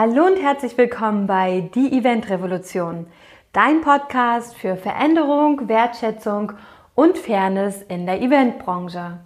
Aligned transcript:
Hallo 0.00 0.26
und 0.26 0.36
herzlich 0.36 0.78
willkommen 0.78 1.26
bei 1.26 1.70
Die 1.74 1.90
Event 1.90 2.30
Revolution, 2.30 3.08
dein 3.52 3.80
Podcast 3.80 4.56
für 4.56 4.76
Veränderung, 4.76 5.68
Wertschätzung 5.68 6.52
und 6.94 7.18
Fairness 7.18 7.82
in 7.82 8.06
der 8.06 8.22
Eventbranche. 8.22 9.18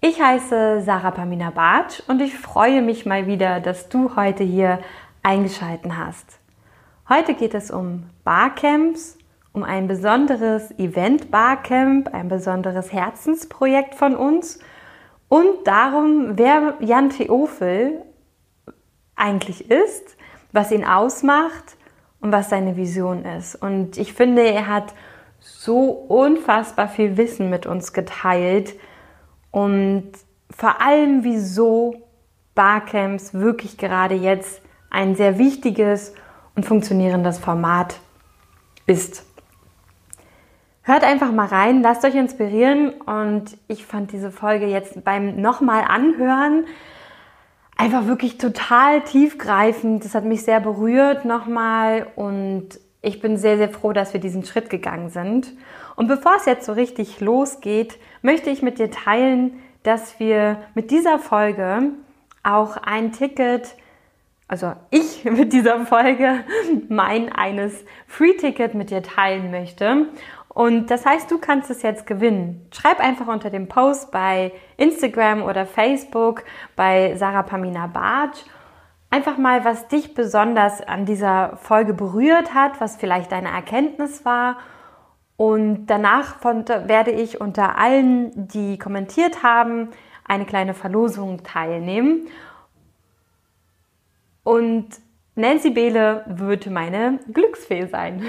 Ich 0.00 0.22
heiße 0.22 0.82
Sarah 0.82 1.10
Pamina 1.10 1.50
Bartsch 1.50 2.00
und 2.06 2.22
ich 2.22 2.38
freue 2.38 2.80
mich 2.80 3.06
mal 3.06 3.26
wieder, 3.26 3.58
dass 3.58 3.88
du 3.88 4.14
heute 4.14 4.44
hier 4.44 4.78
eingeschalten 5.24 5.98
hast. 5.98 6.38
Heute 7.08 7.34
geht 7.34 7.54
es 7.54 7.72
um 7.72 8.04
Barcamps, 8.22 9.18
um 9.52 9.64
ein 9.64 9.88
besonderes 9.88 10.70
Event 10.78 11.32
Barcamp, 11.32 12.14
ein 12.14 12.28
besonderes 12.28 12.92
Herzensprojekt 12.92 13.96
von 13.96 14.14
uns 14.14 14.60
und 15.28 15.66
darum, 15.66 16.38
wer 16.38 16.74
Jan 16.78 17.10
Theofel 17.10 18.04
eigentlich 19.16 19.70
ist, 19.70 20.16
was 20.52 20.70
ihn 20.70 20.84
ausmacht 20.84 21.76
und 22.20 22.32
was 22.32 22.50
seine 22.50 22.76
Vision 22.76 23.24
ist. 23.24 23.54
Und 23.54 23.98
ich 23.98 24.12
finde, 24.14 24.42
er 24.42 24.66
hat 24.66 24.94
so 25.40 25.90
unfassbar 25.90 26.88
viel 26.88 27.16
Wissen 27.16 27.50
mit 27.50 27.66
uns 27.66 27.92
geteilt 27.92 28.74
und 29.50 30.12
vor 30.50 30.80
allem, 30.80 31.24
wieso 31.24 32.02
Barcamps 32.54 33.34
wirklich 33.34 33.76
gerade 33.76 34.14
jetzt 34.14 34.62
ein 34.90 35.16
sehr 35.16 35.38
wichtiges 35.38 36.14
und 36.54 36.64
funktionierendes 36.64 37.38
Format 37.38 38.00
ist. 38.86 39.26
Hört 40.82 41.02
einfach 41.02 41.32
mal 41.32 41.46
rein, 41.46 41.82
lasst 41.82 42.04
euch 42.04 42.14
inspirieren 42.14 42.90
und 42.90 43.56
ich 43.68 43.86
fand 43.86 44.12
diese 44.12 44.30
Folge 44.30 44.66
jetzt 44.66 45.02
beim 45.02 45.40
nochmal 45.40 45.84
anhören 45.88 46.66
einfach 47.76 48.06
wirklich 48.06 48.38
total 48.38 49.02
tiefgreifend. 49.02 50.04
Das 50.04 50.14
hat 50.14 50.24
mich 50.24 50.42
sehr 50.42 50.60
berührt 50.60 51.24
nochmal 51.24 52.06
und 52.16 52.68
ich 53.02 53.20
bin 53.20 53.36
sehr, 53.36 53.58
sehr 53.58 53.68
froh, 53.68 53.92
dass 53.92 54.12
wir 54.12 54.20
diesen 54.20 54.44
Schritt 54.44 54.70
gegangen 54.70 55.10
sind. 55.10 55.52
Und 55.96 56.08
bevor 56.08 56.36
es 56.36 56.46
jetzt 56.46 56.66
so 56.66 56.72
richtig 56.72 57.20
losgeht, 57.20 57.98
möchte 58.22 58.50
ich 58.50 58.62
mit 58.62 58.78
dir 58.78 58.90
teilen, 58.90 59.60
dass 59.82 60.18
wir 60.18 60.58
mit 60.74 60.90
dieser 60.90 61.18
Folge 61.18 61.90
auch 62.42 62.76
ein 62.78 63.12
Ticket, 63.12 63.74
also 64.48 64.72
ich 64.90 65.24
mit 65.24 65.52
dieser 65.52 65.86
Folge 65.86 66.44
mein 66.88 67.30
eines 67.32 67.84
Free-Ticket 68.06 68.74
mit 68.74 68.90
dir 68.90 69.02
teilen 69.02 69.50
möchte. 69.50 70.08
Und 70.54 70.90
das 70.90 71.04
heißt, 71.04 71.30
du 71.30 71.38
kannst 71.38 71.68
es 71.70 71.82
jetzt 71.82 72.06
gewinnen. 72.06 72.66
Schreib 72.72 73.00
einfach 73.00 73.26
unter 73.26 73.50
dem 73.50 73.68
Post 73.68 74.12
bei 74.12 74.52
Instagram 74.76 75.42
oder 75.42 75.66
Facebook 75.66 76.44
bei 76.76 77.16
Sarah 77.16 77.42
Pamina 77.42 77.88
Bartsch 77.88 78.44
einfach 79.14 79.38
mal, 79.38 79.64
was 79.64 79.86
dich 79.86 80.14
besonders 80.14 80.80
an 80.80 81.06
dieser 81.06 81.56
Folge 81.58 81.94
berührt 81.94 82.52
hat, 82.52 82.80
was 82.80 82.96
vielleicht 82.96 83.30
deine 83.30 83.48
Erkenntnis 83.48 84.24
war. 84.24 84.58
Und 85.36 85.86
danach 85.86 86.42
werde 86.42 87.12
ich 87.12 87.40
unter 87.40 87.78
allen, 87.78 88.32
die 88.48 88.76
kommentiert 88.76 89.44
haben, 89.44 89.90
eine 90.24 90.46
kleine 90.46 90.74
Verlosung 90.74 91.44
teilnehmen. 91.44 92.26
Und 94.42 94.88
Nancy 95.36 95.70
Behle 95.70 96.24
wird 96.26 96.70
meine 96.70 97.18
Glücksfee 97.32 97.86
sein. 97.86 98.22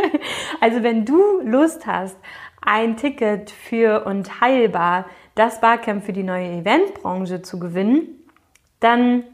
also 0.60 0.82
wenn 0.82 1.04
du 1.04 1.40
Lust 1.42 1.86
hast, 1.86 2.18
ein 2.60 2.96
Ticket 2.96 3.50
für 3.50 4.04
Unteilbar, 4.04 5.06
das 5.34 5.60
Barcamp 5.60 6.04
für 6.04 6.12
die 6.12 6.24
neue 6.24 6.50
Eventbranche 6.50 7.42
zu 7.42 7.58
gewinnen, 7.60 8.08
dann 8.80 9.24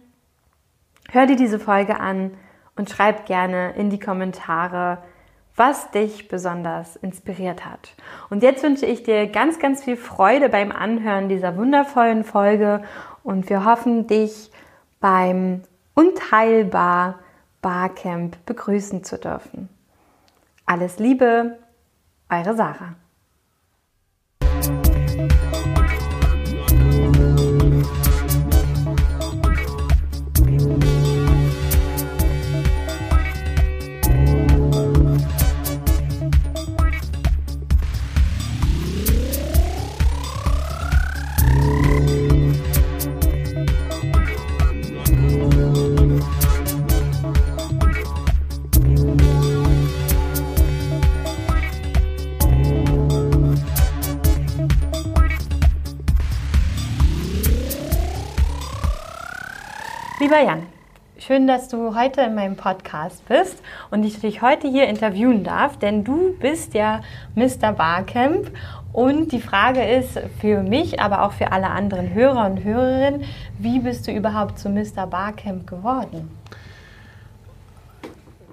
hör 1.10 1.26
dir 1.26 1.36
diese 1.36 1.58
Folge 1.58 1.98
an 2.00 2.32
und 2.76 2.90
schreib 2.90 3.24
gerne 3.24 3.72
in 3.76 3.88
die 3.88 3.98
Kommentare, 3.98 4.98
was 5.56 5.90
dich 5.90 6.28
besonders 6.28 6.96
inspiriert 6.96 7.64
hat. 7.64 7.94
Und 8.28 8.42
jetzt 8.42 8.62
wünsche 8.62 8.84
ich 8.84 9.02
dir 9.02 9.26
ganz, 9.26 9.58
ganz 9.58 9.82
viel 9.82 9.96
Freude 9.96 10.50
beim 10.50 10.70
Anhören 10.70 11.30
dieser 11.30 11.56
wundervollen 11.56 12.24
Folge 12.24 12.82
und 13.22 13.48
wir 13.48 13.64
hoffen, 13.64 14.06
dich 14.06 14.50
beim 15.00 15.62
Unteilbar 15.98 17.20
Barcamp 17.62 18.44
begrüßen 18.44 19.02
zu 19.02 19.16
dürfen. 19.16 19.70
Alles 20.66 20.98
Liebe, 20.98 21.58
eure 22.28 22.54
Sarah. 22.54 22.96
Schön, 61.26 61.48
dass 61.48 61.66
du 61.66 61.96
heute 61.96 62.20
in 62.20 62.36
meinem 62.36 62.54
Podcast 62.54 63.26
bist 63.26 63.58
und 63.90 64.04
ich 64.04 64.20
dich 64.20 64.42
heute 64.42 64.68
hier 64.68 64.86
interviewen 64.86 65.42
darf, 65.42 65.76
denn 65.76 66.04
du 66.04 66.36
bist 66.38 66.74
ja 66.74 67.00
Mr. 67.34 67.72
Barcamp 67.72 68.52
und 68.92 69.32
die 69.32 69.40
Frage 69.40 69.84
ist 69.84 70.20
für 70.40 70.62
mich, 70.62 71.00
aber 71.00 71.22
auch 71.22 71.32
für 71.32 71.50
alle 71.50 71.70
anderen 71.70 72.14
Hörer 72.14 72.46
und 72.46 72.62
Hörerinnen, 72.62 73.24
wie 73.58 73.80
bist 73.80 74.06
du 74.06 74.12
überhaupt 74.12 74.60
zu 74.60 74.68
Mr. 74.68 75.08
Barcamp 75.10 75.66
geworden? 75.66 76.30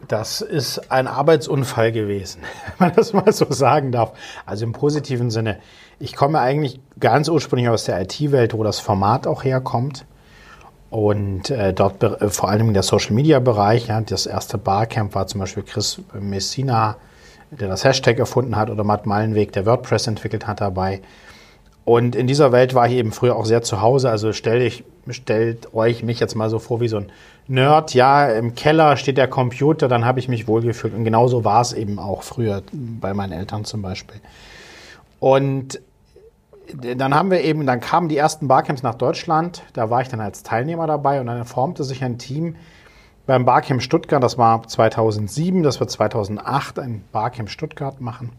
Das 0.07 0.41
ist 0.41 0.91
ein 0.91 1.05
Arbeitsunfall 1.05 1.91
gewesen, 1.91 2.41
wenn 2.79 2.87
man 2.87 2.95
das 2.95 3.13
mal 3.13 3.31
so 3.31 3.45
sagen 3.51 3.91
darf. 3.91 4.13
Also 4.47 4.65
im 4.65 4.71
positiven 4.71 5.29
Sinne. 5.29 5.59
Ich 5.99 6.15
komme 6.15 6.39
eigentlich 6.39 6.81
ganz 6.99 7.29
ursprünglich 7.29 7.69
aus 7.69 7.85
der 7.85 8.01
IT-Welt, 8.01 8.55
wo 8.55 8.63
das 8.63 8.79
Format 8.79 9.27
auch 9.27 9.43
herkommt. 9.43 10.07
Und 10.93 11.49
äh, 11.49 11.73
dort 11.73 12.03
äh, 12.03 12.29
vor 12.29 12.49
allem 12.49 12.71
der 12.71 12.83
Social 12.83 13.13
Media 13.13 13.39
Bereich, 13.39 13.87
ja, 13.87 13.99
das 13.99 14.27
erste 14.27 14.59
Barcamp 14.59 15.15
war 15.15 15.25
zum 15.25 15.39
Beispiel 15.39 15.63
Chris 15.63 15.99
Messina, 16.13 16.97
der 17.49 17.67
das 17.67 17.83
Hashtag 17.83 18.19
erfunden 18.19 18.55
hat, 18.55 18.69
oder 18.69 18.83
Matt 18.83 19.07
Mallenweg, 19.07 19.51
der 19.53 19.65
WordPress 19.65 20.05
entwickelt 20.05 20.45
hat 20.45 20.61
dabei. 20.61 21.01
Und 21.83 22.15
in 22.15 22.27
dieser 22.27 22.51
Welt 22.51 22.75
war 22.75 22.87
ich 22.87 22.93
eben 22.93 23.11
früher 23.11 23.35
auch 23.35 23.45
sehr 23.45 23.63
zu 23.63 23.81
Hause. 23.81 24.11
Also 24.11 24.33
stell 24.33 24.61
ich, 24.61 24.83
stellt 25.09 25.73
euch 25.73 26.03
mich 26.03 26.19
jetzt 26.19 26.35
mal 26.35 26.51
so 26.51 26.59
vor 26.59 26.79
wie 26.79 26.87
so 26.87 26.97
ein 26.97 27.11
Nerd. 27.47 27.95
Ja, 27.95 28.27
im 28.29 28.53
Keller 28.53 28.95
steht 28.95 29.17
der 29.17 29.27
Computer, 29.27 29.87
dann 29.87 30.05
habe 30.05 30.19
ich 30.19 30.27
mich 30.27 30.47
wohlgefühlt. 30.47 30.93
Und 30.93 31.05
genauso 31.05 31.43
war 31.43 31.61
es 31.61 31.73
eben 31.73 31.97
auch 31.97 32.21
früher 32.21 32.61
bei 32.71 33.15
meinen 33.15 33.33
Eltern 33.33 33.65
zum 33.65 33.81
Beispiel. 33.81 34.21
Und 35.19 35.79
dann 36.73 37.13
haben 37.13 37.31
wir 37.31 37.41
eben, 37.41 37.65
dann 37.65 37.79
kamen 37.79 38.09
die 38.09 38.17
ersten 38.17 38.47
Barcamps 38.47 38.83
nach 38.83 38.95
Deutschland. 38.95 39.63
Da 39.73 39.89
war 39.89 40.01
ich 40.01 40.07
dann 40.07 40.19
als 40.19 40.43
Teilnehmer 40.43 40.87
dabei 40.87 41.19
und 41.19 41.27
dann 41.27 41.45
formte 41.45 41.83
sich 41.83 42.03
ein 42.03 42.17
Team 42.17 42.55
beim 43.25 43.45
Barcamp 43.45 43.81
Stuttgart. 43.81 44.23
Das 44.23 44.37
war 44.37 44.67
2007, 44.67 45.63
das 45.63 45.79
wird 45.79 45.91
2008 45.91 46.79
ein 46.79 47.03
Barcamp 47.11 47.49
Stuttgart 47.49 48.01
machen. 48.01 48.31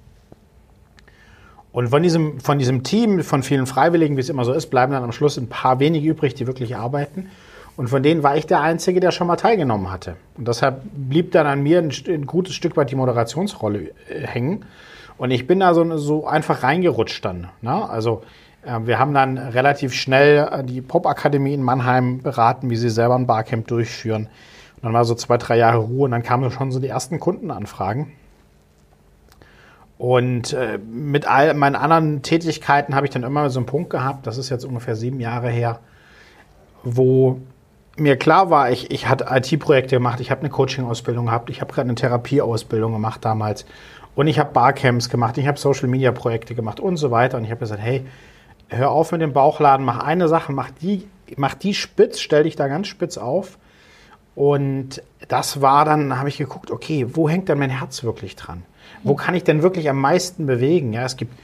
Und 1.73 1.89
von 1.89 2.03
diesem, 2.03 2.39
von 2.39 2.59
diesem 2.59 2.85
Team, 2.85 3.23
von 3.25 3.43
vielen 3.43 3.67
Freiwilligen, 3.67 4.17
wie 4.17 4.21
es 4.21 4.29
immer 4.29 4.45
so 4.45 4.53
ist, 4.53 4.67
bleiben 4.69 4.93
dann 4.93 5.03
am 5.03 5.11
Schluss 5.11 5.37
ein 5.37 5.49
paar 5.49 5.81
wenige 5.81 6.09
übrig, 6.09 6.35
die 6.35 6.47
wirklich 6.47 6.77
arbeiten. 6.77 7.31
Und 7.77 7.89
von 7.89 8.03
denen 8.03 8.23
war 8.23 8.37
ich 8.37 8.47
der 8.47 8.61
Einzige, 8.61 9.01
der 9.01 9.11
schon 9.11 9.27
mal 9.27 9.35
teilgenommen 9.35 9.91
hatte. 9.91 10.17
Und 10.37 10.47
deshalb 10.47 10.83
blieb 10.95 11.33
dann 11.33 11.49
an 11.49 11.63
mir 11.63 11.81
ein, 11.81 11.91
ein 12.07 12.27
gutes 12.27 12.55
Stück 12.55 12.77
weit 12.77 12.93
die 12.93 12.95
Moderationsrolle 12.95 13.91
äh, 14.09 14.21
hängen. 14.25 14.65
Und 15.17 15.31
ich 15.31 15.47
bin 15.47 15.61
da 15.61 15.75
so, 15.75 15.97
so 15.97 16.27
einfach 16.27 16.63
reingerutscht 16.63 17.25
dann. 17.25 17.49
Ne? 17.63 17.89
Also 17.89 18.23
äh, 18.65 18.81
wir 18.85 18.99
haben 18.99 19.15
dann 19.15 19.39
relativ 19.39 19.93
schnell 19.93 20.49
äh, 20.51 20.65
die 20.65 20.81
Pop-Akademie 20.81 21.55
in 21.55 21.63
Mannheim 21.63 22.21
beraten, 22.21 22.71
wie 22.71 22.77
sie 22.77 22.91
selber 22.91 23.15
ein 23.15 23.27
Barcamp 23.27 23.67
durchführen. 23.69 24.29
Und 24.77 24.83
dann 24.83 24.93
war 24.93 25.05
so 25.05 25.15
zwei, 25.15 25.37
drei 25.37 25.57
Jahre 25.57 25.79
Ruhe 25.79 26.05
und 26.05 26.11
dann 26.11 26.23
kamen 26.23 26.51
schon 26.51 26.73
so 26.73 26.81
die 26.81 26.89
ersten 26.89 27.21
Kundenanfragen. 27.21 28.13
Und 29.97 30.53
äh, 30.53 30.79
mit 30.79 31.27
all 31.27 31.55
meinen 31.55 31.77
anderen 31.77 32.23
Tätigkeiten 32.23 32.95
habe 32.95 33.07
ich 33.07 33.13
dann 33.13 33.23
immer 33.23 33.49
so 33.51 33.61
einen 33.61 33.67
Punkt 33.67 33.91
gehabt, 33.91 34.27
das 34.27 34.39
ist 34.39 34.51
jetzt 34.51 34.65
ungefähr 34.65 34.97
sieben 34.97 35.21
Jahre 35.21 35.49
her, 35.49 35.79
wo 36.83 37.41
mir 37.97 38.17
klar 38.17 38.51
war, 38.51 38.71
ich, 38.73 38.91
ich 38.91 39.09
hatte 39.09 39.27
IT-Projekte 39.31 39.97
gemacht, 39.97 40.19
ich 40.19 40.33
habe 40.33 40.41
eine 40.41 40.51
Coaching-Ausbildung 40.51 41.27
gehabt, 41.27 41.49
ich 41.49 41.61
habe 41.61 41.73
gerade 41.73 41.89
eine 41.89 41.95
Therapie-Ausbildung 41.95 42.93
gemacht 42.93 43.25
damals 43.25 43.65
und 44.15 44.29
ich 44.29 44.39
habe 44.39 44.53
Barcamps 44.53 45.09
gemacht, 45.09 45.39
ich 45.39 45.47
habe 45.47 45.59
Social-Media-Projekte 45.59 46.55
gemacht 46.55 46.81
und 46.81 46.97
so 46.97 47.11
weiter. 47.11 47.37
Und 47.37 47.45
ich 47.45 47.51
habe 47.51 47.61
gesagt, 47.61 47.83
hey, 47.83 48.05
hör 48.69 48.91
auf 48.91 49.13
mit 49.13 49.21
dem 49.21 49.33
Bauchladen, 49.33 49.85
mach 49.85 49.99
eine 49.99 50.29
Sache, 50.29 50.53
mach 50.53 50.71
die, 50.71 51.09
mach 51.37 51.55
die 51.55 51.75
spitz, 51.75 52.21
stell 52.21 52.45
dich 52.45 52.57
da 52.57 52.69
ganz 52.69 52.87
spitz 52.87 53.19
auf 53.19 53.59
Und 54.35 55.03
das 55.29 55.61
war 55.61 55.85
dann, 55.85 56.19
habe 56.19 56.29
ich 56.29 56.39
geguckt, 56.39 56.71
okay, 56.71 57.07
wo 57.11 57.29
hängt 57.29 57.49
denn 57.49 57.59
mein 57.59 57.71
Herz 57.71 58.05
wirklich 58.05 58.37
dran? 58.37 58.63
Wo 59.03 59.15
kann 59.15 59.35
ich 59.35 59.45
denn 59.45 59.63
wirklich 59.63 59.89
am 59.89 60.01
meisten 60.01 60.47
bewegen? 60.47 60.93
Ja, 60.93 61.05
es 61.05 61.17
gibt 61.17 61.35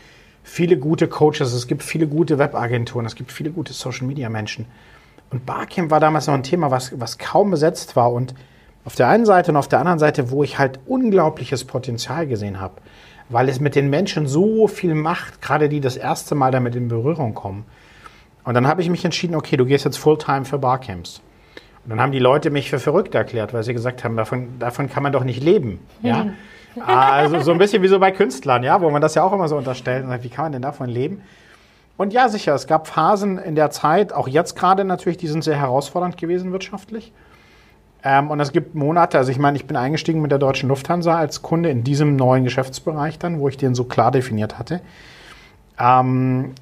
viele 0.43 0.77
gute 0.77 1.09
Coaches, 1.09 1.53
es 1.53 1.67
gibt 1.67 1.83
viele 1.83 2.07
gute 2.07 2.39
Webagenturen, 2.39 3.07
es 3.07 3.17
gibt 3.17 3.33
viele 3.33 3.51
gute 3.51 3.73
Social 3.73 4.07
Media 4.07 4.29
Menschen. 4.29 4.67
Und 5.31 5.47
Barcamp 5.47 5.91
war 5.91 6.01
damals 6.01 6.27
noch 6.27 6.35
ein 6.35 6.43
Thema, 6.43 6.71
was, 6.71 6.99
was 6.99 7.19
kaum 7.19 7.51
besetzt 7.51 7.97
war. 7.97 8.13
Und 8.13 8.35
auf 8.91 8.97
der 8.97 9.07
einen 9.07 9.25
Seite 9.25 9.53
und 9.53 9.57
auf 9.57 9.69
der 9.69 9.79
anderen 9.79 10.01
Seite, 10.01 10.33
wo 10.33 10.43
ich 10.43 10.59
halt 10.59 10.81
unglaubliches 10.85 11.65
Potenzial 11.65 12.27
gesehen 12.27 12.61
habe, 12.61 12.75
weil 13.29 13.49
es 13.49 13.61
mit 13.61 13.77
den 13.77 13.89
Menschen 13.89 14.27
so 14.27 14.67
viel 14.67 14.97
macht, 14.97 15.41
gerade 15.41 15.69
die 15.69 15.81
das 15.81 15.97
erste 15.97 16.35
Mal 16.35 16.51
damit 16.51 16.75
in 16.75 16.89
Berührung 16.89 17.33
kommen. 17.33 17.67
Und 18.43 18.55
dann 18.55 18.67
habe 18.67 18.83
ich 18.83 18.91
mich 18.91 19.05
entschieden, 19.05 19.37
okay, 19.37 19.57
du 19.57 19.65
gehst 19.65 19.85
jetzt 19.85 19.97
Fulltime 19.97 20.45
für 20.45 20.59
Barcamps. 20.59 21.23
Und 21.85 21.91
dann 21.91 22.01
haben 22.01 22.11
die 22.11 22.19
Leute 22.19 22.51
mich 22.51 22.69
für 22.69 22.81
verrückt 22.81 23.15
erklärt, 23.15 23.55
weil 23.55 23.63
sie 23.63 23.75
gesagt 23.75 24.03
haben, 24.03 24.17
davon, 24.17 24.59
davon 24.59 24.91
kann 24.91 25.05
man 25.05 25.13
doch 25.13 25.23
nicht 25.23 25.41
leben. 25.41 25.79
Ja? 26.03 26.27
Also 26.87 27.41
so 27.41 27.51
ein 27.51 27.59
bisschen 27.59 27.83
wie 27.83 27.89
so 27.89 27.99
bei 27.99 28.13
Künstlern, 28.13 28.63
ja, 28.63 28.81
wo 28.81 28.91
man 28.91 29.03
das 29.03 29.17
ja 29.17 29.25
auch 29.25 29.33
immer 29.33 29.49
so 29.49 29.57
unterstellt. 29.57 30.05
Und 30.05 30.11
sagt, 30.11 30.23
wie 30.23 30.29
kann 30.29 30.45
man 30.45 30.53
denn 30.53 30.63
davon 30.63 30.89
leben? 30.89 31.21
Und 31.97 32.13
ja, 32.13 32.29
sicher, 32.29 32.55
es 32.55 32.69
gab 32.69 32.87
Phasen 32.87 33.39
in 33.39 33.57
der 33.57 33.71
Zeit, 33.71 34.13
auch 34.13 34.29
jetzt 34.29 34.55
gerade 34.55 34.85
natürlich, 34.85 35.19
die 35.19 35.27
sind 35.27 35.43
sehr 35.43 35.57
herausfordernd 35.57 36.17
gewesen 36.17 36.53
wirtschaftlich. 36.53 37.13
Ähm, 38.03 38.31
und 38.31 38.41
es 38.41 38.53
gibt 38.53 38.75
Monate, 38.75 39.19
also 39.19 39.31
ich 39.31 39.39
meine, 39.39 39.57
ich 39.57 39.67
bin 39.67 39.77
eingestiegen 39.77 40.23
mit 40.23 40.31
der 40.31 40.39
Deutschen 40.39 40.69
Lufthansa 40.69 41.17
als 41.17 41.43
Kunde 41.43 41.71
in 41.71 41.85
diesem 41.85 42.17
neuen 42.17 42.45
Geschäftsbereich 42.45 43.19
dann, 43.19 43.41
wo 43.41 43.49
ich 43.49 43.57
den 43.57 43.75
so 43.75 43.85
klar 43.85 44.11
definiert 44.11 44.59
hatte. 44.59 44.81
Ähm, 45.79 46.53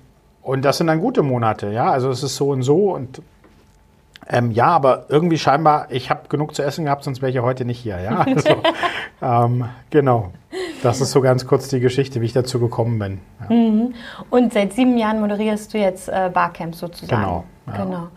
und 0.43 0.65
das 0.65 0.79
sind 0.79 0.87
dann 0.87 1.01
gute 1.01 1.23
Monate, 1.23 1.71
ja, 1.71 1.91
also 1.91 2.11
es 2.11 2.23
ist 2.23 2.37
so 2.37 2.51
und 2.51 2.63
so 2.63 2.95
und 2.95 3.23
ähm, 4.31 4.51
ja, 4.51 4.67
aber 4.67 5.07
irgendwie 5.09 5.39
scheinbar, 5.39 5.87
ich 5.91 6.11
habe 6.11 6.29
genug 6.29 6.55
zu 6.55 6.63
essen 6.63 6.85
gehabt, 6.85 7.03
sonst 7.03 7.23
wäre 7.23 7.31
ich 7.31 7.37
ja 7.37 7.43
heute 7.43 7.65
nicht 7.65 7.81
hier. 7.81 7.99
Ja? 8.01 8.27
Also, 8.37 8.63
ähm, 9.23 9.65
genau. 9.91 10.33
Das 10.83 11.01
ist 11.01 11.13
so 11.13 11.21
ganz 11.23 11.47
kurz 11.47 11.69
die 11.69 11.81
Geschichte, 11.81 12.21
wie 12.21 12.27
ich 12.27 12.35
dazu 12.35 12.61
gekommen 12.61 12.99
bin. 12.99 13.21
Ja. 13.41 13.55
Mhm. 13.55 13.95
Und 14.31 14.53
seit 14.53 14.75
sieben 14.75 14.99
Jahren 14.99 15.21
moderierst 15.21 15.73
du 15.73 15.79
jetzt 15.79 16.09
äh, 16.09 16.31
Barcamps 16.33 16.79
sozusagen. 16.79 17.23
Genau. 17.23 17.45
Ja. 17.67 17.85
genau. 17.85 18.09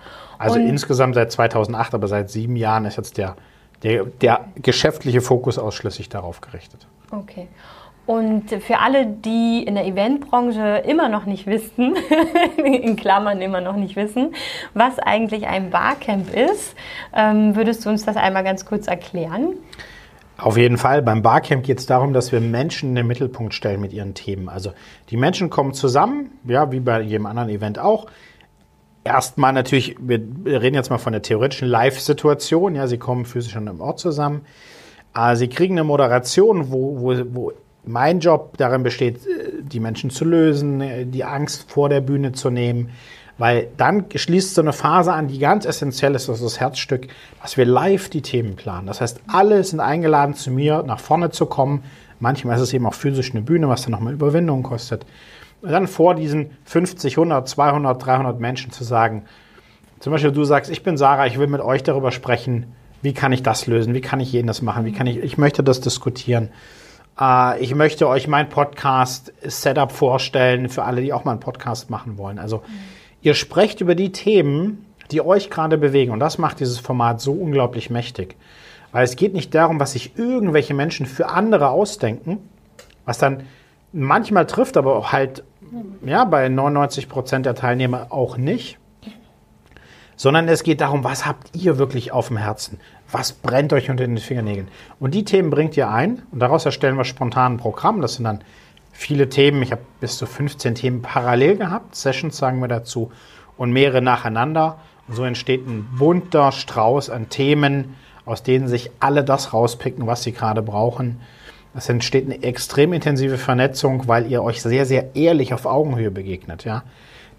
Also 0.41 0.59
Und 0.59 0.67
insgesamt 0.67 1.15
seit 1.15 1.31
2008, 1.31 1.93
aber 1.93 2.07
seit 2.07 2.29
sieben 2.29 2.55
Jahren 2.55 2.85
ist 2.85 2.97
jetzt 2.97 3.17
der, 3.17 3.35
der, 3.83 4.05
der 4.05 4.45
geschäftliche 4.55 5.21
Fokus 5.21 5.59
ausschließlich 5.59 6.09
darauf 6.09 6.41
gerichtet. 6.41 6.88
Okay. 7.11 7.47
Und 8.07 8.49
für 8.49 8.79
alle, 8.79 9.05
die 9.05 9.63
in 9.63 9.75
der 9.75 9.85
Eventbranche 9.85 10.83
immer 10.88 11.07
noch 11.07 11.25
nicht 11.25 11.45
wissen, 11.45 11.95
in 12.57 12.95
Klammern 12.95 13.41
immer 13.41 13.61
noch 13.61 13.75
nicht 13.75 13.95
wissen, 13.95 14.33
was 14.73 14.97
eigentlich 14.97 15.45
ein 15.47 15.69
Barcamp 15.69 16.33
ist, 16.33 16.75
ähm, 17.15 17.55
würdest 17.55 17.85
du 17.85 17.89
uns 17.89 18.03
das 18.03 18.17
einmal 18.17 18.43
ganz 18.43 18.65
kurz 18.65 18.88
erklären? 18.88 19.53
Auf 20.38 20.57
jeden 20.57 20.79
Fall. 20.79 21.03
Beim 21.03 21.21
Barcamp 21.21 21.63
geht 21.63 21.77
es 21.77 21.85
darum, 21.85 22.13
dass 22.13 22.31
wir 22.31 22.41
Menschen 22.41 22.89
in 22.89 22.95
den 22.95 23.05
Mittelpunkt 23.05 23.53
stellen 23.53 23.79
mit 23.79 23.93
ihren 23.93 24.15
Themen. 24.15 24.49
Also 24.49 24.73
die 25.11 25.17
Menschen 25.17 25.51
kommen 25.51 25.75
zusammen, 25.75 26.31
ja, 26.45 26.71
wie 26.71 26.79
bei 26.79 27.01
jedem 27.01 27.27
anderen 27.27 27.49
Event 27.49 27.77
auch. 27.77 28.07
Erstmal 29.03 29.51
natürlich, 29.53 29.95
wir 30.00 30.19
reden 30.45 30.75
jetzt 30.75 30.92
mal 30.92 31.00
von 31.00 31.13
der 31.13 31.24
theoretischen 31.24 31.68
Live-Situation. 31.68 32.75
Ja, 32.75 32.86
sie 32.88 32.98
kommen 32.98 33.25
physisch 33.25 33.56
an 33.56 33.68
einem 33.68 33.81
Ort 33.81 34.00
zusammen. 34.00 34.42
Äh, 35.15 35.36
sie 35.36 35.48
kriegen 35.48 35.74
eine 35.75 35.83
Moderation, 35.83 36.71
wo, 36.71 37.01
wo, 37.01 37.15
wo 37.33 37.53
mein 37.83 38.19
Job 38.19 38.57
darin 38.57 38.83
besteht, 38.83 39.25
äh, 39.25 39.62
die 39.62 39.80
Menschen 39.80 40.09
zu 40.09 40.25
lösen, 40.25 40.81
äh, 40.81 41.06
die 41.06 41.24
Angst 41.24 41.71
vor 41.71 41.89
der 41.89 42.01
Bühne 42.01 42.31
zu 42.33 42.50
nehmen, 42.50 42.92
weil 43.38 43.69
dann 43.77 44.06
schließt 44.13 44.53
so 44.53 44.62
eine 44.62 44.74
Phase 44.74 45.13
an, 45.13 45.27
die 45.27 45.39
ganz 45.39 45.65
essentiell 45.65 46.13
ist, 46.13 46.30
das 46.30 46.38
ist 46.38 46.45
das 46.45 46.59
Herzstück, 46.59 47.07
dass 47.42 47.57
wir 47.57 47.65
live 47.65 48.09
die 48.09 48.21
Themen 48.21 48.56
planen. 48.56 48.86
Das 48.86 49.01
heißt, 49.01 49.21
alle 49.27 49.63
sind 49.63 49.80
eingeladen, 49.80 50.36
zu 50.36 50.51
mir 50.51 50.83
nach 50.83 51.00
vorne 51.00 51.31
zu 51.31 51.48
kommen. 51.48 51.83
Manchmal 52.19 52.56
ist 52.57 52.62
es 52.62 52.74
eben 52.74 52.86
auch 52.86 52.94
physisch 52.94 53.31
eine 53.31 53.42
Bühne, 53.42 53.68
was 53.68 53.81
dann 53.81 53.92
nochmal 53.92 54.13
Überwindung 54.13 54.62
kostet. 54.62 55.07
Dann 55.62 55.88
vor 55.88 56.16
diesen 56.16 56.52
50, 56.66 57.18
100, 57.18 57.48
200, 57.48 58.06
300 58.06 58.40
Menschen 58.40 58.72
zu 58.72 58.84
sagen, 58.84 59.25
zum 60.00 60.12
Beispiel 60.12 60.31
du 60.31 60.44
sagst, 60.44 60.72
ich 60.72 60.81
bin 60.81 60.98
Sarah, 60.98 61.28
ich 61.28 61.38
will 61.38 61.48
mit 61.48 61.62
euch 61.62 61.84
darüber 61.84 62.12
sprechen, 62.12 62.74
wie 63.04 63.13
kann 63.13 63.31
ich 63.31 63.44
das 63.44 63.68
lösen, 63.68 63.94
wie 63.94 64.02
kann 64.02 64.19
ich 64.19 64.31
jenes 64.31 64.62
machen, 64.62 64.86
wie 64.86 64.92
kann 64.92 65.08
ich, 65.08 65.18
ich 65.18 65.38
möchte 65.38 65.63
das 65.63 65.81
diskutieren. 65.81 66.50
Äh, 67.19 67.62
ich 67.62 67.75
möchte 67.75 68.08
euch 68.08 68.28
mein 68.28 68.50
Podcast-Setup 68.50 69.92
vorstellen 69.92 70.69
für 70.69 70.84
alle, 70.84 71.02
die 71.02 71.13
auch 71.13 71.24
mal 71.24 71.31
einen 71.31 71.40
Podcast 71.40 71.90
machen 71.90 72.18
wollen. 72.18 72.40
Also 72.40 72.58
mhm. 72.58 72.62
ihr 73.22 73.34
sprecht 73.36 73.81
über 73.81 73.96
die 73.96 74.12
Themen, 74.12 74.86
die 75.12 75.22
euch 75.22 75.50
gerade 75.50 75.78
bewegen. 75.78 76.12
Und 76.12 76.19
das 76.19 76.38
macht 76.38 76.60
dieses 76.60 76.80
Format 76.80 77.22
so 77.22 77.34
unglaublich 77.34 77.90
mächtig. 77.90 78.36
Weil 78.92 79.04
es 79.04 79.16
geht 79.16 79.34
nicht 79.34 79.54
darum, 79.54 79.80
was 79.80 79.94
sich 79.94 80.18
irgendwelche 80.18 80.74
Menschen 80.74 81.06
für 81.06 81.30
andere 81.30 81.69
ausdenken, 81.69 82.40
was 83.06 83.18
dann 83.18 83.44
manchmal 83.94 84.48
trifft, 84.48 84.78
aber 84.78 84.96
auch 84.96 85.12
halt 85.12 85.44
ja, 86.06 86.25
bei 86.25 86.50
99 86.50 87.09
Prozent 87.09 87.45
der 87.45 87.56
Teilnehmer 87.56 88.07
auch 88.09 88.38
nicht. 88.38 88.77
Sondern 90.15 90.47
es 90.47 90.62
geht 90.63 90.81
darum, 90.81 91.03
was 91.03 91.25
habt 91.25 91.56
ihr 91.56 91.79
wirklich 91.79 92.12
auf 92.12 92.27
dem 92.27 92.38
Herzen? 92.38 92.79
Was 93.12 93.33
brennt 93.33 93.73
euch 93.73 93.89
unter 93.89 94.06
den 94.06 94.18
Fingernägeln? 94.18 94.68
Und 95.00 95.15
die 95.15 95.25
Themen 95.25 95.50
bringt 95.50 95.75
ihr 95.75 95.89
ein 95.89 96.21
und 96.31 96.39
daraus 96.39 96.65
erstellen 96.65 96.95
wir 96.97 97.06
spontan 97.06 97.53
ein 97.53 97.57
Programm. 97.57 98.01
Das 98.01 98.15
sind 98.15 98.25
dann 98.25 98.41
viele 98.91 99.29
Themen. 99.29 99.63
Ich 99.63 99.71
habe 99.71 99.81
bis 100.00 100.18
zu 100.18 100.27
15 100.27 100.75
Themen 100.75 101.01
parallel 101.01 101.57
gehabt. 101.57 101.95
Sessions 101.95 102.38
sagen 102.38 102.59
wir 102.59 102.67
dazu 102.67 103.12
und 103.57 103.71
mehrere 103.71 104.01
nacheinander. 104.01 104.77
Und 105.07 105.15
so 105.15 105.24
entsteht 105.24 105.65
ein 105.67 105.89
bunter 105.97 106.51
Strauß 106.51 107.09
an 107.09 107.29
Themen, 107.29 107.95
aus 108.25 108.44
denen 108.44 108.67
sich 108.67 108.91
alle 109.00 109.24
das 109.24 109.53
rauspicken, 109.53 110.06
was 110.06 110.21
sie 110.21 110.33
gerade 110.33 110.62
brauchen. 110.62 111.19
Es 111.73 111.88
entsteht 111.88 112.25
eine 112.25 112.44
extrem 112.44 112.94
intensive 112.94 113.38
Vernetzung, 113.38 114.07
weil 114.07 114.29
ihr 114.29 114.44
euch 114.44 114.62
sehr, 114.62 114.85
sehr 114.85 115.15
ehrlich 115.15 115.53
auf 115.53 115.65
Augenhöhe 115.65 116.12
begegnet. 116.12 116.65
Ja? 116.65 116.83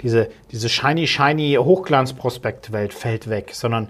Diese, 0.01 0.29
diese 0.51 0.69
shiny, 0.69 1.07
shiny 1.07 1.57
Hochglanzprospektwelt 1.61 2.95
fällt 2.95 3.29
weg, 3.29 3.51
sondern 3.53 3.89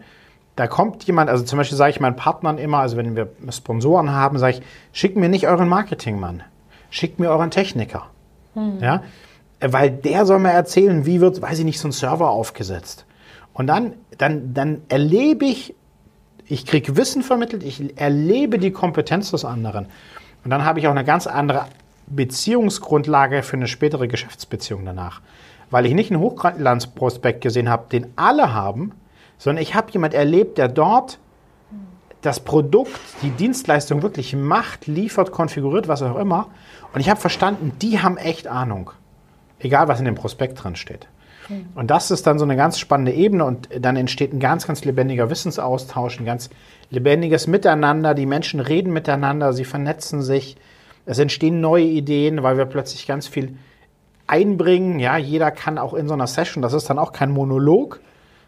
da 0.57 0.67
kommt 0.67 1.05
jemand, 1.05 1.31
also 1.31 1.45
zum 1.45 1.57
Beispiel 1.57 1.79
sage 1.79 1.93
ich 1.93 2.01
meinen 2.01 2.17
Partnern 2.17 2.59
immer, 2.59 2.79
also 2.79 2.97
wenn 2.97 3.17
wir 3.17 3.29
Sponsoren 3.51 4.11
haben, 4.11 4.39
sage 4.39 4.59
ich, 4.59 4.63
schickt 4.93 5.17
mir 5.17 5.29
nicht 5.29 5.47
euren 5.47 5.69
Marketingmann, 5.69 6.43
schickt 6.91 7.19
mir 7.19 7.31
euren 7.31 7.51
Techniker. 7.51 8.11
Hm. 8.55 8.79
Ja? 8.81 9.03
Weil 9.61 9.91
der 9.91 10.27
soll 10.27 10.41
mir 10.41 10.51
erzählen, 10.51 11.07
wie 11.07 11.21
wird, 11.21 11.41
weiß 11.41 11.61
ich 11.61 11.65
nicht, 11.65 11.79
so 11.79 11.89
ein 11.89 11.93
Server 11.93 12.31
aufgesetzt. 12.31 13.07
Und 13.55 13.69
dann, 13.69 13.95
dann, 14.19 14.53
dann 14.55 14.83
erlebe 14.89 15.45
ich, 15.45 15.75
ich 16.47 16.67
kriege 16.67 16.97
Wissen 16.97 17.23
vermittelt, 17.23 17.63
ich 17.63 17.99
erlebe 17.99 18.59
die 18.59 18.73
Kompetenz 18.73 19.31
des 19.31 19.45
anderen. 19.45 19.87
Und 20.45 20.51
dann 20.51 20.65
habe 20.65 20.81
ich 20.81 20.87
auch 20.87 20.93
eine 20.93 21.05
ganz 21.05 21.27
andere 21.27 21.67
Beziehungsgrundlage 22.07 23.43
für 23.43 23.57
eine 23.57 23.69
spätere 23.69 24.09
Geschäftsbeziehung 24.09 24.85
danach. 24.85 25.21
Weil 25.71 25.87
ich 25.87 25.95
nicht 25.95 26.11
einen 26.11 26.21
Hochglanzprospekt 26.21 27.41
gesehen 27.41 27.69
habe, 27.69 27.87
den 27.91 28.13
alle 28.17 28.53
haben, 28.53 28.93
sondern 29.39 29.63
ich 29.63 29.75
habe 29.75 29.91
jemand 29.93 30.15
erlebt, 30.15 30.59
der 30.59 30.69
dort 30.69 31.19
das 32.21 32.41
Produkt, 32.41 33.01
die 33.23 33.31
Dienstleistung 33.31 34.03
wirklich 34.03 34.35
macht, 34.37 34.87
liefert, 34.87 35.33
konfiguriert, 35.33 35.89
was 35.89 36.03
auch 36.03 36.17
immer. 36.17 36.49
Und 36.95 37.01
ich 37.01 37.11
habe 37.11 37.21
verstanden, 37.21 37.73
die 37.83 38.01
haben 38.01 38.17
echt 38.17 38.47
Ahnung. 38.47 38.93
Egal, 39.59 39.89
was 39.89 39.99
in 39.99 40.05
dem 40.05 40.15
Prospekt 40.15 40.63
drin 40.63 40.77
steht. 40.77 41.09
Und 41.75 41.91
das 41.91 42.11
ist 42.11 42.27
dann 42.27 42.39
so 42.39 42.45
eine 42.45 42.57
ganz 42.57 42.79
spannende 42.79 43.13
Ebene 43.13 43.45
und 43.45 43.69
dann 43.81 43.97
entsteht 43.97 44.33
ein 44.33 44.41
ganz, 44.41 44.67
ganz 44.67 44.85
lebendiger 44.85 45.31
Wissensaustausch, 45.31 46.21
ein 46.21 46.25
ganz 46.25 46.51
lebendiges 46.91 47.47
Miteinander. 47.47 48.15
Die 48.15 48.27
Menschen 48.27 48.61
reden 48.61 48.93
miteinander, 48.93 49.53
sie 49.53 49.65
vernetzen 49.65 50.23
sich. 50.23 50.57
Es 51.05 51.19
entstehen 51.19 51.61
neue 51.61 51.85
Ideen, 51.85 52.43
weil 52.43 52.59
wir 52.59 52.67
plötzlich 52.67 53.07
ganz 53.07 53.27
viel 53.27 53.57
einbringen. 54.27 54.99
Ja, 55.01 55.17
jeder 55.17 55.51
kann 55.51 55.79
auch 55.79 55.95
in 55.95 56.09
so 56.09 56.15
einer 56.15 56.27
Session, 56.27 56.63
das 56.63 56.73
ist 56.73 56.89
dann 56.89 56.99
auch 56.99 57.13
kein 57.13 57.31
Monolog, 57.31 58.01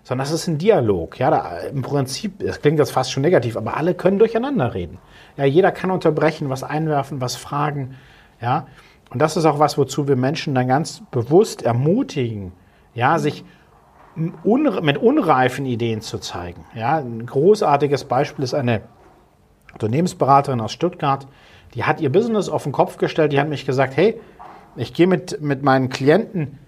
sondern 0.04 0.24
das 0.24 0.32
ist 0.32 0.46
ein 0.46 0.58
Dialog. 0.58 1.18
Ja, 1.18 1.30
da, 1.30 1.58
im 1.60 1.82
Prinzip, 1.82 2.38
das 2.38 2.60
klingt 2.60 2.78
jetzt 2.78 2.92
fast 2.92 3.12
schon 3.12 3.22
negativ, 3.22 3.56
aber 3.56 3.76
alle 3.76 3.94
können 3.94 4.18
durcheinander 4.18 4.74
reden. 4.74 4.98
Ja, 5.36 5.44
jeder 5.44 5.72
kann 5.72 5.90
unterbrechen, 5.90 6.48
was 6.48 6.62
einwerfen, 6.62 7.20
was 7.20 7.36
fragen. 7.36 7.96
Ja, 8.40 8.66
und 9.10 9.20
das 9.20 9.36
ist 9.36 9.44
auch 9.44 9.58
was, 9.58 9.78
wozu 9.78 10.08
wir 10.08 10.16
Menschen 10.16 10.54
dann 10.54 10.68
ganz 10.68 11.02
bewusst 11.10 11.62
ermutigen, 11.62 12.52
ja, 12.94 13.18
sich 13.18 13.44
mit 14.16 14.96
unreifen 14.98 15.66
Ideen 15.66 16.00
zu 16.00 16.18
zeigen. 16.18 16.64
Ja, 16.74 16.98
ein 16.98 17.26
großartiges 17.26 18.04
Beispiel 18.04 18.44
ist 18.44 18.54
eine 18.54 18.82
Unternehmensberaterin 19.72 20.60
aus 20.60 20.72
Stuttgart, 20.72 21.26
die 21.74 21.84
hat 21.84 22.00
ihr 22.00 22.10
Business 22.10 22.48
auf 22.48 22.62
den 22.62 22.72
Kopf 22.72 22.96
gestellt, 22.96 23.32
die 23.32 23.40
hat 23.40 23.48
mich 23.48 23.66
gesagt, 23.66 23.96
hey, 23.96 24.20
ich 24.76 24.94
gehe 24.94 25.08
mit, 25.08 25.40
mit 25.40 25.62
meinen 25.62 25.88
Klienten 25.88 26.58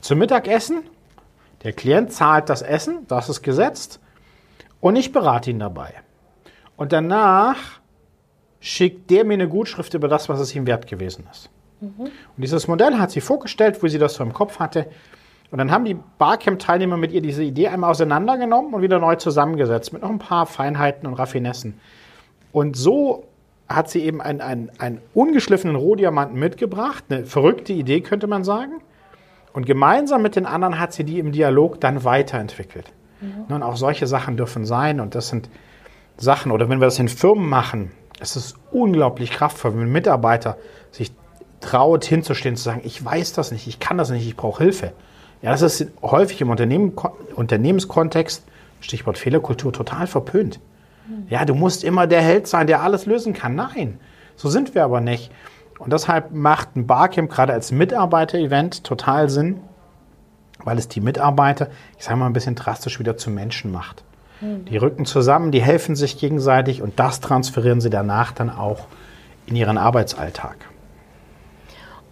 zum 0.00 0.18
Mittagessen, 0.18 0.82
der 1.62 1.72
Klient 1.72 2.12
zahlt 2.12 2.48
das 2.48 2.62
Essen, 2.62 3.06
das 3.08 3.28
ist 3.28 3.42
gesetzt, 3.42 4.00
und 4.80 4.96
ich 4.96 5.12
berate 5.12 5.50
ihn 5.50 5.58
dabei. 5.58 5.92
Und 6.76 6.92
danach 6.92 7.80
schickt 8.60 9.10
der 9.10 9.24
mir 9.24 9.34
eine 9.34 9.48
Gutschrift 9.48 9.92
über 9.94 10.08
das, 10.08 10.28
was 10.28 10.40
es 10.40 10.54
ihm 10.54 10.66
wert 10.66 10.86
gewesen 10.86 11.26
ist. 11.30 11.50
Mhm. 11.80 12.00
Und 12.00 12.12
dieses 12.36 12.68
Modell 12.68 12.98
hat 12.98 13.10
sie 13.10 13.20
vorgestellt, 13.20 13.82
wo 13.82 13.88
sie 13.88 13.98
das 13.98 14.14
so 14.14 14.22
im 14.22 14.32
Kopf 14.32 14.58
hatte. 14.58 14.86
Und 15.50 15.58
dann 15.58 15.70
haben 15.70 15.84
die 15.84 15.96
Barcamp-Teilnehmer 16.18 16.96
mit 16.96 17.12
ihr 17.12 17.22
diese 17.22 17.42
Idee 17.42 17.68
einmal 17.68 17.90
auseinandergenommen 17.90 18.74
und 18.74 18.82
wieder 18.82 18.98
neu 18.98 19.16
zusammengesetzt 19.16 19.92
mit 19.92 20.02
noch 20.02 20.10
ein 20.10 20.18
paar 20.18 20.46
Feinheiten 20.46 21.06
und 21.06 21.14
Raffinessen. 21.14 21.80
Und 22.52 22.76
so 22.76 23.24
hat 23.68 23.90
sie 23.90 24.02
eben 24.02 24.20
einen, 24.20 24.40
einen, 24.40 24.70
einen 24.78 25.00
ungeschliffenen 25.14 25.76
Rohdiamanten 25.76 26.38
mitgebracht. 26.38 27.04
Eine 27.08 27.24
verrückte 27.24 27.72
Idee, 27.72 28.00
könnte 28.00 28.26
man 28.26 28.44
sagen. 28.44 28.80
Und 29.52 29.66
gemeinsam 29.66 30.22
mit 30.22 30.36
den 30.36 30.46
anderen 30.46 30.78
hat 30.78 30.92
sie 30.92 31.04
die 31.04 31.18
im 31.18 31.32
Dialog 31.32 31.80
dann 31.80 32.04
weiterentwickelt. 32.04 32.92
Mhm. 33.20 33.54
Und 33.54 33.62
auch 33.62 33.76
solche 33.76 34.06
Sachen 34.06 34.36
dürfen 34.36 34.64
sein. 34.64 35.00
Und 35.00 35.14
das 35.14 35.28
sind 35.28 35.48
Sachen, 36.16 36.52
oder 36.52 36.68
wenn 36.68 36.80
wir 36.80 36.86
das 36.86 36.98
in 36.98 37.08
Firmen 37.08 37.48
machen, 37.48 37.92
es 38.20 38.36
ist 38.36 38.56
unglaublich 38.70 39.30
kraftvoll, 39.30 39.74
wenn 39.74 39.82
ein 39.82 39.92
Mitarbeiter 39.92 40.56
sich 40.90 41.12
traut, 41.60 42.04
hinzustehen, 42.04 42.56
zu 42.56 42.64
sagen, 42.64 42.80
ich 42.84 43.04
weiß 43.04 43.32
das 43.32 43.52
nicht, 43.52 43.66
ich 43.66 43.80
kann 43.80 43.98
das 43.98 44.10
nicht, 44.10 44.26
ich 44.26 44.36
brauche 44.36 44.62
Hilfe. 44.62 44.92
Ja, 45.42 45.52
das 45.52 45.62
ist 45.62 45.86
häufig 46.02 46.40
im 46.40 46.50
Unternehmen, 46.50 46.92
Unternehmenskontext, 47.34 48.44
Stichwort 48.80 49.18
Fehlerkultur, 49.18 49.72
total 49.72 50.06
verpönt. 50.06 50.60
Ja, 51.28 51.44
du 51.44 51.54
musst 51.54 51.84
immer 51.84 52.06
der 52.06 52.20
Held 52.20 52.46
sein, 52.46 52.66
der 52.66 52.82
alles 52.82 53.06
lösen 53.06 53.32
kann. 53.32 53.54
Nein, 53.54 53.98
so 54.36 54.48
sind 54.48 54.74
wir 54.74 54.84
aber 54.84 55.00
nicht. 55.00 55.30
Und 55.78 55.92
deshalb 55.92 56.32
macht 56.32 56.76
ein 56.76 56.86
Barcamp 56.86 57.30
gerade 57.30 57.52
als 57.52 57.72
Mitarbeiter-Event 57.72 58.84
total 58.84 59.30
Sinn, 59.30 59.60
weil 60.64 60.76
es 60.76 60.88
die 60.88 61.00
Mitarbeiter, 61.00 61.68
ich 61.96 62.04
sage 62.04 62.18
mal 62.18 62.26
ein 62.26 62.32
bisschen 62.32 62.56
drastisch, 62.56 62.98
wieder 62.98 63.16
zu 63.16 63.30
Menschen 63.30 63.72
macht. 63.72 64.04
Die 64.40 64.76
rücken 64.76 65.04
zusammen, 65.04 65.50
die 65.50 65.60
helfen 65.60 65.96
sich 65.96 66.16
gegenseitig 66.16 66.80
und 66.80 67.00
das 67.00 67.20
transferieren 67.20 67.80
sie 67.80 67.90
danach 67.90 68.30
dann 68.30 68.50
auch 68.50 68.86
in 69.46 69.56
ihren 69.56 69.78
Arbeitsalltag. 69.78 70.56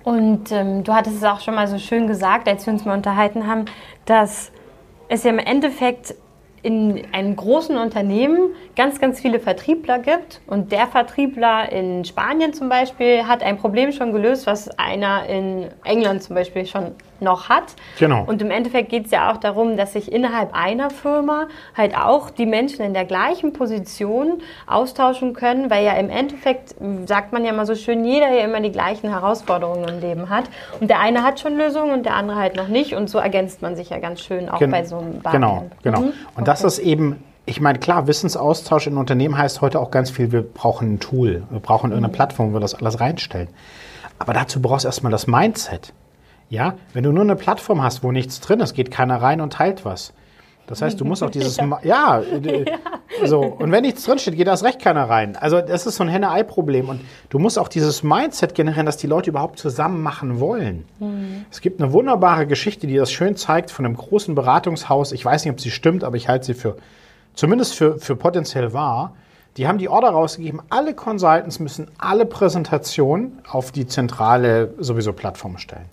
Und 0.06 0.52
ähm, 0.52 0.84
du 0.84 0.94
hattest 0.94 1.16
es 1.16 1.24
auch 1.24 1.40
schon 1.40 1.56
mal 1.56 1.66
so 1.66 1.78
schön 1.78 2.06
gesagt, 2.06 2.46
als 2.46 2.64
wir 2.64 2.72
uns 2.72 2.84
mal 2.84 2.94
unterhalten 2.94 3.48
haben, 3.48 3.64
dass 4.04 4.52
es 5.08 5.24
ja 5.24 5.30
im 5.30 5.40
Endeffekt 5.40 6.14
in 6.62 7.02
einem 7.10 7.34
großen 7.34 7.76
Unternehmen 7.76 8.50
ganz, 8.76 9.00
ganz 9.00 9.18
viele 9.18 9.40
Vertriebler 9.40 9.98
gibt. 9.98 10.42
Und 10.46 10.70
der 10.70 10.86
Vertriebler 10.86 11.72
in 11.72 12.04
Spanien 12.04 12.52
zum 12.52 12.68
Beispiel 12.68 13.26
hat 13.26 13.42
ein 13.42 13.58
Problem 13.58 13.90
schon 13.90 14.12
gelöst, 14.12 14.46
was 14.46 14.68
einer 14.78 15.26
in 15.26 15.70
England 15.82 16.22
zum 16.22 16.36
Beispiel 16.36 16.66
schon 16.66 16.94
noch 17.22 17.48
hat. 17.48 17.74
Genau. 17.98 18.24
Und 18.24 18.42
im 18.42 18.50
Endeffekt 18.50 18.88
geht 18.88 19.06
es 19.06 19.10
ja 19.10 19.32
auch 19.32 19.36
darum, 19.36 19.76
dass 19.76 19.92
sich 19.92 20.12
innerhalb 20.12 20.54
einer 20.54 20.90
Firma 20.90 21.48
halt 21.76 21.96
auch 21.96 22.30
die 22.30 22.46
Menschen 22.46 22.84
in 22.84 22.94
der 22.94 23.04
gleichen 23.04 23.52
Position 23.52 24.42
austauschen 24.66 25.34
können, 25.34 25.70
weil 25.70 25.84
ja 25.84 25.92
im 25.92 26.10
Endeffekt, 26.10 26.74
sagt 27.06 27.32
man 27.32 27.44
ja 27.44 27.52
mal 27.52 27.66
so 27.66 27.74
schön, 27.74 28.04
jeder 28.04 28.30
ja 28.30 28.44
immer 28.44 28.60
die 28.60 28.72
gleichen 28.72 29.10
Herausforderungen 29.10 29.88
im 29.88 30.00
Leben 30.00 30.30
hat. 30.30 30.44
Und 30.80 30.88
der 30.88 31.00
eine 31.00 31.22
hat 31.22 31.40
schon 31.40 31.56
Lösungen 31.56 31.92
und 31.92 32.04
der 32.04 32.14
andere 32.14 32.38
halt 32.38 32.56
noch 32.56 32.68
nicht. 32.68 32.94
Und 32.94 33.08
so 33.08 33.18
ergänzt 33.18 33.62
man 33.62 33.76
sich 33.76 33.90
ja 33.90 33.98
ganz 33.98 34.20
schön 34.20 34.48
auch 34.48 34.58
Gen 34.58 34.70
bei 34.70 34.84
so 34.84 34.98
einem 34.98 35.20
Barcamp. 35.20 35.32
Genau, 35.34 35.70
genau. 35.82 36.00
Mhm. 36.00 36.06
Und 36.06 36.14
okay. 36.36 36.44
das 36.44 36.64
ist 36.64 36.78
eben 36.78 37.22
ich 37.48 37.60
meine, 37.60 37.78
klar, 37.78 38.08
Wissensaustausch 38.08 38.88
in 38.88 38.96
Unternehmen 38.96 39.38
heißt 39.38 39.60
heute 39.60 39.78
auch 39.78 39.92
ganz 39.92 40.10
viel, 40.10 40.32
wir 40.32 40.42
brauchen 40.42 40.94
ein 40.94 41.00
Tool, 41.00 41.44
wir 41.48 41.60
brauchen 41.60 41.92
irgendeine 41.92 42.08
mhm. 42.08 42.16
Plattform, 42.16 42.50
wo 42.50 42.56
wir 42.56 42.60
das 42.60 42.74
alles 42.74 42.98
reinstellen. 42.98 43.48
Aber 44.18 44.32
dazu 44.32 44.60
brauchst 44.60 44.84
du 44.84 44.88
erstmal 44.88 45.12
das 45.12 45.26
Mindset. 45.26 45.92
Ja, 46.48 46.74
wenn 46.92 47.02
du 47.02 47.12
nur 47.12 47.24
eine 47.24 47.36
Plattform 47.36 47.82
hast, 47.82 48.02
wo 48.02 48.12
nichts 48.12 48.40
drin 48.40 48.60
ist, 48.60 48.74
geht 48.74 48.90
keiner 48.90 49.20
rein 49.20 49.40
und 49.40 49.52
teilt 49.52 49.84
was. 49.84 50.12
Das 50.66 50.82
heißt, 50.82 51.00
du 51.00 51.04
musst 51.04 51.22
auch 51.22 51.30
dieses, 51.30 51.56
ja, 51.58 51.78
ja, 51.82 52.22
so. 53.24 53.40
Und 53.40 53.70
wenn 53.70 53.82
nichts 53.82 54.04
drinsteht, 54.04 54.36
geht 54.36 54.48
das 54.48 54.64
recht 54.64 54.80
keiner 54.80 55.08
rein. 55.08 55.36
Also, 55.36 55.60
das 55.60 55.86
ist 55.86 55.96
so 55.96 56.04
ein 56.04 56.08
Henne-Ei-Problem. 56.08 56.88
Und 56.88 57.00
du 57.28 57.38
musst 57.38 57.58
auch 57.58 57.68
dieses 57.68 58.02
Mindset 58.02 58.54
generieren, 58.54 58.86
dass 58.86 58.96
die 58.96 59.06
Leute 59.06 59.30
überhaupt 59.30 59.58
zusammen 59.58 60.02
machen 60.02 60.40
wollen. 60.40 60.84
Mhm. 60.98 61.46
Es 61.50 61.60
gibt 61.60 61.80
eine 61.80 61.92
wunderbare 61.92 62.46
Geschichte, 62.46 62.86
die 62.86 62.96
das 62.96 63.12
schön 63.12 63.36
zeigt 63.36 63.70
von 63.70 63.84
einem 63.84 63.96
großen 63.96 64.34
Beratungshaus. 64.34 65.12
Ich 65.12 65.24
weiß 65.24 65.44
nicht, 65.44 65.52
ob 65.52 65.60
sie 65.60 65.70
stimmt, 65.70 66.02
aber 66.02 66.16
ich 66.16 66.28
halte 66.28 66.46
sie 66.46 66.54
für, 66.54 66.76
zumindest 67.34 67.74
für, 67.74 67.98
für 67.98 68.16
potenziell 68.16 68.72
wahr. 68.72 69.14
Die 69.56 69.66
haben 69.66 69.78
die 69.78 69.88
Order 69.88 70.10
rausgegeben, 70.10 70.60
alle 70.68 70.92
Consultants 70.94 71.60
müssen 71.60 71.90
alle 71.96 72.26
Präsentationen 72.26 73.40
auf 73.48 73.72
die 73.72 73.86
zentrale 73.86 74.74
sowieso 74.78 75.14
Plattform 75.14 75.56
stellen. 75.56 75.86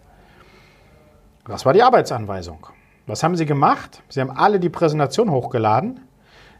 Das 1.47 1.65
war 1.65 1.73
die 1.73 1.83
Arbeitsanweisung. 1.83 2.67
Was 3.05 3.21
haben 3.21 3.35
Sie 3.35 3.45
gemacht? 3.45 4.01
Sie 4.07 4.21
haben 4.21 4.31
alle 4.31 4.59
die 4.59 4.69
Präsentation 4.69 5.29
hochgeladen, 5.29 6.00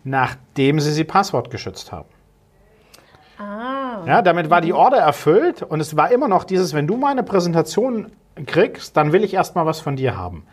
nachdem 0.04 0.80
Sie 0.80 0.92
sie 0.92 1.06
passwortgeschützt 1.06 1.92
haben. 1.92 2.10
Ah. 3.38 4.04
Ja, 4.06 4.22
damit 4.22 4.50
war 4.50 4.60
die 4.60 4.74
Order 4.74 4.98
erfüllt 4.98 5.62
und 5.64 5.80
es 5.80 5.96
war 5.96 6.12
immer 6.12 6.28
noch 6.28 6.44
dieses, 6.44 6.74
wenn 6.74 6.88
du 6.88 6.98
meine 6.98 7.24
Präsentation 7.24 8.12
kriegst, 8.46 8.98
dann 8.98 9.14
will 9.14 9.24
ich 9.24 9.34
erstmal 9.34 9.66
was 9.66 9.80
von 9.80 9.96
dir 9.96 10.18
haben. 10.18 10.46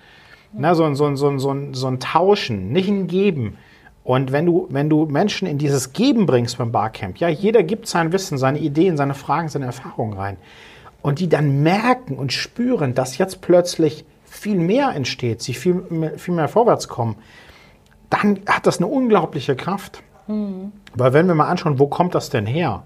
Na, 0.52 0.74
so, 0.74 0.92
so, 0.94 1.14
so, 1.14 1.38
so, 1.38 1.56
so 1.72 1.86
ein 1.86 2.00
Tauschen, 2.00 2.72
nicht 2.72 2.88
ein 2.88 3.06
Geben. 3.06 3.56
Und 4.02 4.32
wenn 4.32 4.46
du, 4.46 4.66
wenn 4.70 4.88
du 4.88 5.06
Menschen 5.06 5.46
in 5.46 5.58
dieses 5.58 5.92
Geben 5.92 6.26
bringst 6.26 6.58
beim 6.58 6.72
Barcamp, 6.72 7.18
ja, 7.18 7.28
jeder 7.28 7.62
gibt 7.62 7.86
sein 7.86 8.12
Wissen, 8.12 8.38
seine 8.38 8.58
Ideen, 8.58 8.96
seine 8.96 9.14
Fragen, 9.14 9.48
seine 9.48 9.66
Erfahrungen 9.66 10.14
rein. 10.14 10.36
Und 11.02 11.20
die 11.20 11.28
dann 11.28 11.62
merken 11.62 12.16
und 12.16 12.32
spüren, 12.32 12.94
dass 12.94 13.18
jetzt 13.18 13.40
plötzlich 13.40 14.04
viel 14.30 14.58
mehr 14.58 14.90
entsteht, 14.94 15.42
sie 15.42 15.54
viel, 15.54 15.74
mehr, 15.74 16.18
viel 16.18 16.34
mehr 16.34 16.48
vorwärts 16.48 16.88
kommen, 16.88 17.16
dann 18.08 18.40
hat 18.46 18.66
das 18.66 18.78
eine 18.78 18.86
unglaubliche 18.86 19.56
Kraft. 19.56 20.02
Mhm. 20.26 20.72
Weil 20.94 21.12
wenn 21.12 21.26
wir 21.26 21.34
mal 21.34 21.48
anschauen, 21.48 21.78
wo 21.78 21.88
kommt 21.88 22.14
das 22.14 22.30
denn 22.30 22.46
her? 22.46 22.84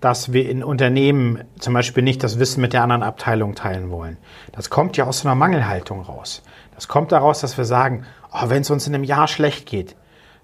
dass 0.00 0.32
wir 0.32 0.48
in 0.48 0.64
Unternehmen 0.64 1.44
zum 1.58 1.74
Beispiel 1.74 2.02
nicht 2.02 2.22
das 2.22 2.38
Wissen 2.38 2.60
mit 2.62 2.72
der 2.72 2.82
anderen 2.82 3.02
Abteilung 3.02 3.54
teilen 3.54 3.90
wollen. 3.90 4.16
Das 4.52 4.70
kommt 4.70 4.96
ja 4.96 5.04
aus 5.04 5.20
so 5.20 5.28
einer 5.28 5.34
Mangelhaltung 5.34 6.00
raus. 6.00 6.42
Das 6.74 6.88
kommt 6.88 7.12
daraus, 7.12 7.40
dass 7.40 7.58
wir 7.58 7.66
sagen, 7.66 8.06
oh, 8.32 8.48
wenn 8.48 8.62
es 8.62 8.70
uns 8.70 8.86
in 8.86 8.94
einem 8.94 9.04
Jahr 9.04 9.28
schlecht 9.28 9.66
geht, 9.66 9.96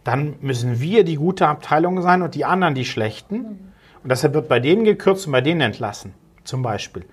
dann 0.05 0.37
müssen 0.41 0.81
wir 0.81 1.05
die 1.05 1.17
gute 1.17 1.49
Abteilung 1.49 2.03
sein 2.03 2.21
und 2.23 2.35
die 2.35 2.45
anderen 2.45 2.75
die 2.75 2.85
schlechten. 2.85 3.37
Mhm. 3.37 3.59
Und 4.03 4.11
deshalb 4.11 4.35
wird 4.35 4.49
bei 4.49 4.61
denen 4.61 4.85
gekürzt 4.85 5.27
und 5.27 5.33
bei 5.33 5.41
denen 5.41 5.63
entlassen, 5.63 6.15
zum 6.45 6.63
Beispiel. 6.63 7.07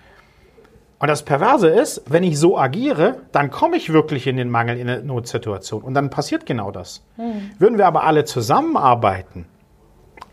Und 1.04 1.10
das 1.10 1.24
Perverse 1.24 1.68
ist, 1.68 2.02
wenn 2.08 2.24
ich 2.24 2.40
so 2.40 2.58
agiere, 2.58 3.18
dann 3.34 3.52
komme 3.52 3.76
ich 3.76 3.92
wirklich 3.92 4.26
in 4.26 4.38
den 4.38 4.50
Mangel, 4.50 4.78
in 4.78 4.90
eine 4.90 5.04
Notsituation. 5.04 5.82
Und 5.82 5.96
dann 5.96 6.10
passiert 6.10 6.46
genau 6.46 6.72
das. 6.72 7.04
Mhm. 7.18 7.52
Würden 7.60 7.78
wir 7.78 7.88
aber 7.88 8.06
alle 8.06 8.24
zusammenarbeiten, 8.24 9.46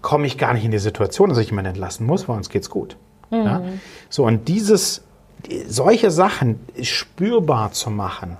komme 0.00 0.28
ich 0.28 0.38
gar 0.38 0.54
nicht 0.54 0.64
in 0.64 0.70
die 0.70 0.78
Situation, 0.78 1.28
dass 1.28 1.38
ich 1.38 1.48
jemanden 1.50 1.70
entlassen 1.70 2.06
muss, 2.06 2.28
weil 2.28 2.36
uns 2.36 2.50
geht's 2.50 2.70
gut. 2.70 2.96
Mhm. 3.30 3.44
Ja? 3.44 3.62
So, 4.10 4.24
und 4.24 4.46
dieses, 4.46 5.02
solche 5.66 6.12
Sachen 6.12 6.60
spürbar 6.80 7.72
zu 7.72 7.90
machen, 7.90 8.36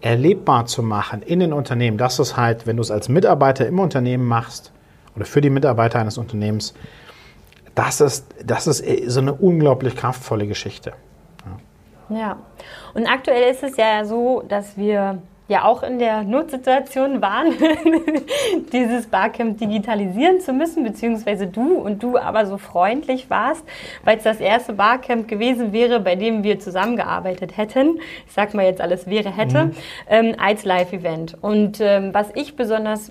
erlebbar 0.00 0.66
zu 0.66 0.82
machen 0.82 1.22
in 1.22 1.38
den 1.38 1.52
Unternehmen, 1.52 1.96
das 1.96 2.18
ist 2.18 2.36
halt, 2.36 2.66
wenn 2.66 2.76
du 2.76 2.82
es 2.82 2.90
als 2.90 3.08
Mitarbeiter 3.08 3.68
im 3.68 3.78
Unternehmen 3.78 4.26
machst 4.26 4.72
oder 5.14 5.26
für 5.26 5.40
die 5.40 5.50
Mitarbeiter 5.50 6.00
eines 6.00 6.18
Unternehmens, 6.18 6.74
das 7.76 8.00
ist, 8.00 8.26
das 8.44 8.66
ist 8.66 8.82
so 9.12 9.20
eine 9.20 9.32
unglaublich 9.32 9.94
kraftvolle 9.94 10.48
Geschichte. 10.48 10.94
Ja, 12.10 12.38
und 12.94 13.06
aktuell 13.06 13.50
ist 13.50 13.62
es 13.62 13.76
ja 13.76 14.04
so, 14.04 14.42
dass 14.48 14.76
wir 14.76 15.20
ja 15.48 15.64
auch 15.64 15.82
in 15.82 15.98
der 15.98 16.22
Notsituation 16.22 17.22
waren, 17.22 17.54
dieses 18.72 19.06
Barcamp 19.06 19.58
digitalisieren 19.58 20.40
zu 20.40 20.52
müssen, 20.52 20.84
beziehungsweise 20.84 21.46
du 21.46 21.72
und 21.74 22.02
du 22.02 22.18
aber 22.18 22.46
so 22.46 22.58
freundlich 22.58 23.30
warst, 23.30 23.64
weil 24.04 24.18
es 24.18 24.24
das 24.24 24.40
erste 24.40 24.74
Barcamp 24.74 25.26
gewesen 25.26 25.72
wäre, 25.72 26.00
bei 26.00 26.16
dem 26.16 26.44
wir 26.44 26.60
zusammengearbeitet 26.60 27.56
hätten. 27.56 27.98
Ich 28.26 28.32
sag 28.34 28.52
mal 28.52 28.66
jetzt 28.66 28.82
alles 28.82 29.06
wäre 29.06 29.34
hätte, 29.34 29.66
mhm. 29.66 29.72
ähm, 30.08 30.34
als 30.38 30.64
Live-Event. 30.64 31.38
Und 31.40 31.80
ähm, 31.80 32.12
was 32.12 32.28
ich 32.34 32.54
besonders 32.54 33.10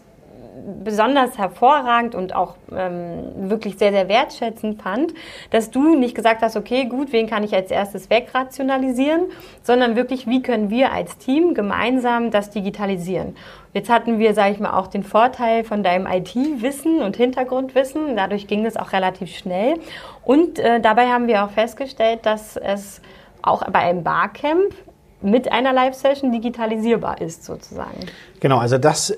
besonders 0.83 1.37
hervorragend 1.37 2.13
und 2.13 2.35
auch 2.35 2.55
ähm, 2.75 3.49
wirklich 3.49 3.77
sehr, 3.77 3.91
sehr 3.91 4.09
wertschätzend 4.09 4.81
fand, 4.81 5.13
dass 5.49 5.71
du 5.71 5.95
nicht 5.95 6.13
gesagt 6.13 6.41
hast, 6.41 6.57
okay, 6.57 6.85
gut, 6.85 7.13
wen 7.13 7.27
kann 7.27 7.43
ich 7.43 7.55
als 7.55 7.71
erstes 7.71 8.09
wegrationalisieren, 8.09 9.21
sondern 9.63 9.95
wirklich, 9.95 10.27
wie 10.27 10.41
können 10.41 10.69
wir 10.69 10.91
als 10.91 11.17
Team 11.17 11.53
gemeinsam 11.53 12.31
das 12.31 12.49
digitalisieren. 12.49 13.35
Jetzt 13.73 13.89
hatten 13.89 14.19
wir, 14.19 14.33
sage 14.33 14.53
ich 14.53 14.59
mal, 14.59 14.77
auch 14.77 14.87
den 14.87 15.03
Vorteil 15.03 15.63
von 15.63 15.83
deinem 15.83 16.07
IT-Wissen 16.07 17.01
und 17.01 17.15
Hintergrundwissen. 17.15 18.15
Dadurch 18.15 18.47
ging 18.47 18.65
es 18.65 18.75
auch 18.75 18.91
relativ 18.91 19.35
schnell. 19.35 19.75
Und 20.25 20.59
äh, 20.59 20.81
dabei 20.81 21.07
haben 21.07 21.27
wir 21.27 21.45
auch 21.45 21.51
festgestellt, 21.51 22.21
dass 22.23 22.57
es 22.57 23.01
auch 23.41 23.63
bei 23.69 23.79
einem 23.79 24.03
Barcamp 24.03 24.73
mit 25.21 25.51
einer 25.51 25.73
Live-Session 25.73 26.31
digitalisierbar 26.31 27.21
ist, 27.21 27.43
sozusagen. 27.43 28.05
Genau, 28.39 28.57
also 28.57 28.77
das 28.77 29.15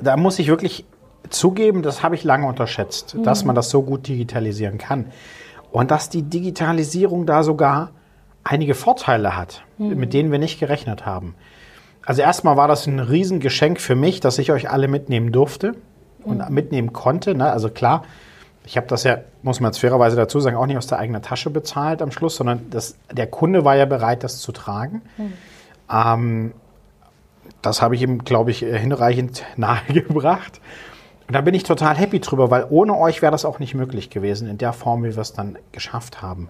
da 0.00 0.16
muss 0.16 0.38
ich 0.38 0.48
wirklich 0.48 0.84
zugeben, 1.30 1.82
das 1.82 2.02
habe 2.02 2.14
ich 2.14 2.24
lange 2.24 2.46
unterschätzt, 2.46 3.14
mhm. 3.14 3.22
dass 3.22 3.44
man 3.44 3.54
das 3.54 3.70
so 3.70 3.82
gut 3.82 4.08
digitalisieren 4.08 4.78
kann. 4.78 5.06
Und 5.70 5.90
dass 5.90 6.08
die 6.08 6.22
Digitalisierung 6.22 7.26
da 7.26 7.42
sogar 7.42 7.90
einige 8.44 8.74
Vorteile 8.74 9.36
hat, 9.36 9.62
mhm. 9.76 9.96
mit 9.96 10.14
denen 10.14 10.32
wir 10.32 10.38
nicht 10.38 10.58
gerechnet 10.58 11.04
haben. 11.04 11.34
Also 12.04 12.22
erstmal 12.22 12.56
war 12.56 12.68
das 12.68 12.86
ein 12.86 13.00
Riesengeschenk 13.00 13.80
für 13.80 13.94
mich, 13.94 14.20
dass 14.20 14.38
ich 14.38 14.50
euch 14.50 14.70
alle 14.70 14.88
mitnehmen 14.88 15.30
durfte 15.30 15.74
und 16.24 16.38
mhm. 16.38 16.54
mitnehmen 16.54 16.92
konnte. 16.94 17.34
Ne? 17.34 17.50
Also 17.50 17.68
klar, 17.68 18.04
ich 18.64 18.76
habe 18.76 18.86
das 18.86 19.04
ja, 19.04 19.18
muss 19.42 19.60
man 19.60 19.72
jetzt 19.72 19.78
fairerweise 19.78 20.16
dazu 20.16 20.40
sagen, 20.40 20.56
auch 20.56 20.66
nicht 20.66 20.78
aus 20.78 20.86
der 20.86 20.98
eigenen 20.98 21.22
Tasche 21.22 21.50
bezahlt 21.50 22.00
am 22.00 22.10
Schluss, 22.10 22.36
sondern 22.36 22.70
das, 22.70 22.96
der 23.12 23.26
Kunde 23.26 23.64
war 23.64 23.76
ja 23.76 23.84
bereit, 23.84 24.24
das 24.24 24.38
zu 24.38 24.52
tragen. 24.52 25.02
Mhm. 25.18 25.32
Ähm, 25.92 26.52
das 27.62 27.82
habe 27.82 27.94
ich 27.94 28.02
ihm, 28.02 28.24
glaube 28.24 28.50
ich, 28.50 28.60
hinreichend 28.60 29.44
nahegebracht. 29.56 30.60
Und 31.26 31.34
da 31.34 31.42
bin 31.42 31.54
ich 31.54 31.62
total 31.62 31.96
happy 31.96 32.20
drüber, 32.20 32.50
weil 32.50 32.66
ohne 32.70 32.96
euch 32.96 33.20
wäre 33.20 33.32
das 33.32 33.44
auch 33.44 33.58
nicht 33.58 33.74
möglich 33.74 34.08
gewesen, 34.08 34.48
in 34.48 34.56
der 34.56 34.72
Form, 34.72 35.04
wie 35.04 35.14
wir 35.14 35.20
es 35.20 35.34
dann 35.34 35.58
geschafft 35.72 36.22
haben. 36.22 36.48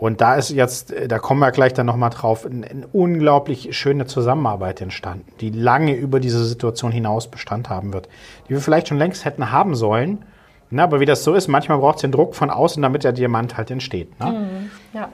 Und 0.00 0.22
da 0.22 0.36
ist 0.36 0.48
jetzt, 0.48 0.94
da 1.08 1.18
kommen 1.18 1.40
wir 1.40 1.50
gleich 1.50 1.74
dann 1.74 1.84
nochmal 1.84 2.08
drauf, 2.08 2.46
eine, 2.46 2.66
eine 2.66 2.86
unglaublich 2.86 3.76
schöne 3.76 4.06
Zusammenarbeit 4.06 4.80
entstanden, 4.80 5.26
die 5.40 5.50
lange 5.50 5.94
über 5.94 6.20
diese 6.20 6.42
Situation 6.42 6.90
hinaus 6.90 7.30
Bestand 7.30 7.68
haben 7.68 7.92
wird, 7.92 8.08
die 8.48 8.54
wir 8.54 8.60
vielleicht 8.60 8.88
schon 8.88 8.96
längst 8.96 9.26
hätten 9.26 9.50
haben 9.52 9.74
sollen. 9.74 10.24
Na, 10.70 10.84
aber 10.84 11.00
wie 11.00 11.04
das 11.04 11.22
so 11.22 11.34
ist, 11.34 11.48
manchmal 11.48 11.78
braucht 11.78 11.96
es 11.96 12.00
den 12.00 12.12
Druck 12.12 12.34
von 12.34 12.48
außen, 12.48 12.82
damit 12.82 13.04
der 13.04 13.12
Diamant 13.12 13.58
halt 13.58 13.70
entsteht. 13.70 14.18
Ne? 14.20 14.26
Mhm, 14.30 14.70
ja. 14.94 15.08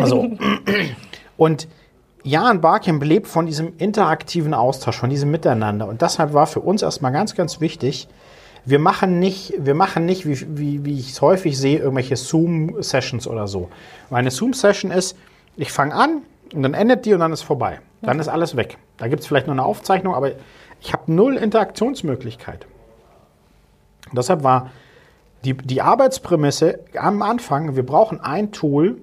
also, 0.00 0.26
und 1.36 1.68
Jan 2.26 2.60
Barcamp 2.60 3.04
lebt 3.04 3.28
von 3.28 3.46
diesem 3.46 3.74
interaktiven 3.78 4.52
Austausch, 4.52 4.98
von 4.98 5.10
diesem 5.10 5.30
Miteinander. 5.30 5.86
Und 5.86 6.02
deshalb 6.02 6.32
war 6.32 6.48
für 6.48 6.58
uns 6.58 6.82
erstmal 6.82 7.12
ganz, 7.12 7.36
ganz 7.36 7.60
wichtig, 7.60 8.08
wir 8.64 8.80
machen 8.80 9.20
nicht, 9.20 9.54
wir 9.58 9.76
machen 9.76 10.06
nicht, 10.06 10.26
wie, 10.26 10.58
wie, 10.58 10.84
wie 10.84 10.98
ich 10.98 11.12
es 11.12 11.22
häufig 11.22 11.56
sehe, 11.56 11.78
irgendwelche 11.78 12.16
Zoom-Sessions 12.16 13.28
oder 13.28 13.46
so. 13.46 13.68
Meine 14.10 14.32
Zoom-Session 14.32 14.90
ist, 14.90 15.16
ich 15.56 15.70
fange 15.70 15.94
an 15.94 16.22
und 16.52 16.64
dann 16.64 16.74
endet 16.74 17.06
die 17.06 17.14
und 17.14 17.20
dann 17.20 17.32
ist 17.32 17.42
vorbei. 17.42 17.78
Dann 18.02 18.18
ist 18.18 18.26
alles 18.26 18.56
weg. 18.56 18.76
Da 18.96 19.06
gibt 19.06 19.20
es 19.20 19.28
vielleicht 19.28 19.46
nur 19.46 19.54
eine 19.54 19.64
Aufzeichnung, 19.64 20.16
aber 20.16 20.32
ich 20.80 20.92
habe 20.92 21.12
null 21.12 21.36
Interaktionsmöglichkeit. 21.36 22.66
Und 24.10 24.18
deshalb 24.18 24.42
war 24.42 24.72
die, 25.44 25.54
die 25.54 25.80
Arbeitsprämisse 25.80 26.80
am 26.98 27.22
Anfang, 27.22 27.76
wir 27.76 27.86
brauchen 27.86 28.18
ein 28.20 28.50
Tool, 28.50 29.00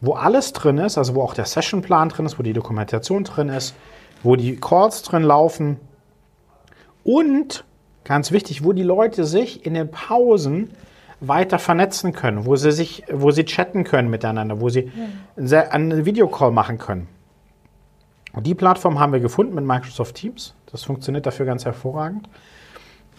wo 0.00 0.14
alles 0.14 0.52
drin 0.52 0.78
ist, 0.78 0.98
also 0.98 1.14
wo 1.14 1.22
auch 1.22 1.34
der 1.34 1.44
Sessionplan 1.44 2.08
drin 2.08 2.26
ist, 2.26 2.38
wo 2.38 2.42
die 2.42 2.52
Dokumentation 2.52 3.24
drin 3.24 3.48
ist, 3.48 3.74
wo 4.22 4.36
die 4.36 4.56
Calls 4.56 5.02
drin 5.02 5.22
laufen 5.22 5.78
und 7.04 7.64
ganz 8.04 8.32
wichtig, 8.32 8.64
wo 8.64 8.72
die 8.72 8.82
Leute 8.82 9.24
sich 9.24 9.66
in 9.66 9.74
den 9.74 9.90
Pausen 9.90 10.70
weiter 11.20 11.58
vernetzen 11.58 12.12
können, 12.12 12.46
wo 12.46 12.56
sie 12.56 12.72
sich, 12.72 13.04
wo 13.12 13.30
sie 13.30 13.44
chatten 13.44 13.84
können 13.84 14.08
miteinander, 14.08 14.60
wo 14.60 14.68
sie 14.70 14.90
einen 15.36 16.06
Videocall 16.06 16.50
machen 16.50 16.78
können. 16.78 17.08
Und 18.32 18.46
die 18.46 18.54
Plattform 18.54 18.98
haben 18.98 19.12
wir 19.12 19.20
gefunden 19.20 19.54
mit 19.54 19.64
Microsoft 19.64 20.14
Teams. 20.14 20.54
Das 20.70 20.84
funktioniert 20.84 21.26
dafür 21.26 21.46
ganz 21.46 21.64
hervorragend. 21.64 22.28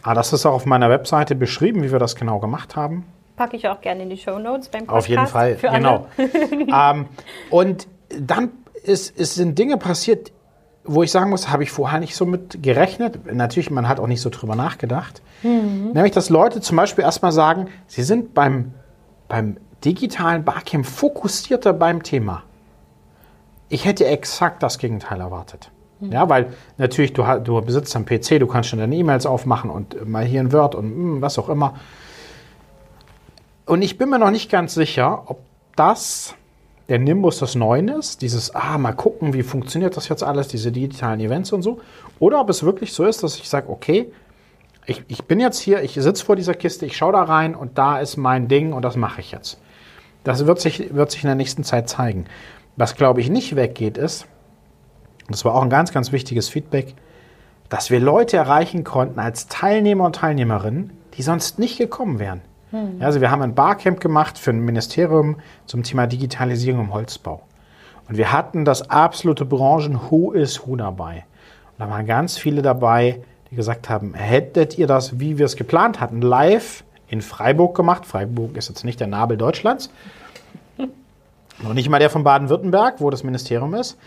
Aber 0.01 0.11
ah, 0.11 0.13
das 0.15 0.33
ist 0.33 0.47
auch 0.47 0.53
auf 0.53 0.65
meiner 0.65 0.89
Webseite 0.89 1.35
beschrieben, 1.35 1.83
wie 1.83 1.91
wir 1.91 1.99
das 1.99 2.15
genau 2.15 2.39
gemacht 2.39 2.75
haben. 2.75 3.05
Packe 3.41 3.57
ich 3.57 3.67
auch 3.67 3.81
gerne 3.81 4.03
in 4.03 4.11
die 4.11 4.17
Show 4.17 4.37
Notes 4.37 4.69
beim 4.69 4.85
Podcast. 4.85 4.97
Auf 4.97 5.09
jeden 5.09 5.25
Fall, 5.25 5.55
genau. 5.55 6.05
ähm, 6.19 7.07
und 7.49 7.87
dann 8.07 8.51
ist, 8.83 9.17
ist, 9.17 9.33
sind 9.33 9.57
Dinge 9.57 9.77
passiert, 9.77 10.31
wo 10.83 11.01
ich 11.01 11.09
sagen 11.09 11.31
muss, 11.31 11.49
habe 11.49 11.63
ich 11.63 11.71
vorher 11.71 11.99
nicht 11.99 12.15
so 12.15 12.27
mit 12.27 12.61
gerechnet. 12.61 13.33
Natürlich, 13.33 13.71
man 13.71 13.87
hat 13.87 13.99
auch 13.99 14.05
nicht 14.05 14.21
so 14.21 14.29
drüber 14.29 14.55
nachgedacht. 14.55 15.23
Mhm. 15.41 15.89
Nämlich, 15.95 16.11
dass 16.11 16.29
Leute 16.29 16.61
zum 16.61 16.77
Beispiel 16.77 17.03
erstmal 17.03 17.31
sagen, 17.31 17.69
sie 17.87 18.03
sind 18.03 18.35
beim, 18.35 18.75
beim 19.27 19.57
digitalen 19.83 20.43
Barcamp 20.43 20.85
fokussierter 20.85 21.73
beim 21.73 22.03
Thema. 22.03 22.43
Ich 23.69 23.85
hätte 23.85 24.05
exakt 24.05 24.61
das 24.61 24.77
Gegenteil 24.77 25.19
erwartet. 25.19 25.71
Mhm. 25.99 26.11
Ja, 26.11 26.29
weil 26.29 26.53
natürlich, 26.77 27.13
du, 27.13 27.23
du 27.43 27.59
besitzt 27.61 27.95
einen 27.95 28.05
PC, 28.05 28.39
du 28.39 28.45
kannst 28.45 28.69
schon 28.69 28.77
deine 28.77 28.95
E-Mails 28.95 29.25
aufmachen 29.25 29.71
und 29.71 30.07
mal 30.07 30.25
hier 30.25 30.41
ein 30.41 30.53
Word 30.53 30.75
und 30.75 30.85
hm, 30.85 31.21
was 31.23 31.39
auch 31.39 31.49
immer. 31.49 31.73
Und 33.71 33.83
ich 33.83 33.97
bin 33.97 34.09
mir 34.09 34.19
noch 34.19 34.31
nicht 34.31 34.51
ganz 34.51 34.73
sicher, 34.73 35.23
ob 35.27 35.39
das 35.77 36.35
der 36.89 36.99
Nimbus 36.99 37.39
des 37.39 37.55
Neuen 37.55 37.87
ist, 37.87 38.21
dieses, 38.21 38.53
ah, 38.53 38.77
mal 38.77 38.91
gucken, 38.91 39.33
wie 39.33 39.43
funktioniert 39.43 39.95
das 39.95 40.09
jetzt 40.09 40.23
alles, 40.23 40.49
diese 40.49 40.73
digitalen 40.73 41.21
Events 41.21 41.53
und 41.53 41.61
so, 41.61 41.79
oder 42.19 42.41
ob 42.41 42.49
es 42.49 42.63
wirklich 42.63 42.91
so 42.91 43.05
ist, 43.05 43.23
dass 43.23 43.37
ich 43.37 43.47
sage, 43.47 43.69
okay, 43.69 44.11
ich, 44.87 45.05
ich 45.07 45.23
bin 45.23 45.39
jetzt 45.39 45.57
hier, 45.57 45.83
ich 45.83 45.93
sitze 45.93 46.25
vor 46.25 46.35
dieser 46.35 46.53
Kiste, 46.53 46.85
ich 46.85 46.97
schaue 46.97 47.13
da 47.13 47.23
rein 47.23 47.55
und 47.55 47.77
da 47.77 47.99
ist 47.99 48.17
mein 48.17 48.49
Ding 48.49 48.73
und 48.73 48.81
das 48.81 48.97
mache 48.97 49.21
ich 49.21 49.31
jetzt. 49.31 49.57
Das 50.25 50.45
wird 50.45 50.59
sich, 50.59 50.93
wird 50.93 51.09
sich 51.09 51.23
in 51.23 51.29
der 51.29 51.37
nächsten 51.37 51.63
Zeit 51.63 51.87
zeigen. 51.87 52.25
Was, 52.75 52.97
glaube 52.97 53.21
ich, 53.21 53.29
nicht 53.29 53.55
weggeht, 53.55 53.97
ist, 53.97 54.23
und 55.27 55.31
das 55.31 55.45
war 55.45 55.55
auch 55.55 55.63
ein 55.63 55.69
ganz, 55.69 55.93
ganz 55.93 56.11
wichtiges 56.11 56.49
Feedback, 56.49 56.93
dass 57.69 57.89
wir 57.89 58.01
Leute 58.01 58.35
erreichen 58.35 58.83
konnten 58.83 59.21
als 59.21 59.47
Teilnehmer 59.47 60.03
und 60.03 60.17
Teilnehmerinnen, 60.17 60.91
die 61.13 61.21
sonst 61.21 61.57
nicht 61.57 61.77
gekommen 61.77 62.19
wären. 62.19 62.41
Hm. 62.71 62.97
Also 62.99 63.21
wir 63.21 63.31
haben 63.31 63.41
ein 63.41 63.53
Barcamp 63.53 63.99
gemacht 63.99 64.37
für 64.37 64.51
ein 64.51 64.59
Ministerium 64.59 65.37
zum 65.65 65.83
Thema 65.83 66.07
Digitalisierung 66.07 66.85
im 66.85 66.93
Holzbau. 66.93 67.41
Und 68.09 68.17
wir 68.17 68.31
hatten 68.31 68.65
das 68.65 68.89
absolute 68.89 69.45
Branchen-Who 69.45 70.31
is 70.31 70.65
Who 70.65 70.75
dabei. 70.75 71.25
Und 71.77 71.79
da 71.79 71.89
waren 71.89 72.05
ganz 72.05 72.37
viele 72.37 72.61
dabei, 72.61 73.21
die 73.49 73.55
gesagt 73.55 73.89
haben, 73.89 74.13
hättet 74.13 74.77
ihr 74.77 74.87
das, 74.87 75.19
wie 75.19 75.37
wir 75.37 75.45
es 75.45 75.55
geplant 75.55 75.99
hatten, 75.99 76.21
live 76.21 76.83
in 77.07 77.21
Freiburg 77.21 77.75
gemacht. 77.75 78.05
Freiburg 78.05 78.55
ist 78.57 78.69
jetzt 78.69 78.85
nicht 78.85 78.99
der 78.99 79.07
Nabel 79.07 79.37
Deutschlands. 79.37 79.89
Noch 81.61 81.73
nicht 81.73 81.89
mal 81.89 81.99
der 81.99 82.09
von 82.09 82.23
Baden-Württemberg, 82.23 82.95
wo 82.99 83.09
das 83.09 83.23
Ministerium 83.23 83.73
ist. 83.75 83.97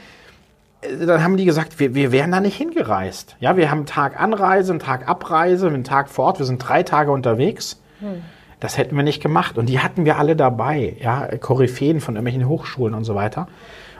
Dann 1.00 1.22
haben 1.22 1.36
die 1.36 1.44
gesagt, 1.46 1.78
wir, 1.78 1.94
wir 1.94 2.12
wären 2.12 2.30
da 2.30 2.40
nicht 2.40 2.56
hingereist. 2.56 3.36
Ja, 3.40 3.56
wir 3.56 3.70
haben 3.70 3.78
einen 3.78 3.86
Tag 3.86 4.20
Anreise, 4.20 4.72
einen 4.72 4.80
Tag 4.80 5.08
Abreise, 5.08 5.68
einen 5.68 5.84
Tag 5.84 6.10
vor 6.10 6.26
Ort. 6.26 6.38
Wir 6.38 6.46
sind 6.46 6.58
drei 6.58 6.82
Tage 6.82 7.10
unterwegs. 7.10 7.80
Hm. 8.00 8.22
Das 8.64 8.78
hätten 8.78 8.96
wir 8.96 9.02
nicht 9.02 9.22
gemacht. 9.22 9.58
Und 9.58 9.66
die 9.66 9.80
hatten 9.80 10.06
wir 10.06 10.16
alle 10.16 10.36
dabei, 10.36 10.96
ja, 10.98 11.26
Koryphäen 11.36 12.00
von 12.00 12.16
irgendwelchen 12.16 12.48
Hochschulen 12.48 12.94
und 12.94 13.04
so 13.04 13.14
weiter. 13.14 13.46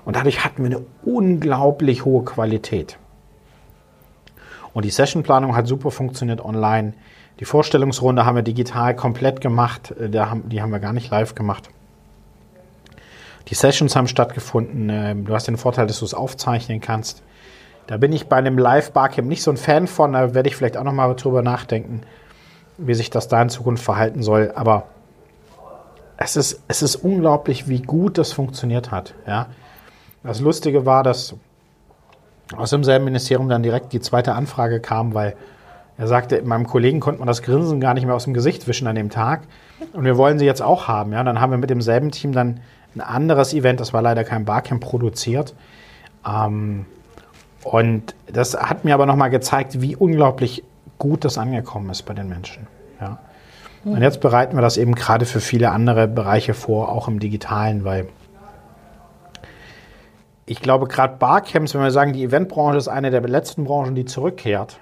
Und 0.07 0.17
dadurch 0.17 0.43
hatten 0.43 0.63
wir 0.65 0.75
eine 0.75 0.87
unglaublich 1.05 2.07
hohe 2.07 2.25
Qualität. 2.25 2.97
Und 4.73 4.87
die 4.87 4.91
Sessionplanung 4.91 5.55
hat 5.55 5.67
super 5.67 5.91
funktioniert 5.91 6.43
online. 6.43 6.95
Die 7.41 7.45
Vorstellungsrunde 7.45 8.25
haben 8.25 8.37
wir 8.37 8.43
digital 8.43 8.97
komplett 8.97 9.43
gemacht. 9.43 9.91
Äh, 10.01 10.09
die 10.09 10.63
haben 10.63 10.73
wir 10.73 10.79
gar 10.79 10.95
nicht 10.95 11.11
live 11.11 11.35
gemacht. 11.35 11.69
Die 13.49 13.55
Sessions 13.55 13.95
haben 13.95 14.09
stattgefunden. 14.09 14.89
Ähm, 14.89 15.27
du 15.27 15.35
hast 15.35 15.47
den 15.47 15.59
Vorteil, 15.59 15.87
dass 15.87 15.99
du 15.99 16.07
es 16.07 16.15
aufzeichnen 16.15 16.81
kannst. 16.81 17.23
Da 17.87 17.99
bin 17.99 18.15
ich 18.15 18.29
bei 18.29 18.37
einem 18.37 18.57
Live-Barcamp 18.57 19.29
nicht 19.29 19.43
so 19.43 19.51
ein 19.51 19.59
Fan 19.59 19.87
von. 19.87 20.15
Da 20.15 20.33
werde 20.33 20.49
ich 20.49 20.57
vielleicht 20.57 20.79
auch 20.79 20.85
noch 20.85 20.95
mal 20.95 21.13
drüber 21.17 21.43
nachdenken 21.43 22.01
wie 22.79 22.95
sich 22.95 23.11
das 23.11 23.29
da 23.29 23.41
in 23.41 23.49
Zukunft 23.49 23.85
verhalten 23.85 24.23
soll. 24.23 24.53
Aber 24.55 24.85
es 26.17 26.37
ist, 26.37 26.63
es 26.69 26.83
ist 26.83 26.97
unglaublich, 26.97 27.69
wie 27.69 27.83
gut 27.83 28.19
das 28.19 28.33
funktioniert 28.33 28.91
hat. 28.91 29.15
Ja? 29.27 29.47
Das 30.23 30.41
Lustige 30.41 30.87
war, 30.87 31.03
dass 31.03 31.35
aus 32.57 32.71
demselben 32.71 33.05
Ministerium 33.05 33.49
dann 33.49 33.63
direkt 33.63 33.93
die 33.93 34.01
zweite 34.01 34.35
Anfrage 34.35 34.81
kam, 34.81 35.15
weil 35.15 35.35
er 35.97 36.09
sagte, 36.09 36.43
meinem 36.43 36.67
Kollegen 36.67 37.01
konnte 37.01 37.21
man 37.21 37.29
das 37.29 37.43
Grinsen 37.43 37.81
gar 37.81 37.95
nicht 37.95 38.05
mehr 38.05 38.15
aus 38.15 38.25
dem 38.25 38.35
Gesicht 38.35 38.67
wischen 38.67 38.87
an 38.87 38.97
dem 38.97 39.11
Tag. 39.11 39.43
Und 39.93 40.05
wir 40.05 40.17
wollen 40.17 40.39
sie 40.39 40.45
jetzt 40.45 40.63
auch 40.63 40.89
haben. 40.89 41.13
Ja? 41.13 41.23
Dann 41.23 41.41
haben 41.41 41.51
wir 41.51 41.59
mit 41.59 41.71
demselben 41.71 42.11
Team 42.11 42.33
dann 42.33 42.61
ein 42.95 43.01
anderes 43.01 43.55
Event, 43.55 43.81
das 43.81 43.93
war 43.93 44.03
leider 44.03 44.25
kein 44.25 44.45
Barcamp, 44.45 44.83
produziert. 44.83 45.55
Ähm, 46.27 46.87
und 47.63 48.15
das 48.33 48.55
hat 48.55 48.85
mir 48.85 48.95
aber 48.95 49.07
nochmal 49.07 49.31
gezeigt, 49.31 49.81
wie 49.81 49.97
unglaublich 49.97 50.65
gut 51.05 51.27
das 51.27 51.37
angekommen 51.37 51.91
ist 51.91 52.03
bei 52.05 52.15
den 52.15 52.31
Menschen. 52.31 52.67
Ja. 52.99 53.19
Und 53.85 54.01
jetzt 54.01 54.23
bereiten 54.23 54.57
wir 54.57 54.63
das 54.63 54.79
eben 54.79 54.95
gerade 54.95 55.27
für 55.27 55.41
viele 55.41 55.71
andere 55.71 56.09
Bereiche 56.09 56.55
vor, 56.55 56.89
auch 56.89 57.09
im 57.09 57.21
digitalen, 57.21 57.85
weil 57.85 58.09
ich 60.47 60.63
glaube, 60.63 60.87
gerade 60.89 61.17
Barcamps, 61.19 61.75
wenn 61.75 61.83
wir 61.83 61.91
sagen, 61.91 62.15
die 62.15 62.25
Eventbranche 62.25 62.79
ist 62.79 62.89
eine 62.89 63.11
der 63.11 63.21
letzten 63.21 63.65
Branchen, 63.65 63.95
die 63.95 64.07
zurückkehrt, 64.07 64.79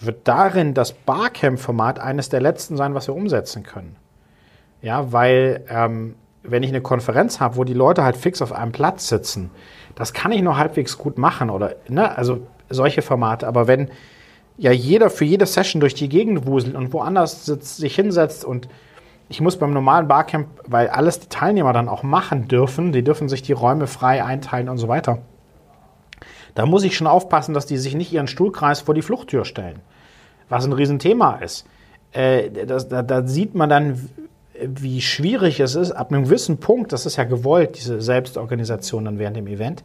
wird 0.00 0.26
darin 0.26 0.74
das 0.74 0.92
Barcamp-Format 0.92 2.00
eines 2.00 2.28
der 2.28 2.40
letzten 2.40 2.76
sein, 2.76 2.94
was 2.94 3.06
wir 3.06 3.14
umsetzen 3.14 3.62
können. 3.62 3.94
Ja, 4.82 5.12
weil 5.12 5.64
ähm, 5.68 6.16
wenn 6.42 6.64
ich 6.64 6.70
eine 6.70 6.80
Konferenz 6.80 7.38
habe, 7.38 7.54
wo 7.54 7.62
die 7.62 7.74
Leute 7.74 8.02
halt 8.02 8.16
fix 8.16 8.42
auf 8.42 8.52
einem 8.52 8.72
Platz 8.72 9.08
sitzen, 9.08 9.50
das 9.94 10.12
kann 10.12 10.32
ich 10.32 10.42
nur 10.42 10.56
halbwegs 10.56 10.98
gut 10.98 11.16
machen 11.16 11.50
oder 11.50 11.76
ne, 11.88 12.16
also 12.18 12.44
solche 12.68 13.02
Formate. 13.02 13.46
Aber 13.46 13.68
wenn 13.68 13.88
ja 14.58 14.72
jeder 14.72 15.08
für 15.08 15.24
jede 15.24 15.46
Session 15.46 15.80
durch 15.80 15.94
die 15.94 16.08
Gegend 16.08 16.46
wuselt 16.46 16.74
und 16.74 16.92
woanders 16.92 17.46
sitzt, 17.46 17.78
sich 17.78 17.94
hinsetzt 17.94 18.44
und 18.44 18.68
ich 19.30 19.40
muss 19.40 19.56
beim 19.56 19.72
normalen 19.72 20.08
Barcamp, 20.08 20.48
weil 20.66 20.88
alles 20.88 21.20
die 21.20 21.28
Teilnehmer 21.28 21.72
dann 21.72 21.88
auch 21.88 22.02
machen 22.02 22.48
dürfen, 22.48 22.92
die 22.92 23.04
dürfen 23.04 23.28
sich 23.28 23.42
die 23.42 23.52
Räume 23.52 23.86
frei 23.86 24.24
einteilen 24.24 24.68
und 24.68 24.78
so 24.78 24.88
weiter. 24.88 25.18
Da 26.54 26.66
muss 26.66 26.82
ich 26.82 26.96
schon 26.96 27.06
aufpassen, 27.06 27.54
dass 27.54 27.66
die 27.66 27.76
sich 27.76 27.94
nicht 27.94 28.12
ihren 28.12 28.26
Stuhlkreis 28.26 28.80
vor 28.80 28.94
die 28.94 29.02
Fluchttür 29.02 29.44
stellen. 29.44 29.80
Was 30.48 30.64
ein 30.64 30.72
Riesenthema 30.72 31.36
ist. 31.36 31.66
Äh, 32.12 32.50
das, 32.66 32.88
da, 32.88 33.02
da 33.02 33.26
sieht 33.26 33.54
man 33.54 33.68
dann, 33.68 34.08
wie 34.60 35.00
schwierig 35.02 35.60
es 35.60 35.74
ist, 35.74 35.92
ab 35.92 36.10
einem 36.10 36.24
gewissen 36.24 36.58
Punkt, 36.58 36.92
das 36.92 37.06
ist 37.06 37.16
ja 37.16 37.24
gewollt, 37.24 37.76
diese 37.76 38.00
Selbstorganisation 38.00 39.04
dann 39.04 39.18
während 39.18 39.36
dem 39.36 39.46
Event, 39.46 39.84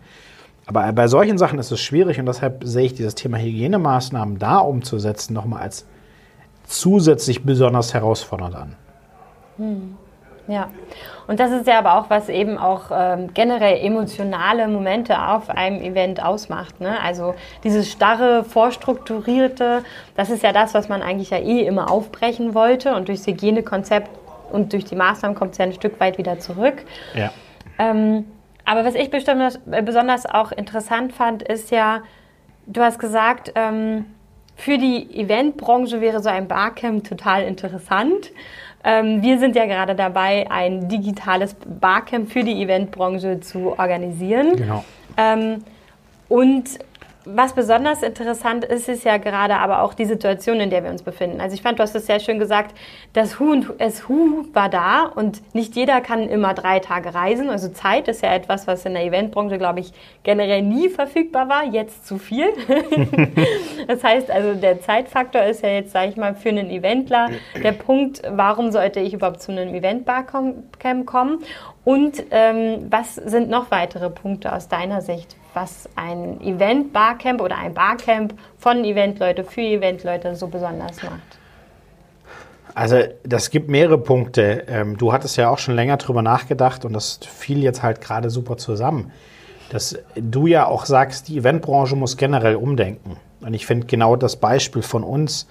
aber 0.66 0.92
bei 0.94 1.08
solchen 1.08 1.38
Sachen 1.38 1.60
ist 1.60 1.72
es 1.72 1.82
schwierig 1.82 2.20
und 2.20 2.26
deshalb 2.26 2.64
sehe 2.64 2.86
ich 2.86 2.94
dieses 2.94 3.16
Thema 3.16 3.38
Hygienemaßnahmen 3.38 4.40
da 4.40 4.60
umzusetzen 4.60 5.34
nochmal 5.34 5.64
als 5.64 5.86
zusätzlich 6.66 7.44
besonders 7.44 7.94
herausfordernd 7.94 8.56
an. 8.56 8.76
Hm. 9.58 9.98
Ja, 10.48 10.70
und 11.28 11.40
das 11.40 11.52
ist 11.52 11.68
ja 11.68 11.80
aber 11.80 11.98
auch, 11.98 12.10
was 12.10 12.28
eben 12.28 12.58
auch 12.58 12.92
ähm, 12.92 13.34
generell 13.34 13.78
emotionale 13.78 14.68
Momente 14.68 15.18
auf 15.18 15.50
einem 15.50 15.82
Event 15.82 16.22
ausmacht. 16.22 16.82
Ne? 16.82 17.00
Also 17.02 17.34
dieses 17.64 17.90
starre, 17.90 18.44
vorstrukturierte, 18.44 19.84
das 20.18 20.30
ist 20.30 20.44
ja 20.44 20.52
das, 20.52 20.74
was 20.74 20.90
man 20.90 21.02
eigentlich 21.02 21.30
ja 21.30 21.38
eh 21.38 21.62
immer 21.66 21.90
aufbrechen 21.90 22.54
wollte. 22.54 22.94
Und 22.94 23.08
durchs 23.08 23.26
Hygienekonzept 23.26 24.10
und 24.52 24.74
durch 24.74 24.84
die 24.84 24.96
Maßnahmen 24.96 25.36
kommt 25.38 25.54
es 25.54 25.60
ja 25.60 25.66
ein 25.66 25.74
Stück 25.74 25.98
weit 26.02 26.18
wieder 26.18 26.40
zurück. 26.40 26.84
Ja. 27.16 27.32
Ähm, 27.80 28.26
aber 28.66 28.86
was 28.86 28.96
ich 28.96 29.10
besonders, 29.10 29.60
besonders 29.84 30.26
auch 30.26 30.52
interessant 30.52 31.14
fand, 31.14 31.44
ist 31.44 31.72
ja, 31.72 32.02
du 32.66 32.82
hast 32.82 33.00
gesagt, 33.00 33.52
ähm, 33.56 34.06
für 34.56 34.78
die 34.78 35.20
Eventbranche 35.20 36.00
wäre 36.00 36.22
so 36.22 36.30
ein 36.30 36.48
Barcamp 36.48 37.08
total 37.08 37.44
interessant. 37.44 38.32
Ähm, 38.84 39.22
wir 39.22 39.40
sind 39.40 39.56
ja 39.56 39.66
gerade 39.66 39.96
dabei, 39.96 40.50
ein 40.50 40.90
digitales 40.90 41.56
Barcamp 41.80 42.32
für 42.32 42.44
die 42.44 42.62
Eventbranche 42.62 43.40
zu 43.40 43.78
organisieren. 43.78 44.56
Genau. 44.56 44.84
Ähm, 45.18 45.64
und 46.30 46.80
was 47.26 47.54
besonders 47.54 48.04
interessant 48.04 48.66
ist, 48.66 48.90
ist 48.90 49.06
ja 49.06 49.18
gerade 49.18 49.56
aber 49.56 49.82
auch 49.82 49.94
die 49.94 50.06
Situation, 50.06 50.60
in 50.60 50.70
der 50.70 50.84
wir 50.84 50.92
uns 50.92 51.04
befinden. 51.04 51.40
Also 51.40 51.56
ich 51.56 51.62
fand, 51.62 51.80
du 51.80 51.84
hast 51.84 51.96
es 51.96 52.06
sehr 52.06 52.20
schön 52.20 52.40
gesagt, 52.40 52.76
das 53.14 53.40
Hu 53.40 53.52
und 53.52 53.74
das 53.80 54.08
Hu 54.10 54.46
war 54.54 54.70
da 54.70 55.04
und 55.04 55.42
nicht 55.56 55.76
jeder 55.76 56.02
kann 56.02 56.28
immer 56.28 56.54
drei 56.54 56.80
Tage 56.80 57.14
reisen. 57.14 57.50
Also 57.50 57.70
Zeit 57.70 58.08
ist 58.08 58.24
ja 58.24 58.34
etwas, 58.34 58.68
was 58.68 58.86
in 58.86 58.94
der 58.94 59.06
Eventbranche, 59.06 59.58
glaube 59.58 59.80
ich, 59.80 59.94
generell 60.24 60.62
nie 60.62 60.90
verfügbar 60.90 61.48
war, 61.48 61.64
jetzt 61.66 62.06
zu 62.06 62.18
viel. 62.18 62.48
das 63.88 64.04
heißt 64.04 64.30
also, 64.30 64.54
der 64.54 64.82
Zeitfaktor 64.82 65.44
ist 65.44 65.64
ja 65.64 65.70
jetzt, 65.70 65.92
sage 65.92 66.10
ich 66.10 66.18
mal, 66.18 66.36
für 66.36 66.50
einen 66.50 66.70
Eventler 66.70 67.30
der 67.64 67.72
Punkt, 67.72 68.22
warum 68.30 68.72
sollte 68.72 69.00
ich 69.00 69.14
überhaupt 69.14 69.42
zu 69.42 69.52
einem 69.52 69.74
Eventbarcamp 69.74 71.06
kommen? 71.06 71.40
Und 71.86 72.24
ähm, 72.32 72.88
was 72.90 73.16
sind 73.16 73.50
noch 73.50 73.72
weitere 73.72 74.10
Punkte 74.10 74.54
aus 74.54 74.70
deiner 74.70 75.02
Sicht, 75.02 75.36
was 75.54 75.90
ein 75.96 76.42
Event-Barcamp 76.42 77.42
oder 77.42 77.58
ein 77.58 77.74
Barcamp 77.74 78.34
von 78.58 78.84
Eventleute 78.84 79.44
für 79.44 79.62
Eventleute 79.62 80.36
so 80.36 80.48
besonders 80.48 81.02
macht? 81.04 81.38
Also 82.76 82.98
das 83.24 83.52
gibt 83.52 83.70
mehrere 83.70 83.98
Punkte. 83.98 84.66
Ähm, 84.68 84.98
du 84.98 85.14
hattest 85.14 85.38
ja 85.38 85.50
auch 85.50 85.60
schon 85.60 85.76
länger 85.76 85.98
drüber 85.98 86.22
nachgedacht 86.22 86.86
und 86.86 86.94
das 86.94 87.20
fiel 87.22 87.62
jetzt 87.62 87.84
halt 87.84 88.02
gerade 88.02 88.30
super 88.30 88.58
zusammen. 88.58 89.12
Dass 89.70 89.98
du 90.16 90.48
ja 90.48 90.68
auch 90.68 90.86
sagst, 90.86 91.28
die 91.28 91.38
Eventbranche 91.38 91.96
muss 91.96 92.18
generell 92.18 92.56
umdenken. 92.56 93.18
Und 93.42 93.54
ich 93.54 93.66
finde 93.66 93.88
genau 93.88 94.16
das 94.16 94.38
Beispiel 94.38 94.82
von 94.82 95.04
uns, 95.04 95.48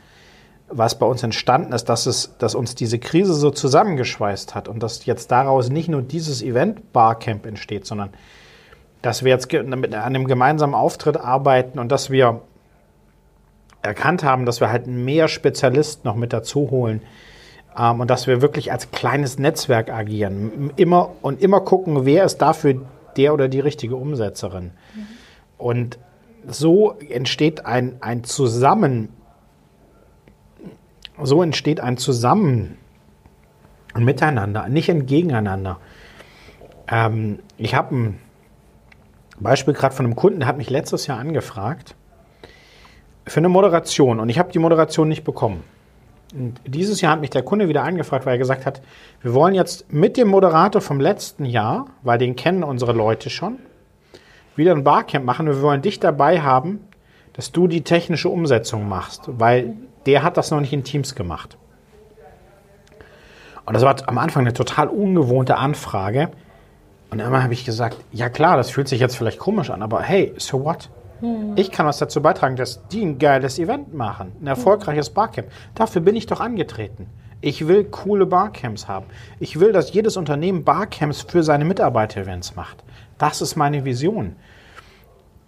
was 0.69 0.99
bei 0.99 1.07
uns 1.07 1.23
entstanden 1.23 1.73
ist, 1.73 1.85
dass, 1.89 2.07
es, 2.07 2.37
dass 2.39 2.55
uns 2.55 2.75
diese 2.75 2.99
Krise 2.99 3.35
so 3.35 3.51
zusammengeschweißt 3.51 4.55
hat 4.55 4.69
und 4.69 4.83
dass 4.83 5.05
jetzt 5.05 5.31
daraus 5.31 5.69
nicht 5.69 5.89
nur 5.89 6.03
dieses 6.03 6.43
Event 6.43 6.93
Barcamp 6.93 7.47
entsteht, 7.47 7.87
sondern 7.87 8.11
dass 9.03 9.25
wir 9.25 9.31
jetzt 9.31 9.53
mit 9.53 9.95
einem 9.95 10.27
gemeinsamen 10.27 10.75
Auftritt 10.75 11.17
arbeiten 11.17 11.79
und 11.79 11.91
dass 11.91 12.11
wir 12.11 12.41
erkannt 13.83 14.23
haben, 14.23 14.47
dass 14.47 14.61
wir 14.61 14.71
halt 14.71 14.87
mehr 14.87 15.29
Spezialisten 15.29 16.07
noch 16.07 16.15
mit 16.15 16.33
dazu 16.33 16.71
holen 16.71 17.03
ähm, 17.77 18.01
und 18.01 18.09
dass 18.09 18.27
wir 18.27 18.41
wirklich 18.41 18.71
als 18.71 18.91
kleines 18.93 19.39
Netzwerk 19.39 19.91
agieren. 19.91 20.71
Immer 20.77 21.11
und 21.21 21.43
immer 21.43 21.61
gucken, 21.61 22.05
wer 22.07 22.25
ist 22.25 22.39
dafür 22.39 22.81
der 23.17 23.35
oder 23.35 23.49
die 23.49 23.61
richtige 23.61 23.97
Umsetzerin. 23.97 24.71
Mhm. 24.95 25.07
Und 25.59 25.99
so 26.47 26.93
entsteht 26.93 27.67
ein, 27.67 27.97
ein 28.01 28.25
Zusammen, 28.25 29.09
so 31.23 31.43
entsteht 31.43 31.81
ein 31.81 31.97
Zusammen 31.99 32.79
Miteinander, 33.95 34.69
nicht 34.69 34.91
ein 34.91 35.05
Gegeneinander. 35.05 35.79
Ähm, 36.89 37.41
ich 37.59 37.75
habe 37.75 37.95
ein 37.95 38.19
Beispiel 39.43 39.75
gerade 39.75 39.95
von 39.95 40.07
einem 40.07 40.17
Kunden, 40.17 40.41
der 40.41 40.49
hat 40.49 40.57
mich 40.57 40.71
letztes 40.71 41.07
Jahr 41.07 41.19
angefragt 41.19 41.95
für 43.27 43.39
eine 43.39 43.49
Moderation 43.49 44.21
und 44.21 44.29
ich 44.29 44.39
habe 44.39 44.53
die 44.53 44.59
Moderation 44.59 45.09
nicht 45.09 45.25
bekommen. 45.25 45.65
Und 46.35 46.61
dieses 46.67 47.01
Jahr 47.01 47.13
hat 47.13 47.21
mich 47.21 47.31
der 47.31 47.43
Kunde 47.43 47.69
wieder 47.69 47.83
angefragt, 47.85 48.25
weil 48.25 48.35
er 48.35 48.39
gesagt 48.39 48.65
hat, 48.65 48.81
wir 49.21 49.35
wollen 49.35 49.55
jetzt 49.55 49.93
mit 49.93 50.17
dem 50.17 50.29
Moderator 50.29 50.81
vom 50.81 50.99
letzten 50.99 51.45
Jahr, 51.45 51.87
weil 52.03 52.19
den 52.19 52.37
kennen 52.37 52.65
unsere 52.65 52.93
Leute 52.93 53.29
schon, 53.31 53.59
wieder 54.57 54.73
ein 54.73 54.85
Barcamp 54.85 55.25
machen 55.25 55.49
und 55.49 55.57
wir 55.57 55.63
wollen 55.63 55.83
dich 55.83 56.01
dabei 56.01 56.41
haben, 56.41 56.81
dass 57.35 57.53
du 57.53 57.69
die 57.69 57.83
technische 57.83 58.29
Umsetzung 58.29 58.89
machst, 58.89 59.23
weil 59.27 59.77
der 60.07 60.23
hat 60.23 60.37
das 60.37 60.51
noch 60.51 60.61
nicht 60.61 60.73
in 60.73 60.85
Teams 60.85 61.15
gemacht. 61.15 61.57
Und 63.65 63.75
das 63.75 63.83
war 63.83 63.97
am 64.07 64.19
Anfang 64.19 64.43
eine 64.43 64.53
total 64.53 64.89
ungewohnte 64.89 65.57
Anfrage, 65.57 66.31
und 67.13 67.21
einmal 67.21 67.43
habe 67.43 67.53
ich 67.53 67.67
gesagt, 67.67 67.99
ja 68.11 68.31
klar, 68.31 68.57
das 68.57 68.71
fühlt 68.71 68.89
sich 68.89 68.99
jetzt 68.99 69.17
vielleicht 69.17 69.39
komisch 69.39 69.69
an, 69.69 69.83
aber 69.83 70.01
hey, 70.01 70.33
so 70.39 70.65
what? 70.65 70.89
Hm. 71.21 71.53
Ich 71.57 71.71
kann 71.71 71.85
was 71.85 71.99
dazu 71.99 72.23
beitragen, 72.23 72.57
dass 72.57 72.89
die 72.89 73.03
ein 73.03 73.19
geiles 73.19 73.59
Event 73.59 73.93
machen, 73.93 74.33
ein 74.41 74.47
erfolgreiches 74.47 75.11
Barcamp. 75.11 75.49
Dafür 75.75 76.01
bin 76.01 76.17
ich 76.17 76.25
doch 76.25 76.41
angetreten. 76.41 77.07
Ich 77.43 77.69
will 77.69 77.85
coole 77.85 78.25
Barcamps 78.25 78.89
haben. 78.89 79.07
Ich 79.41 79.61
will, 79.61 79.73
dass 79.73 79.93
jedes 79.93 80.17
Unternehmen 80.17 80.65
Barcamps 80.65 81.21
für 81.21 81.43
seine 81.43 81.67
Mitarbeiter-Events 81.67 82.57
macht. 82.57 82.83
Das 83.19 83.43
ist 83.43 83.57
meine 83.57 83.85
Vision. 83.85 84.37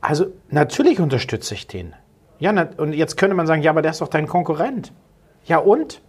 Also 0.03 0.27
natürlich 0.50 1.00
unterstütze 1.00 1.55
ich 1.55 1.66
den. 1.66 1.94
Ja, 2.40 2.50
und 2.77 2.92
jetzt 2.92 3.16
könnte 3.16 3.35
man 3.35 3.46
sagen, 3.46 3.62
ja, 3.62 3.70
aber 3.70 3.81
der 3.81 3.92
ist 3.92 4.03
doch 4.03 4.09
dein 4.09 4.27
Konkurrent. 4.27 4.92
Ja 5.46 5.59
und? 5.59 6.03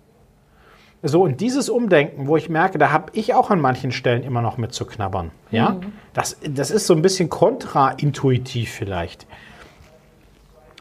So, 1.03 1.23
und 1.23 1.39
dieses 1.39 1.69
Umdenken, 1.69 2.27
wo 2.27 2.35
ich 2.35 2.49
merke, 2.49 2.77
da 2.77 2.91
habe 2.91 3.11
ich 3.13 3.33
auch 3.33 3.51
an 3.51 3.61
manchen 3.61 3.91
Stellen 3.91 4.23
immer 4.23 4.41
noch 4.41 4.57
mit 4.57 4.73
zu 4.73 4.85
knabbern. 4.85 5.31
Ja? 5.51 5.71
Mhm. 5.71 5.93
Das, 6.13 6.37
das 6.47 6.71
ist 6.71 6.87
so 6.87 6.95
ein 6.95 7.01
bisschen 7.01 7.29
kontraintuitiv 7.29 8.71
vielleicht. 8.71 9.27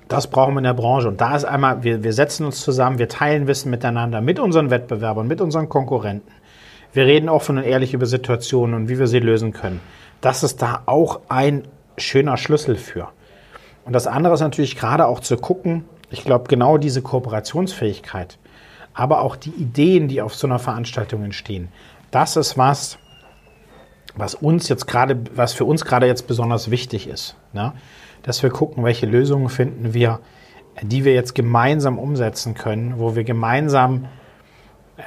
Das 0.09 0.29
brauchen 0.29 0.55
wir 0.55 0.59
in 0.59 0.65
der 0.65 0.75
Branche. 0.75 1.09
Und 1.09 1.21
da 1.21 1.37
ist 1.37 1.45
einmal, 1.45 1.83
wir, 1.83 2.05
wir 2.05 2.13
setzen 2.13 2.47
uns 2.47 2.61
zusammen, 2.61 2.99
wir 2.99 3.09
teilen 3.09 3.47
Wissen 3.47 3.71
miteinander, 3.71 4.21
mit 4.21 4.39
unseren 4.39 4.71
Wettbewerbern, 4.71 5.27
mit 5.27 5.41
unseren 5.41 5.69
Konkurrenten. 5.69 6.31
Wir 6.93 7.07
reden 7.07 7.29
offen 7.29 7.59
und 7.59 7.65
ehrlich 7.65 7.93
über 7.93 8.07
Situationen 8.07 8.75
und 8.75 8.89
wie 8.89 8.99
wir 8.99 9.09
sie 9.09 9.19
lösen 9.19 9.53
können. 9.53 9.81
Das 10.21 10.43
ist 10.43 10.63
da 10.63 10.83
auch 10.87 11.21
ein 11.29 11.65
schöner 11.99 12.37
Schlüssel 12.37 12.77
für. 12.77 13.09
Und 13.85 13.93
das 13.93 14.07
andere 14.07 14.35
ist 14.35 14.41
natürlich 14.41 14.77
gerade 14.77 15.07
auch 15.07 15.21
zu 15.21 15.37
gucken, 15.37 15.85
ich 16.11 16.25
glaube, 16.25 16.47
genau 16.49 16.79
diese 16.79 17.03
Kooperationsfähigkeit 17.03 18.39
aber 18.95 19.21
auch 19.21 19.37
die 19.37 19.51
Ideen, 19.51 20.09
die 20.09 20.23
auf 20.23 20.35
so 20.35 20.47
einer 20.47 20.59
Veranstaltung 20.59 21.25
entstehen. 21.25 21.69
Das 22.11 22.37
ist 22.37 22.57
was, 22.57 22.99
was 24.17 24.35
uns 24.35 24.69
jetzt 24.69 24.87
gerade, 24.87 25.19
was 25.35 25.53
für 25.53 25.65
uns 25.65 25.85
gerade 25.85 26.07
jetzt 26.07 26.27
besonders 26.29 26.71
wichtig 26.71 27.09
ist. 27.09 27.37
Ne? 27.53 27.73
Dass 28.23 28.43
wir 28.43 28.51
gucken, 28.51 28.85
welche 28.85 29.07
Lösungen 29.07 29.49
finden 29.49 29.93
wir, 29.93 30.21
die 30.81 31.05
wir 31.05 31.13
jetzt 31.13 31.35
gemeinsam 31.35 31.99
umsetzen 31.99 32.55
können, 32.55 32.99
wo 32.99 33.17
wir 33.17 33.25
gemeinsam 33.25 34.07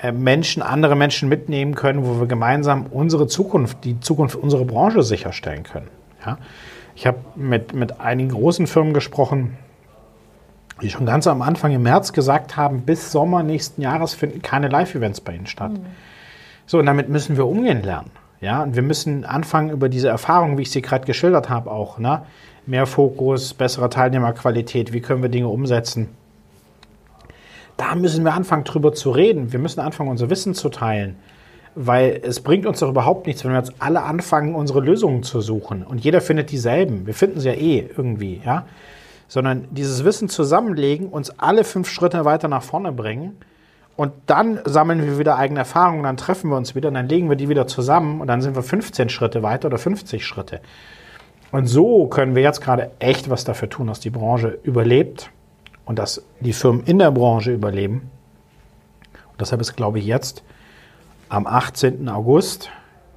äh, 0.02 0.12
Menschen, 0.12 0.62
andere 0.62 0.96
Menschen 0.96 1.30
mitnehmen 1.30 1.76
können, 1.76 2.06
wo 2.06 2.20
wir 2.20 2.28
gemeinsam 2.28 2.88
unsere 2.88 3.28
Zukunft, 3.28 3.86
die 3.86 4.00
Zukunft 4.02 4.36
unserer 4.36 4.66
Branche 4.66 5.02
sicherstellen 5.04 5.64
können. 5.64 5.88
Ja? 6.26 6.38
Ich 6.96 7.08
habe 7.08 7.20
mit, 7.36 7.74
mit 7.74 8.02
einigen 8.02 8.30
großen 8.30 8.68
Firmen 8.68 8.94
gesprochen, 8.94 9.58
die 10.82 10.90
schon 10.90 11.06
ganz 11.06 11.28
am 11.28 11.42
Anfang 11.42 11.72
im 11.72 11.84
März 11.84 12.14
gesagt 12.14 12.56
haben, 12.56 12.82
bis 12.82 13.12
Sommer 13.12 13.44
nächsten 13.44 13.82
Jahres 13.82 14.14
finden 14.14 14.42
keine 14.42 14.68
Live-Events 14.68 15.22
bei 15.22 15.34
ihnen 15.34 15.48
statt. 15.48 15.72
Mhm. 15.72 15.86
So, 16.66 16.80
und 16.80 16.86
damit 16.86 17.10
müssen 17.10 17.38
wir 17.38 17.48
umgehen 17.48 17.82
lernen. 17.82 18.12
Ja, 18.40 18.62
und 18.62 18.76
wir 18.76 18.84
müssen 18.84 19.26
anfangen 19.26 19.72
über 19.72 19.90
diese 19.90 20.10
Erfahrungen, 20.10 20.58
wie 20.58 20.62
ich 20.62 20.72
sie 20.72 20.82
gerade 20.82 21.06
geschildert 21.06 21.50
habe, 21.50 21.72
auch, 21.72 21.98
ne? 21.98 22.22
Mehr 22.68 22.86
Fokus, 22.86 23.54
bessere 23.54 23.90
Teilnehmerqualität, 23.90 24.94
wie 24.94 25.00
können 25.00 25.22
wir 25.22 25.30
Dinge 25.30 25.48
umsetzen? 25.48 26.10
Da 27.78 27.96
müssen 27.96 28.26
wir 28.26 28.34
anfangen, 28.34 28.66
drüber 28.66 28.94
zu 28.94 29.12
reden. 29.12 29.54
Wir 29.54 29.60
müssen 29.60 29.80
anfangen, 29.80 30.10
unser 30.10 30.30
Wissen 30.30 30.54
zu 30.54 30.70
teilen. 30.70 31.16
Weil 31.76 32.20
es 32.24 32.42
bringt 32.42 32.66
uns 32.66 32.80
doch 32.80 32.90
überhaupt 32.90 33.26
nichts, 33.28 33.46
wenn 33.46 33.52
wir 33.52 33.60
jetzt 33.60 33.74
alle 33.80 34.04
anfangen, 34.04 34.56
unsere 34.56 34.82
Lösungen 34.82 35.24
zu 35.24 35.42
suchen. 35.42 35.84
Und 35.84 36.04
jeder 36.04 36.20
findet 36.20 36.52
dieselben. 36.52 37.06
Wir 37.06 37.14
finden 37.14 37.40
sie 37.40 37.50
ja 37.50 37.56
eh 37.56 37.90
irgendwie, 37.96 38.42
ja 38.44 38.66
sondern 39.28 39.68
dieses 39.72 40.04
Wissen 40.04 40.30
zusammenlegen, 40.30 41.10
uns 41.10 41.32
alle 41.40 41.64
fünf 41.64 41.90
Schritte 41.90 42.26
weiter 42.26 42.48
nach 42.48 42.64
vorne 42.64 42.92
bringen. 42.92 43.38
Und 43.96 44.14
dann 44.28 44.60
sammeln 44.66 45.04
wir 45.04 45.18
wieder 45.18 45.38
eigene 45.38 45.60
Erfahrungen, 45.60 46.04
dann 46.04 46.18
treffen 46.18 46.52
wir 46.52 46.58
uns 46.58 46.76
wieder, 46.76 46.90
und 46.90 46.94
dann 46.94 47.10
legen 47.10 47.30
wir 47.30 47.36
die 47.36 47.50
wieder 47.50 47.66
zusammen 47.66 48.22
und 48.22 48.28
dann 48.28 48.42
sind 48.42 48.56
wir 48.56 48.62
15 48.62 49.10
Schritte 49.10 49.42
weiter 49.42 49.68
oder 49.68 49.80
50 49.80 50.26
Schritte. 50.26 50.62
Und 51.52 51.66
so 51.66 52.08
können 52.08 52.36
wir 52.36 52.44
jetzt 52.44 52.62
gerade 52.62 52.92
echt 53.00 53.30
was 53.30 53.44
dafür 53.44 53.70
tun, 53.70 53.88
dass 53.88 54.00
die 54.00 54.10
Branche 54.10 54.60
überlebt 54.64 55.32
und 55.86 55.98
dass 55.98 56.24
die 56.42 56.54
Firmen 56.54 56.84
in 56.84 57.00
der 57.00 57.12
Branche 57.12 57.52
überleben. 57.52 58.12
Und 59.32 59.42
deshalb 59.42 59.62
ist, 59.62 59.76
glaube 59.76 60.00
ich, 60.00 60.06
jetzt 60.06 60.44
am 61.30 61.48
18. 61.48 62.08
August 62.10 62.70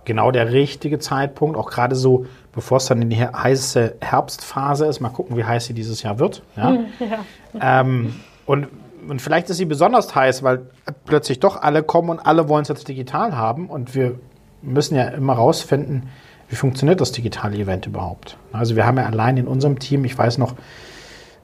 genau 0.04 0.30
der 0.30 0.52
richtige 0.52 0.98
Zeitpunkt, 0.98 1.56
auch 1.56 1.70
gerade 1.70 1.94
so, 1.94 2.26
bevor 2.52 2.78
es 2.78 2.86
dann 2.86 3.02
in 3.02 3.10
die 3.10 3.24
heiße 3.24 3.96
Herbstphase 4.00 4.86
ist. 4.86 5.00
Mal 5.00 5.10
gucken, 5.10 5.36
wie 5.36 5.44
heiß 5.44 5.66
sie 5.66 5.74
dieses 5.74 6.02
Jahr 6.02 6.18
wird. 6.18 6.42
Ja? 6.56 6.78
ja. 7.00 7.80
Ähm, 7.80 8.14
und 8.46 8.68
und 9.08 9.22
vielleicht 9.22 9.50
ist 9.50 9.56
sie 9.56 9.64
besonders 9.64 10.14
heiß, 10.14 10.42
weil 10.42 10.66
plötzlich 11.04 11.40
doch 11.40 11.62
alle 11.62 11.82
kommen 11.82 12.10
und 12.10 12.18
alle 12.20 12.48
wollen 12.48 12.62
es 12.62 12.68
jetzt 12.68 12.86
digital 12.88 13.36
haben 13.36 13.68
und 13.68 13.94
wir 13.94 14.18
müssen 14.62 14.94
ja 14.94 15.08
immer 15.08 15.34
rausfinden, 15.34 16.08
wie 16.48 16.56
funktioniert 16.56 17.00
das 17.00 17.12
digitale 17.12 17.56
Event 17.56 17.86
überhaupt. 17.86 18.36
Also 18.52 18.76
wir 18.76 18.86
haben 18.86 18.98
ja 18.98 19.06
allein 19.06 19.36
in 19.36 19.46
unserem 19.46 19.78
Team, 19.78 20.04
ich 20.04 20.16
weiß 20.18 20.38
noch, 20.38 20.54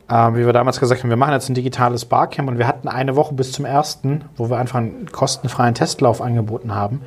äh, 0.09 0.35
wie 0.35 0.45
wir 0.45 0.53
damals 0.53 0.81
gesagt 0.81 1.03
haben, 1.03 1.11
wir 1.11 1.16
machen 1.16 1.33
jetzt 1.33 1.49
ein 1.49 1.55
digitales 1.55 2.05
Barcamp 2.05 2.49
und 2.49 2.59
wir 2.59 2.66
hatten 2.66 2.88
eine 2.88 3.16
Woche 3.16 3.35
bis 3.35 3.53
zum 3.53 3.64
ersten, 3.64 4.25
wo 4.37 4.51
wir 4.51 4.59
einfach 4.59 4.79
einen 4.79 5.11
kostenfreien 5.11 5.75
Testlauf 5.75 6.21
angeboten 6.21 6.75
haben. 6.75 7.03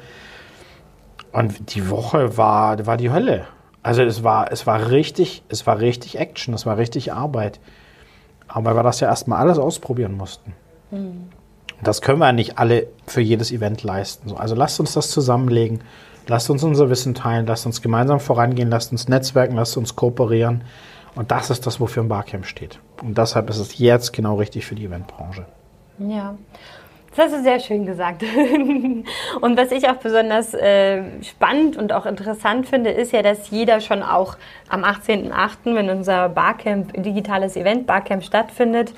Und 1.32 1.76
die 1.76 1.90
Woche 1.90 2.38
war, 2.38 2.86
war 2.88 2.98
die 2.98 3.12
Hölle. 3.12 3.46
Also 3.82 4.02
es 4.02 4.24
war, 4.24 4.52
es 4.52 4.68
war 4.68 4.92
richtig, 4.92 5.44
es 5.50 5.65
war 5.65 5.80
richtig 5.80 6.18
Action, 6.18 6.54
es 6.54 6.65
war 6.65 6.78
richtig 6.78 7.13
Arbeit. 7.13 7.60
Aber 8.48 8.76
wir 8.76 8.84
das 8.84 9.00
ja 9.00 9.08
erstmal 9.08 9.39
alles 9.39 9.58
ausprobieren 9.58 10.18
mussten. 10.18 10.54
Mhm. 10.92 11.30
Das 11.82 12.02
können 12.02 12.20
wir 12.20 12.26
ja 12.26 12.34
nicht 12.34 12.58
alle 12.58 12.88
für 13.08 13.22
jedes 13.22 13.52
Event 13.52 13.84
leisten. 13.84 14.36
Also 14.36 14.56
lasst 14.56 14.80
uns 14.80 14.94
das 14.94 15.12
zusammenlegen, 15.12 15.82
lasst 16.28 16.50
uns 16.50 16.63
unser 16.63 16.89
Wissen 16.89 17.15
teilen, 17.15 17.46
lasst 17.46 17.65
uns 17.65 17.82
gemeinsam 17.82 18.20
vorangehen, 18.20 18.70
lasst 18.70 18.92
uns 18.92 19.08
netzwerken, 19.08 19.56
lasst 19.56 19.78
uns 19.78 19.96
kooperieren. 19.96 20.63
Und 21.15 21.32
das 21.32 21.50
ist 21.50 21.65
das, 21.65 21.80
wofür 21.80 22.04
ein 22.04 22.10
Barcamp 22.10 22.46
steht. 22.46 22.80
Und 23.02 23.18
deshalb 23.18 23.50
ist 23.50 23.58
es 23.58 23.78
jetzt 23.78 24.13
genau 24.13 24.36
richtig 24.36 24.65
für 24.65 24.76
die 24.76 24.86
Eventbranche. 24.86 25.46
Ja. 26.00 26.36
Das 27.19 27.34
du 27.34 27.43
sehr 27.43 27.60
schön 27.60 27.86
gesagt. 27.86 28.23
und 29.41 29.58
was 29.58 29.73
ich 29.73 29.89
auch 29.89 29.97
besonders 29.97 30.53
äh, 30.53 31.03
spannend 31.21 31.75
und 31.75 31.91
auch 31.91 32.05
interessant 32.05 32.65
finde, 32.65 32.91
ist 32.91 33.12
ja, 33.12 33.21
dass 33.21 33.49
jeder 33.49 33.82
schon 33.82 34.03
auch 34.03 34.38
am 34.69 34.86
18.08., 34.86 35.75
wenn 35.75 35.89
unser 35.89 36.29
Barcamp, 36.29 36.93
digitales 37.03 37.58
Event 37.58 37.86
Barcamp 37.88 38.23
stattfindet, 38.23 38.93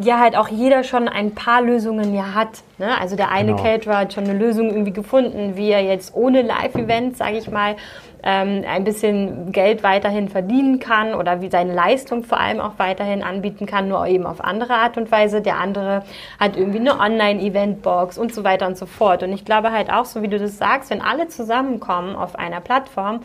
ja 0.00 0.18
halt 0.18 0.36
auch 0.36 0.48
jeder 0.48 0.82
schon 0.84 1.08
ein 1.08 1.34
paar 1.34 1.62
Lösungen 1.62 2.14
ja 2.14 2.34
hat. 2.34 2.62
Ne? 2.78 2.98
Also 2.98 3.16
der 3.16 3.30
eine 3.30 3.52
genau. 3.52 3.62
Caterer 3.62 3.98
hat 3.98 4.12
schon 4.12 4.24
eine 4.24 4.38
Lösung 4.38 4.70
irgendwie 4.70 4.92
gefunden, 4.92 5.56
wie 5.56 5.70
er 5.70 5.82
jetzt 5.82 6.14
ohne 6.14 6.42
Live-Event, 6.42 7.16
sage 7.16 7.38
ich 7.38 7.50
mal, 7.50 7.76
ähm, 8.22 8.64
ein 8.66 8.84
bisschen 8.84 9.52
Geld 9.52 9.82
weiterhin 9.82 10.28
verdienen 10.28 10.78
kann 10.78 11.14
oder 11.14 11.40
wie 11.40 11.50
seine 11.50 11.74
Leistung 11.74 12.24
vor 12.24 12.38
allem 12.38 12.60
auch 12.60 12.72
weiterhin 12.78 13.22
anbieten 13.22 13.66
kann, 13.66 13.88
nur 13.88 14.06
eben 14.06 14.26
auf 14.26 14.42
andere 14.42 14.74
Art 14.74 14.96
und 14.96 15.10
Weise. 15.10 15.40
Der 15.40 15.58
andere 15.58 16.02
hat 16.38 16.56
irgendwie 16.56 16.80
eine 16.80 16.98
Online-Event-Box 16.98 18.18
und 18.18 18.34
so 18.34 18.44
weiter 18.44 18.66
und 18.66 18.76
so 18.76 18.86
fort. 18.86 19.22
Und 19.22 19.32
ich 19.32 19.44
glaube 19.44 19.72
halt 19.72 19.90
auch, 19.90 20.04
so 20.04 20.22
wie 20.22 20.28
du 20.28 20.38
das 20.38 20.58
sagst, 20.58 20.90
wenn 20.90 21.00
alle 21.00 21.28
zusammenkommen 21.28 22.16
auf 22.16 22.36
einer 22.36 22.60
Plattform 22.60 23.22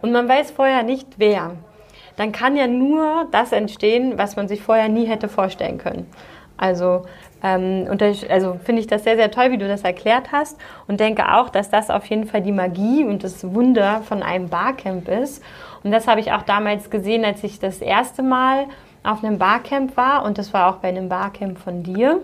und 0.00 0.12
man 0.12 0.28
weiß 0.28 0.52
vorher 0.52 0.82
nicht 0.82 1.06
wer, 1.16 1.52
dann 2.18 2.32
kann 2.32 2.56
ja 2.56 2.66
nur 2.66 3.26
das 3.30 3.52
entstehen, 3.52 4.18
was 4.18 4.36
man 4.36 4.48
sich 4.48 4.60
vorher 4.60 4.88
nie 4.88 5.06
hätte 5.06 5.28
vorstellen 5.28 5.78
können. 5.78 6.06
Also, 6.56 7.02
ähm, 7.42 7.86
also 8.28 8.58
finde 8.64 8.80
ich 8.80 8.88
das 8.88 9.04
sehr, 9.04 9.14
sehr 9.16 9.30
toll, 9.30 9.52
wie 9.52 9.58
du 9.58 9.68
das 9.68 9.84
erklärt 9.84 10.32
hast 10.32 10.58
und 10.88 10.98
denke 10.98 11.32
auch, 11.32 11.48
dass 11.48 11.70
das 11.70 11.88
auf 11.88 12.04
jeden 12.06 12.26
Fall 12.26 12.42
die 12.42 12.52
Magie 12.52 13.04
und 13.04 13.22
das 13.22 13.54
Wunder 13.54 14.02
von 14.02 14.24
einem 14.24 14.48
Barcamp 14.48 15.08
ist. 15.08 15.42
Und 15.84 15.92
das 15.92 16.08
habe 16.08 16.20
ich 16.20 16.32
auch 16.32 16.42
damals 16.42 16.90
gesehen, 16.90 17.24
als 17.24 17.44
ich 17.44 17.60
das 17.60 17.78
erste 17.78 18.24
Mal 18.24 18.66
auf 19.04 19.22
einem 19.22 19.38
Barcamp 19.38 19.96
war 19.96 20.24
und 20.24 20.36
das 20.36 20.52
war 20.52 20.68
auch 20.68 20.78
bei 20.78 20.88
einem 20.88 21.08
Barcamp 21.08 21.58
von 21.58 21.84
dir. 21.84 22.20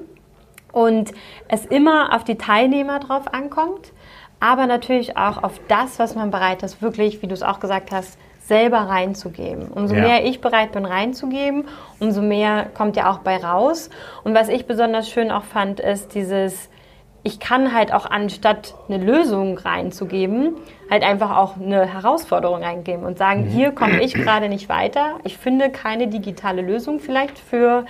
Und 0.72 1.12
es 1.46 1.64
immer 1.64 2.12
auf 2.16 2.24
die 2.24 2.34
Teilnehmer 2.34 2.98
drauf 2.98 3.32
ankommt, 3.32 3.92
aber 4.40 4.66
natürlich 4.66 5.16
auch 5.16 5.40
auf 5.44 5.60
das, 5.68 6.00
was 6.00 6.16
man 6.16 6.32
bereit 6.32 6.64
ist, 6.64 6.82
wirklich, 6.82 7.22
wie 7.22 7.28
du 7.28 7.34
es 7.34 7.44
auch 7.44 7.60
gesagt 7.60 7.92
hast, 7.92 8.18
selber 8.46 8.78
reinzugeben. 8.78 9.68
Umso 9.68 9.94
ja. 9.94 10.02
mehr 10.02 10.24
ich 10.24 10.40
bereit 10.40 10.72
bin 10.72 10.84
reinzugeben, 10.84 11.64
umso 11.98 12.20
mehr 12.20 12.66
kommt 12.74 12.96
ja 12.96 13.10
auch 13.10 13.18
bei 13.18 13.38
raus. 13.38 13.90
Und 14.22 14.34
was 14.34 14.48
ich 14.48 14.66
besonders 14.66 15.08
schön 15.08 15.30
auch 15.30 15.44
fand, 15.44 15.80
ist 15.80 16.14
dieses, 16.14 16.68
ich 17.22 17.40
kann 17.40 17.74
halt 17.74 17.92
auch 17.92 18.04
anstatt 18.04 18.74
eine 18.88 19.02
Lösung 19.02 19.56
reinzugeben, 19.56 20.56
halt 20.90 21.02
einfach 21.02 21.36
auch 21.36 21.56
eine 21.56 21.86
Herausforderung 21.86 22.62
reingeben 22.62 23.06
und 23.06 23.16
sagen, 23.16 23.46
mhm. 23.46 23.48
hier 23.48 23.72
komme 23.72 24.02
ich 24.02 24.12
gerade 24.12 24.50
nicht 24.50 24.68
weiter. 24.68 25.18
Ich 25.24 25.38
finde 25.38 25.70
keine 25.70 26.08
digitale 26.08 26.60
Lösung 26.60 27.00
vielleicht 27.00 27.38
für 27.38 27.86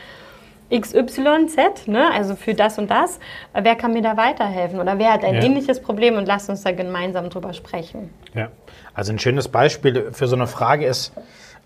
XYZ, 0.71 1.89
ne? 1.89 2.11
also 2.13 2.37
für 2.37 2.55
das 2.55 2.79
und 2.79 2.91
das. 2.91 3.19
Wer 3.53 3.75
kann 3.75 3.93
mir 3.93 4.03
da 4.03 4.17
weiterhelfen? 4.17 4.81
Oder 4.81 4.99
wer 4.99 5.13
hat 5.13 5.25
ein 5.25 5.35
ja. 5.35 5.43
ähnliches 5.43 5.83
Problem 5.83 6.17
und 6.17 6.27
lasst 6.27 6.49
uns 6.49 6.63
da 6.63 6.71
gemeinsam 6.71 7.29
drüber 7.29 7.53
sprechen. 7.53 8.11
Ja. 8.35 8.49
Also 8.95 9.13
ein 9.13 9.19
schönes 9.19 9.49
Beispiel 9.49 10.13
für 10.13 10.29
so 10.29 10.37
eine 10.37 10.47
Frage 10.47 10.87
ist 10.87 11.13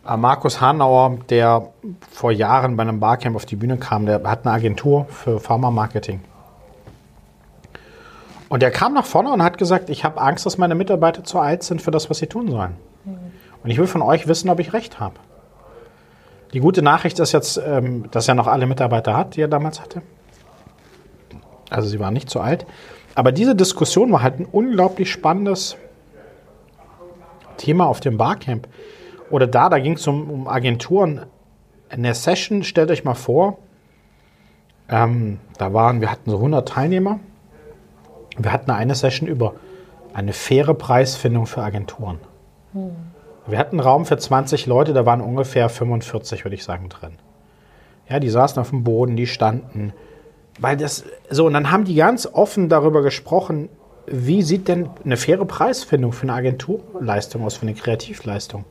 äh, 0.06 0.16
Markus 0.16 0.60
Hanauer, 0.60 1.18
der 1.28 1.68
vor 2.10 2.32
Jahren 2.32 2.76
bei 2.76 2.82
einem 2.82 3.00
Barcamp 3.00 3.36
auf 3.36 3.46
die 3.46 3.56
Bühne 3.56 3.76
kam. 3.76 4.06
Der 4.06 4.22
hat 4.24 4.46
eine 4.46 4.54
Agentur 4.54 5.06
für 5.10 5.38
Pharma-Marketing. 5.38 6.20
Und 8.48 8.62
er 8.62 8.70
kam 8.70 8.94
nach 8.94 9.04
vorne 9.04 9.30
und 9.30 9.42
hat 9.42 9.58
gesagt, 9.58 9.90
ich 9.90 10.04
habe 10.04 10.20
Angst, 10.20 10.46
dass 10.46 10.56
meine 10.56 10.74
Mitarbeiter 10.74 11.22
zu 11.22 11.38
alt 11.38 11.62
sind 11.62 11.82
für 11.82 11.90
das, 11.90 12.08
was 12.08 12.18
sie 12.18 12.28
tun 12.28 12.50
sollen. 12.50 12.76
Mhm. 13.04 13.18
Und 13.62 13.70
ich 13.70 13.76
will 13.76 13.86
von 13.86 14.00
euch 14.00 14.26
wissen, 14.26 14.48
ob 14.48 14.58
ich 14.58 14.72
recht 14.72 14.98
habe. 15.00 15.16
Die 16.54 16.60
gute 16.60 16.80
Nachricht 16.80 17.18
ist 17.18 17.32
jetzt, 17.32 17.60
ähm, 17.62 18.10
dass 18.10 18.26
er 18.26 18.34
noch 18.34 18.46
alle 18.46 18.66
Mitarbeiter 18.66 19.14
hat, 19.14 19.36
die 19.36 19.42
er 19.42 19.48
damals 19.48 19.82
hatte. 19.82 20.00
Also 21.68 21.88
sie 21.88 22.00
waren 22.00 22.14
nicht 22.14 22.30
zu 22.30 22.40
alt. 22.40 22.64
Aber 23.14 23.32
diese 23.32 23.54
Diskussion 23.54 24.10
war 24.12 24.22
halt 24.22 24.40
ein 24.40 24.46
unglaublich 24.46 25.12
spannendes 25.12 25.76
Thema 27.58 27.86
auf 27.86 28.00
dem 28.00 28.16
Barcamp 28.16 28.68
oder 29.30 29.46
da, 29.46 29.68
da 29.68 29.78
ging 29.78 29.94
es 29.94 30.06
um, 30.06 30.30
um, 30.30 30.48
Agenturen. 30.48 31.26
Eine 31.90 32.14
Session, 32.14 32.62
stellt 32.62 32.90
euch 32.90 33.04
mal 33.04 33.14
vor, 33.14 33.58
ähm, 34.88 35.38
da 35.58 35.72
waren, 35.74 36.00
wir 36.00 36.10
hatten 36.10 36.30
so 36.30 36.36
100 36.36 36.66
Teilnehmer. 36.66 37.20
Wir 38.38 38.52
hatten 38.52 38.70
eine 38.70 38.94
Session 38.94 39.28
über 39.28 39.54
eine 40.14 40.32
faire 40.32 40.74
Preisfindung 40.74 41.46
für 41.46 41.62
Agenturen. 41.62 42.18
Hm. 42.72 42.90
Wir 43.46 43.58
hatten 43.58 43.80
einen 43.80 43.88
Raum 43.88 44.04
für 44.04 44.16
20 44.16 44.66
Leute, 44.66 44.92
da 44.92 45.06
waren 45.06 45.20
ungefähr 45.20 45.68
45, 45.68 46.44
würde 46.44 46.54
ich 46.54 46.64
sagen, 46.64 46.88
drin. 46.88 47.12
Ja, 48.08 48.20
die 48.20 48.28
saßen 48.28 48.60
auf 48.60 48.70
dem 48.70 48.84
Boden, 48.84 49.16
die 49.16 49.26
standen. 49.26 49.92
Weil 50.58 50.76
das, 50.76 51.04
so, 51.30 51.46
und 51.46 51.54
dann 51.54 51.70
haben 51.70 51.84
die 51.84 51.94
ganz 51.94 52.26
offen 52.26 52.68
darüber 52.68 53.02
gesprochen, 53.02 53.68
wie 54.10 54.42
sieht 54.42 54.68
denn 54.68 54.88
eine 55.04 55.16
faire 55.16 55.44
Preisfindung 55.44 56.12
für 56.12 56.24
eine 56.24 56.34
Agenturleistung 56.34 57.44
aus, 57.44 57.56
für 57.56 57.62
eine 57.62 57.74
Kreativleistung? 57.74 58.64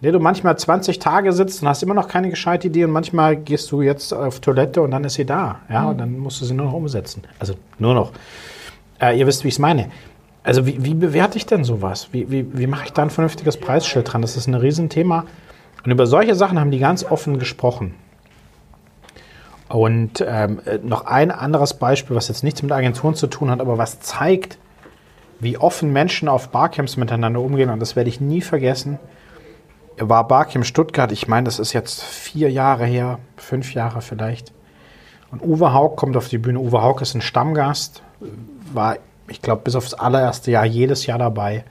In 0.00 0.04
der 0.04 0.12
du 0.12 0.18
manchmal 0.18 0.58
20 0.58 0.98
Tage 0.98 1.32
sitzt 1.32 1.62
und 1.62 1.68
hast 1.68 1.82
immer 1.82 1.94
noch 1.94 2.08
keine 2.08 2.30
gescheite 2.30 2.66
Idee 2.68 2.84
und 2.84 2.90
manchmal 2.90 3.36
gehst 3.36 3.70
du 3.72 3.82
jetzt 3.82 4.12
auf 4.12 4.40
Toilette 4.40 4.82
und 4.82 4.90
dann 4.90 5.04
ist 5.04 5.14
sie 5.14 5.24
da. 5.24 5.60
Ja, 5.70 5.82
mhm. 5.82 5.88
und 5.88 5.98
dann 5.98 6.18
musst 6.18 6.40
du 6.40 6.44
sie 6.44 6.54
nur 6.54 6.66
noch 6.66 6.74
umsetzen. 6.74 7.22
Also 7.38 7.54
nur 7.78 7.94
noch. 7.94 8.12
Äh, 9.00 9.18
ihr 9.18 9.26
wisst, 9.26 9.44
wie 9.44 9.48
ich 9.48 9.54
es 9.54 9.58
meine. 9.58 9.90
Also 10.42 10.66
wie, 10.66 10.84
wie, 10.84 10.94
bewerte 10.94 11.38
ich 11.38 11.46
denn 11.46 11.64
sowas? 11.64 12.08
Wie, 12.12 12.30
wie, 12.30 12.46
wie 12.52 12.66
mache 12.66 12.84
ich 12.84 12.92
da 12.92 13.02
ein 13.02 13.10
vernünftiges 13.10 13.56
Preisschild 13.56 14.12
dran? 14.12 14.20
Das 14.20 14.36
ist 14.36 14.46
ein 14.46 14.54
Riesenthema. 14.54 15.24
Und 15.84 15.90
über 15.90 16.06
solche 16.06 16.34
Sachen 16.34 16.60
haben 16.60 16.70
die 16.70 16.78
ganz 16.78 17.04
offen 17.04 17.38
gesprochen. 17.38 17.94
Und 19.74 20.24
ähm, 20.24 20.60
noch 20.84 21.06
ein 21.06 21.32
anderes 21.32 21.74
Beispiel, 21.74 22.14
was 22.14 22.28
jetzt 22.28 22.44
nichts 22.44 22.62
mit 22.62 22.70
Agenturen 22.70 23.16
zu 23.16 23.26
tun 23.26 23.50
hat, 23.50 23.60
aber 23.60 23.76
was 23.76 23.98
zeigt, 23.98 24.56
wie 25.40 25.58
offen 25.58 25.92
Menschen 25.92 26.28
auf 26.28 26.50
Barcamps 26.50 26.96
miteinander 26.96 27.40
umgehen. 27.40 27.70
Und 27.70 27.80
das 27.80 27.96
werde 27.96 28.08
ich 28.08 28.20
nie 28.20 28.40
vergessen. 28.40 29.00
War 29.98 30.28
Barcamp 30.28 30.64
Stuttgart, 30.64 31.10
ich 31.10 31.26
meine, 31.26 31.46
das 31.46 31.58
ist 31.58 31.72
jetzt 31.72 32.04
vier 32.04 32.52
Jahre 32.52 32.86
her, 32.86 33.18
fünf 33.36 33.74
Jahre 33.74 34.00
vielleicht. 34.00 34.52
Und 35.32 35.42
Uwe 35.42 35.72
Haug 35.72 35.96
kommt 35.96 36.16
auf 36.16 36.28
die 36.28 36.38
Bühne. 36.38 36.60
Uwe 36.60 36.80
Haug 36.80 37.00
ist 37.00 37.16
ein 37.16 37.20
Stammgast, 37.20 38.04
war, 38.72 38.98
ich 39.26 39.42
glaube, 39.42 39.62
bis 39.62 39.74
aufs 39.74 39.92
allererste 39.92 40.52
Jahr 40.52 40.66
jedes 40.66 41.06
Jahr 41.06 41.18
dabei. 41.18 41.64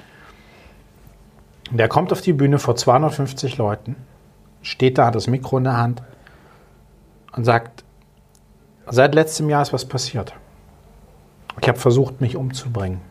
Der 1.71 1.87
kommt 1.87 2.11
auf 2.11 2.19
die 2.19 2.33
Bühne 2.33 2.59
vor 2.59 2.75
250 2.75 3.57
Leuten, 3.57 3.95
steht 4.61 4.97
da, 4.97 5.05
hat 5.05 5.15
das 5.15 5.27
Mikro 5.27 5.57
in 5.57 5.63
der 5.63 5.77
Hand 5.77 6.03
und 7.31 7.45
sagt, 7.45 7.82
seit 8.87 9.15
letztem 9.15 9.49
Jahr 9.49 9.61
ist 9.61 9.73
was 9.73 9.85
passiert. 9.85 10.33
Ich 11.61 11.67
habe 11.67 11.77
versucht, 11.77 12.21
mich 12.21 12.35
umzubringen. 12.35 13.01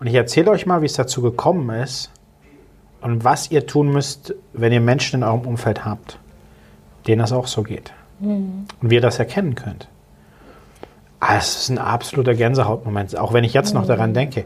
Und 0.00 0.06
ich 0.06 0.14
erzähle 0.14 0.50
euch 0.50 0.66
mal, 0.66 0.82
wie 0.82 0.86
es 0.86 0.94
dazu 0.94 1.22
gekommen 1.22 1.68
ist 1.80 2.10
und 3.00 3.24
was 3.24 3.50
ihr 3.50 3.66
tun 3.66 3.90
müsst, 3.90 4.34
wenn 4.52 4.72
ihr 4.72 4.80
Menschen 4.80 5.20
in 5.20 5.24
eurem 5.24 5.40
Umfeld 5.40 5.84
habt, 5.84 6.18
denen 7.06 7.20
das 7.20 7.32
auch 7.32 7.46
so 7.46 7.62
geht. 7.62 7.92
Mhm. 8.20 8.66
Und 8.80 8.90
wie 8.90 8.96
ihr 8.96 9.00
das 9.00 9.18
erkennen 9.18 9.54
könnt. 9.54 9.88
Ah, 11.20 11.36
es 11.36 11.56
ist 11.56 11.68
ein 11.68 11.78
absoluter 11.78 12.34
Gänsehautmoment, 12.34 13.16
auch 13.16 13.32
wenn 13.32 13.44
ich 13.44 13.52
jetzt 13.52 13.74
mhm. 13.74 13.80
noch 13.80 13.86
daran 13.86 14.14
denke. 14.14 14.44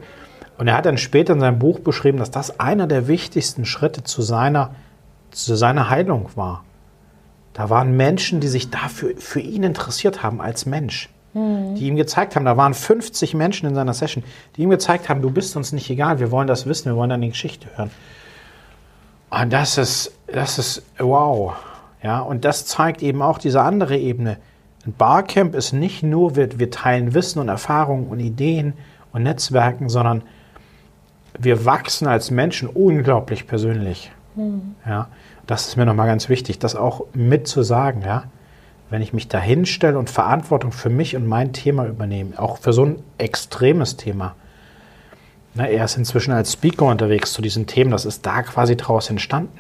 Und 0.59 0.69
er 0.69 0.77
hat 0.77 0.87
dann 0.87 0.99
später 0.99 1.33
in 1.35 1.41
seinem 1.41 1.59
Buch 1.59 1.81
beschrieben, 1.81 2.19
dass 2.19 2.31
das 2.31 2.61
einer 2.61 2.87
der 2.87 3.09
wichtigsten 3.09 3.65
Schritte 3.65 4.05
zu 4.05 4.23
seiner, 4.23 4.75
zu 5.31 5.55
seiner 5.55 5.91
Heilung 5.91 6.31
war. 6.35 6.65
Da 7.53 7.71
waren 7.71 7.97
Menschen, 7.97 8.41
die 8.41 8.49
sich 8.49 8.71
dafür 8.71 9.15
für 9.19 9.41
ihn 9.41 9.63
interessiert 9.63 10.23
haben 10.23 10.41
als 10.41 10.67
Mensch. 10.67 11.09
Mhm. 11.35 11.75
Die 11.75 11.87
ihm 11.87 11.97
gezeigt 11.97 12.37
haben, 12.37 12.45
da 12.45 12.57
waren 12.57 12.75
50 12.75 13.35
Menschen 13.35 13.67
in 13.67 13.75
seiner 13.75 13.95
Session, 13.95 14.25
die 14.57 14.63
ihm 14.63 14.71
gezeigt 14.71 15.09
haben, 15.09 15.23
du 15.23 15.31
bist 15.31 15.57
uns 15.57 15.73
nicht 15.73 15.89
egal, 15.91 16.21
wir 16.21 16.31
wollen 16.31 16.47
das 16.47 16.67
wissen, 16.67 16.87
wir 16.87 16.97
wollen 16.97 17.11
deine 17.11 17.29
Geschichte 17.29 17.69
hören. 17.77 17.91
Und 19.31 19.53
das 19.53 19.79
ist, 19.79 20.13
das 20.27 20.59
ist 20.59 20.83
wow. 20.99 21.55
Ja, 22.03 22.21
und 22.21 22.45
das 22.45 22.67
zeigt 22.67 23.03
eben 23.03 23.23
auch 23.23 23.39
diese 23.39 23.63
andere 23.63 23.97
Ebene. 23.97 24.39
Ein 24.85 24.93
Barcamp 24.95 25.55
ist 25.55 25.73
nicht 25.73 26.03
nur, 26.03 26.37
wir, 26.37 26.59
wir 26.59 26.71
teilen 26.71 27.15
Wissen 27.15 27.39
und 27.39 27.49
Erfahrungen 27.49 28.09
und 28.09 28.21
Ideen 28.21 28.75
und 29.13 29.23
Netzwerken, 29.23 29.89
sondern 29.89 30.23
wir 31.39 31.65
wachsen 31.65 32.09
als 32.09 32.31
Menschen 32.31 32.69
unglaublich 32.69 33.47
persönlich. 33.47 34.11
Mhm. 34.35 34.75
Ja, 34.87 35.09
das 35.47 35.69
ist 35.69 35.77
mir 35.77 35.87
nochmal 35.87 36.07
ganz 36.07 36.29
wichtig, 36.29 36.59
das 36.59 36.77
auch 36.77 37.07
mit 37.15 37.47
zu 37.47 37.63
sagen. 37.63 38.03
Ja? 38.05 38.25
Wenn 38.91 39.03
ich 39.03 39.13
mich 39.13 39.29
da 39.29 39.39
hinstelle 39.39 39.99
und 39.99 40.11
Verantwortung 40.11 40.73
für 40.73 40.91
mich 40.91 41.17
und 41.17 41.27
mein 41.27 41.53
Thema 41.53 41.87
übernehme, 41.87 42.39
auch 42.39 42.59
für 42.59 42.73
so 42.73 42.85
ein 42.85 43.03
extremes 43.19 43.97
Thema. 43.97 44.35
Na, 45.55 45.67
er 45.67 45.85
ist 45.85 45.97
inzwischen 45.97 46.33
als 46.33 46.53
Speaker 46.53 46.87
unterwegs 46.87 47.33
zu 47.33 47.43
diesen 47.43 47.67
Themen, 47.67 47.91
das 47.91 48.07
ist 48.07 48.25
da 48.25 48.43
quasi 48.43 48.77
draus 48.77 49.11
entstanden. 49.11 49.59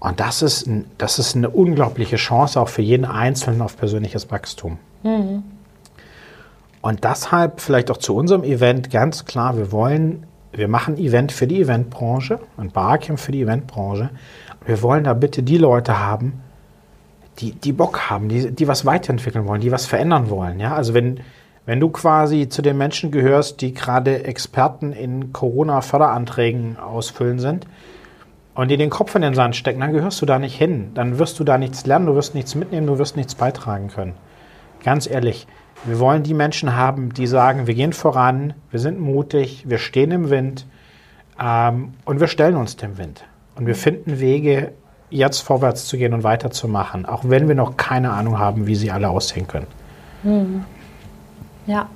Und 0.00 0.20
das 0.20 0.42
ist, 0.42 0.68
das 0.98 1.18
ist 1.18 1.34
eine 1.34 1.50
unglaubliche 1.50 2.16
Chance 2.16 2.60
auch 2.60 2.68
für 2.68 2.82
jeden 2.82 3.04
Einzelnen 3.04 3.62
auf 3.62 3.76
persönliches 3.76 4.30
Wachstum. 4.30 4.78
Mhm. 5.02 5.42
Und 6.80 7.04
deshalb 7.04 7.60
vielleicht 7.60 7.90
auch 7.90 7.96
zu 7.96 8.14
unserem 8.14 8.44
Event 8.44 8.90
ganz 8.90 9.24
klar, 9.24 9.56
wir 9.56 9.72
wollen, 9.72 10.26
wir 10.52 10.68
machen 10.68 10.94
ein 10.94 10.98
Event 10.98 11.32
für 11.32 11.46
die 11.46 11.60
Eventbranche, 11.60 12.38
ein 12.56 12.70
Barcamp 12.70 13.18
für 13.18 13.32
die 13.32 13.42
Eventbranche. 13.42 14.10
Wir 14.68 14.82
wollen 14.82 15.04
da 15.04 15.14
bitte 15.14 15.42
die 15.42 15.56
Leute 15.56 15.98
haben, 15.98 16.42
die, 17.38 17.52
die 17.52 17.72
Bock 17.72 18.10
haben, 18.10 18.28
die, 18.28 18.50
die 18.50 18.68
was 18.68 18.84
weiterentwickeln 18.84 19.46
wollen, 19.46 19.62
die 19.62 19.72
was 19.72 19.86
verändern 19.86 20.28
wollen. 20.28 20.60
Ja? 20.60 20.74
Also 20.74 20.92
wenn, 20.92 21.20
wenn 21.64 21.80
du 21.80 21.88
quasi 21.88 22.50
zu 22.50 22.60
den 22.60 22.76
Menschen 22.76 23.10
gehörst, 23.10 23.62
die 23.62 23.72
gerade 23.72 24.24
Experten 24.24 24.92
in 24.92 25.32
Corona-Förderanträgen 25.32 26.78
ausfüllen 26.78 27.38
sind, 27.38 27.66
und 28.54 28.70
die 28.70 28.76
den 28.76 28.90
Kopf 28.90 29.14
in 29.14 29.22
den 29.22 29.32
Sand 29.32 29.56
stecken, 29.56 29.80
dann 29.80 29.94
gehörst 29.94 30.20
du 30.20 30.26
da 30.26 30.38
nicht 30.38 30.58
hin. 30.58 30.90
Dann 30.92 31.18
wirst 31.18 31.40
du 31.40 31.44
da 31.44 31.56
nichts 31.56 31.86
lernen, 31.86 32.04
du 32.04 32.14
wirst 32.14 32.34
nichts 32.34 32.54
mitnehmen, 32.54 32.88
du 32.88 32.98
wirst 32.98 33.16
nichts 33.16 33.36
beitragen 33.36 33.88
können. 33.88 34.16
Ganz 34.84 35.08
ehrlich, 35.08 35.46
wir 35.84 35.98
wollen 35.98 36.24
die 36.24 36.34
Menschen 36.34 36.76
haben, 36.76 37.14
die 37.14 37.26
sagen, 37.26 37.66
wir 37.66 37.74
gehen 37.74 37.94
voran, 37.94 38.52
wir 38.70 38.80
sind 38.80 39.00
mutig, 39.00 39.64
wir 39.66 39.78
stehen 39.78 40.10
im 40.10 40.28
Wind 40.28 40.66
ähm, 41.40 41.94
und 42.04 42.20
wir 42.20 42.26
stellen 42.26 42.56
uns 42.56 42.76
dem 42.76 42.98
Wind. 42.98 43.24
Und 43.58 43.66
wir 43.66 43.74
finden 43.74 44.20
Wege, 44.20 44.72
jetzt 45.10 45.40
vorwärts 45.40 45.86
zu 45.86 45.96
gehen 45.98 46.14
und 46.14 46.22
weiterzumachen, 46.22 47.06
auch 47.06 47.22
wenn 47.24 47.48
wir 47.48 47.54
noch 47.54 47.76
keine 47.76 48.12
Ahnung 48.12 48.38
haben, 48.38 48.66
wie 48.66 48.76
sie 48.76 48.90
alle 48.90 49.08
aussehen 49.08 49.48
können. 49.48 49.66
Hm. 50.22 50.64
Ja. 51.66 51.88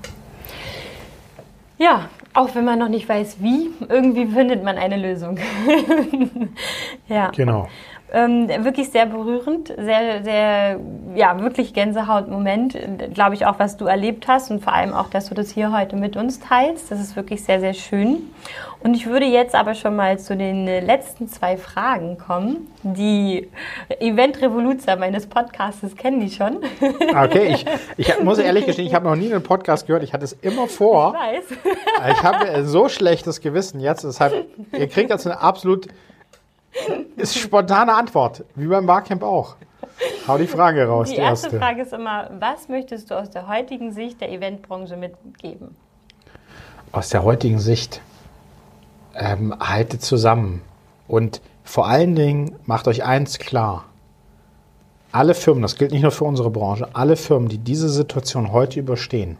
Ja, 1.78 2.08
auch 2.34 2.54
wenn 2.54 2.64
man 2.64 2.78
noch 2.78 2.88
nicht 2.88 3.08
weiß, 3.08 3.36
wie, 3.40 3.70
irgendwie 3.88 4.26
findet 4.26 4.64
man 4.64 4.76
eine 4.76 4.96
Lösung. 4.96 5.38
ja. 7.08 7.30
Genau. 7.30 7.68
Ähm, 8.14 8.46
wirklich 8.64 8.90
sehr 8.90 9.06
berührend, 9.06 9.68
sehr, 9.68 10.22
sehr, 10.22 10.78
ja, 11.14 11.40
wirklich 11.40 11.72
Gänsehaut-Moment, 11.72 12.76
glaube 13.14 13.34
ich 13.34 13.46
auch, 13.46 13.58
was 13.58 13.78
du 13.78 13.86
erlebt 13.86 14.28
hast 14.28 14.50
und 14.50 14.62
vor 14.62 14.74
allem 14.74 14.92
auch, 14.92 15.08
dass 15.08 15.30
du 15.30 15.34
das 15.34 15.50
hier 15.50 15.72
heute 15.72 15.96
mit 15.96 16.18
uns 16.18 16.38
teilst. 16.38 16.90
Das 16.90 17.00
ist 17.00 17.16
wirklich 17.16 17.42
sehr, 17.42 17.58
sehr 17.60 17.72
schön. 17.72 18.30
Und 18.80 18.94
ich 18.94 19.06
würde 19.06 19.24
jetzt 19.24 19.54
aber 19.54 19.74
schon 19.74 19.96
mal 19.96 20.18
zu 20.18 20.36
den 20.36 20.66
letzten 20.66 21.26
zwei 21.28 21.56
Fragen 21.56 22.18
kommen. 22.18 22.68
Die 22.82 23.48
Event-Revoluzer 24.00 24.96
meines 24.96 25.26
Podcasts 25.26 25.96
kennen 25.96 26.20
die 26.20 26.30
schon. 26.30 26.58
Ah, 27.14 27.24
okay, 27.24 27.54
ich, 27.54 27.64
ich 27.96 28.20
muss 28.22 28.38
ehrlich 28.38 28.66
gestehen, 28.66 28.86
ich 28.86 28.94
habe 28.94 29.08
noch 29.08 29.16
nie 29.16 29.32
einen 29.32 29.42
Podcast 29.42 29.86
gehört. 29.86 30.02
Ich 30.02 30.12
hatte 30.12 30.24
es 30.24 30.34
immer 30.34 30.66
vor. 30.66 31.14
Ich 31.14 31.38
weiß. 31.40 32.14
Ich 32.16 32.22
habe 32.22 32.64
so 32.66 32.88
schlechtes 32.90 33.40
Gewissen 33.40 33.80
jetzt. 33.80 34.04
Deshalb, 34.04 34.46
ihr 34.76 34.88
kriegt 34.88 35.08
jetzt 35.08 35.26
eine 35.26 35.40
absolut 35.40 35.86
ist 37.16 37.36
spontane 37.36 37.94
Antwort, 37.94 38.44
wie 38.54 38.66
beim 38.66 38.86
Barcamp 38.86 39.22
auch. 39.22 39.56
Hau 40.26 40.38
die 40.38 40.46
Frage 40.46 40.86
raus. 40.86 41.08
Die, 41.08 41.16
die 41.16 41.20
erste, 41.20 41.46
erste 41.46 41.58
Frage 41.58 41.82
ist 41.82 41.92
immer, 41.92 42.30
was 42.38 42.68
möchtest 42.68 43.10
du 43.10 43.14
aus 43.18 43.30
der 43.30 43.48
heutigen 43.48 43.92
Sicht 43.92 44.20
der 44.20 44.30
Eventbranche 44.30 44.96
mitgeben? 44.96 45.76
Aus 46.92 47.08
der 47.08 47.24
heutigen 47.24 47.58
Sicht, 47.58 48.00
ähm, 49.14 49.54
haltet 49.58 50.02
zusammen 50.02 50.62
und 51.08 51.40
vor 51.64 51.86
allen 51.86 52.14
Dingen 52.14 52.56
macht 52.64 52.88
euch 52.88 53.04
eins 53.04 53.38
klar. 53.38 53.84
Alle 55.12 55.34
Firmen, 55.34 55.62
das 55.62 55.76
gilt 55.76 55.92
nicht 55.92 56.02
nur 56.02 56.10
für 56.10 56.24
unsere 56.24 56.50
Branche, 56.50 56.88
alle 56.94 57.16
Firmen, 57.16 57.48
die 57.48 57.58
diese 57.58 57.88
Situation 57.88 58.52
heute 58.52 58.80
überstehen, 58.80 59.36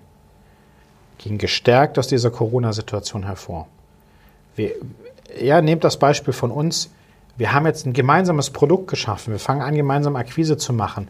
gehen 1.19 1.39
gestärkt 1.39 1.99
aus 1.99 2.09
dieser 2.09 2.31
Corona-Situation 2.31 3.25
hervor. 3.25 3.67
Wir, 4.55 4.73
ja, 5.41 5.63
nehmt 5.63 5.83
das 5.85 5.99
Beispiel 5.99 6.35
von 6.35 6.51
uns 6.51 6.91
wir 7.37 7.53
haben 7.53 7.67
jetzt 7.67 7.87
ein 7.87 7.93
gemeinsames 7.93 8.51
Produkt 8.51 8.89
geschaffen. 8.89 9.33
Wir 9.33 9.41
fangen 9.41 9.63
an, 9.63 9.75
gemeinsam 9.75 10.17
Akquise 10.17 10.57
zu 10.57 10.73
machen. 10.73 11.09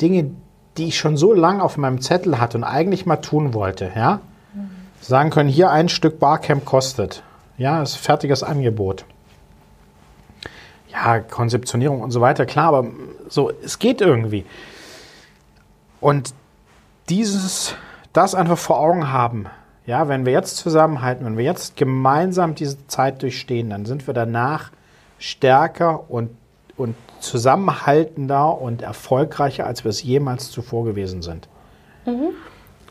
Dinge, 0.00 0.30
die 0.76 0.88
ich 0.88 0.98
schon 0.98 1.16
so 1.16 1.32
lange 1.32 1.62
auf 1.62 1.76
meinem 1.76 2.00
Zettel 2.00 2.40
hatte 2.40 2.58
und 2.58 2.64
eigentlich 2.64 3.06
mal 3.06 3.16
tun 3.16 3.54
wollte, 3.54 3.92
ja? 3.94 4.20
Mhm. 4.54 4.70
Sagen 5.00 5.30
können, 5.30 5.48
hier 5.48 5.70
ein 5.70 5.88
Stück 5.88 6.18
Barcamp 6.18 6.64
kostet. 6.64 7.22
Ja, 7.56 7.82
ist 7.82 7.96
ein 7.96 8.02
fertiges 8.02 8.42
Angebot. 8.42 9.04
Ja, 10.88 11.20
Konzeptionierung 11.20 12.00
und 12.00 12.10
so 12.10 12.20
weiter, 12.20 12.46
klar, 12.46 12.68
aber 12.68 12.90
so, 13.28 13.52
es 13.62 13.78
geht 13.78 14.00
irgendwie. 14.00 14.44
Und 16.00 16.34
dieses, 17.08 17.74
das 18.12 18.34
einfach 18.34 18.58
vor 18.58 18.80
Augen 18.80 19.12
haben, 19.12 19.46
ja, 19.86 20.08
wenn 20.08 20.24
wir 20.24 20.32
jetzt 20.32 20.56
zusammenhalten, 20.56 21.24
wenn 21.26 21.36
wir 21.36 21.44
jetzt 21.44 21.76
gemeinsam 21.76 22.54
diese 22.54 22.86
Zeit 22.86 23.22
durchstehen, 23.22 23.70
dann 23.70 23.86
sind 23.86 24.06
wir 24.06 24.14
danach 24.14 24.70
stärker 25.20 26.10
und, 26.10 26.30
und 26.76 26.96
zusammenhaltender 27.20 28.60
und 28.60 28.82
erfolgreicher, 28.82 29.66
als 29.66 29.84
wir 29.84 29.90
es 29.90 30.02
jemals 30.02 30.50
zuvor 30.50 30.84
gewesen 30.84 31.22
sind. 31.22 31.48
Mhm. 32.06 32.30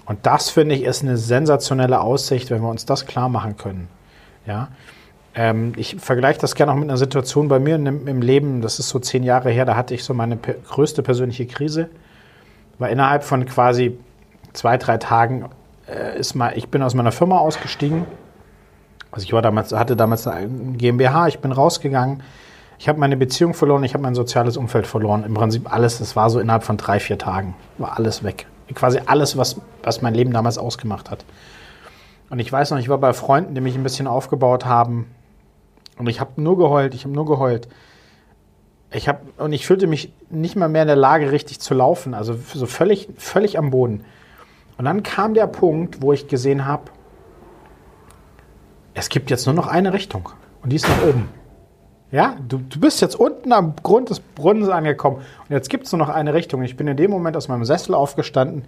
Und 0.06 0.26
das, 0.26 0.50
finde 0.50 0.76
ich, 0.76 0.84
ist 0.84 1.04
eine 1.04 1.18
sensationelle 1.18 2.00
Aussicht, 2.00 2.50
wenn 2.52 2.62
wir 2.62 2.70
uns 2.70 2.86
das 2.86 3.06
klar 3.06 3.30
machen 3.30 3.58
können. 3.58 3.90
Ja? 4.46 4.70
Ähm, 5.36 5.74
ich 5.76 5.98
vergleiche 6.00 6.40
das 6.40 6.56
gerne 6.56 6.72
auch 6.72 6.76
mit 6.76 6.86
einer 6.86 6.98
Situation 6.98 7.48
bei 7.48 7.60
mir 7.60 7.76
im, 7.76 8.22
Leben, 8.22 8.62
das 8.62 8.80
ist 8.80 8.90
so 8.90 9.00
zehn 9.00 9.24
Jahre 9.24 9.50
her, 9.50 9.66
da 9.66 9.76
hatte 9.76 9.94
ich 9.94 10.04
so 10.04 10.14
meine 10.14 10.36
per 10.36 10.54
größte 10.54 11.04
persönliche 11.04 11.48
Krise. 11.48 11.90
War 12.78 12.90
innerhalb 12.90 13.24
von 13.24 13.46
quasi 13.46 13.98
zwei, 14.54 14.78
drei 14.78 14.98
Tagen 14.98 15.50
äh, 15.88 16.18
ist 16.20 16.36
mal, 16.36 16.54
ich 16.56 16.70
bin 16.70 16.84
aus 16.84 16.94
meiner 16.94 17.12
Firma 17.12 17.40
ausgestiegen 17.40 18.06
also 19.12 19.24
ich 19.24 19.34
war 19.34 19.42
damals, 19.42 19.74
hatte 19.74 19.96
damals 19.96 20.28
eine 20.28 20.48
GmbH, 20.78 21.28
ich 21.28 21.40
bin 21.40 21.52
rausgegangen. 21.52 22.22
Ich 22.78 22.88
habe 22.88 23.00
meine 23.00 23.18
Beziehung 23.18 23.54
verloren, 23.54 23.84
ich 23.84 23.94
habe 23.94 24.04
mein 24.04 24.16
soziales 24.16 24.56
Umfeld 24.56 24.88
verloren. 24.88 25.24
Im 25.26 25.34
Prinzip 25.34 25.72
alles, 25.72 25.98
das 25.98 26.16
war 26.16 26.30
so 26.30 26.40
innerhalb 26.40 26.64
von 26.64 26.78
drei, 26.78 27.00
vier 27.00 27.18
Tagen, 27.18 27.56
war 27.78 27.98
alles 27.98 28.24
weg. 28.24 28.48
Quasi 28.74 29.02
alles, 29.06 29.36
was, 29.36 29.60
was 29.84 30.02
mein 30.02 30.14
Leben 30.14 30.32
damals 30.32 30.58
ausgemacht 30.58 31.10
hat. 31.10 31.26
Und 32.30 32.40
ich 32.40 32.52
weiß 32.52 32.72
noch, 32.72 32.78
ich 32.78 32.88
war 32.88 33.00
bei 33.00 33.14
Freunden, 33.14 33.56
die 33.56 33.62
mich 33.62 33.76
ein 33.76 33.84
bisschen 33.84 34.08
aufgebaut 34.08 34.66
haben. 34.66 35.08
Und 35.98 36.08
ich 36.08 36.20
habe 36.20 36.42
nur 36.42 36.58
geheult, 36.58 36.94
ich 36.94 37.04
habe 37.04 37.14
nur 37.14 37.26
geheult. 37.26 37.68
Ich 38.92 39.10
habe 39.10 39.20
und 39.38 39.52
ich 39.52 39.66
fühlte 39.66 39.88
mich 39.88 40.14
nicht 40.30 40.56
mal 40.56 40.70
mehr 40.70 40.84
in 40.84 40.88
der 40.88 40.96
Lage, 40.96 41.32
richtig 41.32 41.60
zu 41.60 41.74
laufen, 41.74 42.14
also 42.14 42.34
so 42.54 42.66
völlig, 42.66 43.10
völlig 43.18 43.58
am 43.58 43.72
Boden. 43.72 44.06
Und 44.78 44.86
dann 44.86 45.04
kam 45.04 45.34
der 45.34 45.48
Punkt, 45.48 46.02
wo 46.02 46.14
ich 46.14 46.28
gesehen 46.28 46.66
habe, 46.66 46.84
es 49.00 49.10
gibt 49.10 49.32
jetzt 49.32 49.46
nur 49.46 49.56
noch 49.56 49.68
eine 49.68 49.94
Richtung 49.94 50.30
und 50.62 50.72
die 50.72 50.76
ist 50.76 50.88
nach 50.88 51.04
oben. 51.04 51.30
Ja, 52.12 52.36
du, 52.48 52.58
du 52.58 52.80
bist 52.80 53.02
jetzt 53.02 53.16
unten 53.16 53.54
am 53.54 53.76
Grund 53.82 54.10
des 54.10 54.20
Brunnens 54.20 54.70
angekommen 54.70 55.18
und 55.18 55.52
jetzt 55.52 55.70
gibt 55.70 55.86
es 55.86 55.92
nur 55.92 56.00
noch 56.00 56.10
eine 56.10 56.34
Richtung. 56.34 56.64
Ich 56.64 56.76
bin 56.76 56.88
in 56.88 56.98
dem 56.98 57.12
Moment 57.12 57.38
aus 57.38 57.48
meinem 57.48 57.66
Sessel 57.66 57.94
aufgestanden. 57.94 58.66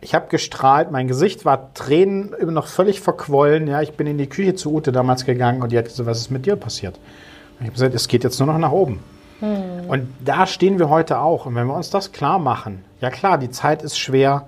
Ich 0.00 0.14
habe 0.14 0.28
gestrahlt, 0.28 0.90
mein 0.90 1.08
Gesicht 1.08 1.44
war 1.44 1.72
Tränen 1.72 2.34
immer 2.34 2.52
noch 2.52 2.66
völlig 2.66 3.00
verquollen. 3.00 3.66
Ja, 3.66 3.80
ich 3.80 3.94
bin 3.94 4.06
in 4.06 4.18
die 4.18 4.28
Küche 4.28 4.54
zu 4.54 4.72
Ute 4.72 4.92
damals 4.92 5.24
gegangen 5.24 5.62
und 5.62 5.72
die 5.72 5.78
hat 5.78 5.86
gesagt, 5.86 6.06
was 6.06 6.18
ist 6.18 6.30
mit 6.30 6.46
dir 6.46 6.56
passiert? 6.56 6.96
Und 6.96 7.60
ich 7.60 7.66
habe 7.66 7.72
gesagt, 7.72 7.94
es 7.94 8.06
geht 8.06 8.22
jetzt 8.22 8.38
nur 8.38 8.46
noch 8.46 8.58
nach 8.58 8.72
oben. 8.72 9.00
Hm. 9.40 9.88
Und 9.88 10.08
da 10.22 10.46
stehen 10.46 10.78
wir 10.78 10.90
heute 10.90 11.18
auch. 11.18 11.46
Und 11.46 11.54
wenn 11.54 11.66
wir 11.66 11.74
uns 11.74 11.90
das 11.90 12.12
klar 12.12 12.38
machen, 12.38 12.84
ja 13.00 13.10
klar, 13.10 13.38
die 13.38 13.50
Zeit 13.50 13.82
ist 13.82 13.98
schwer, 13.98 14.46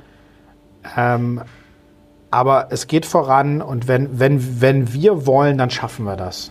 ähm, 0.97 1.41
aber 2.31 2.69
es 2.71 2.87
geht 2.87 3.07
voran 3.07 3.63
und 3.63 3.89
wenn, 3.89 4.19
wenn, 4.19 4.61
wenn 4.61 4.93
wir 4.93 5.27
wollen, 5.27 5.59
dann 5.59 5.71
schaffen 5.71 6.05
wir 6.05 6.17
das. 6.17 6.51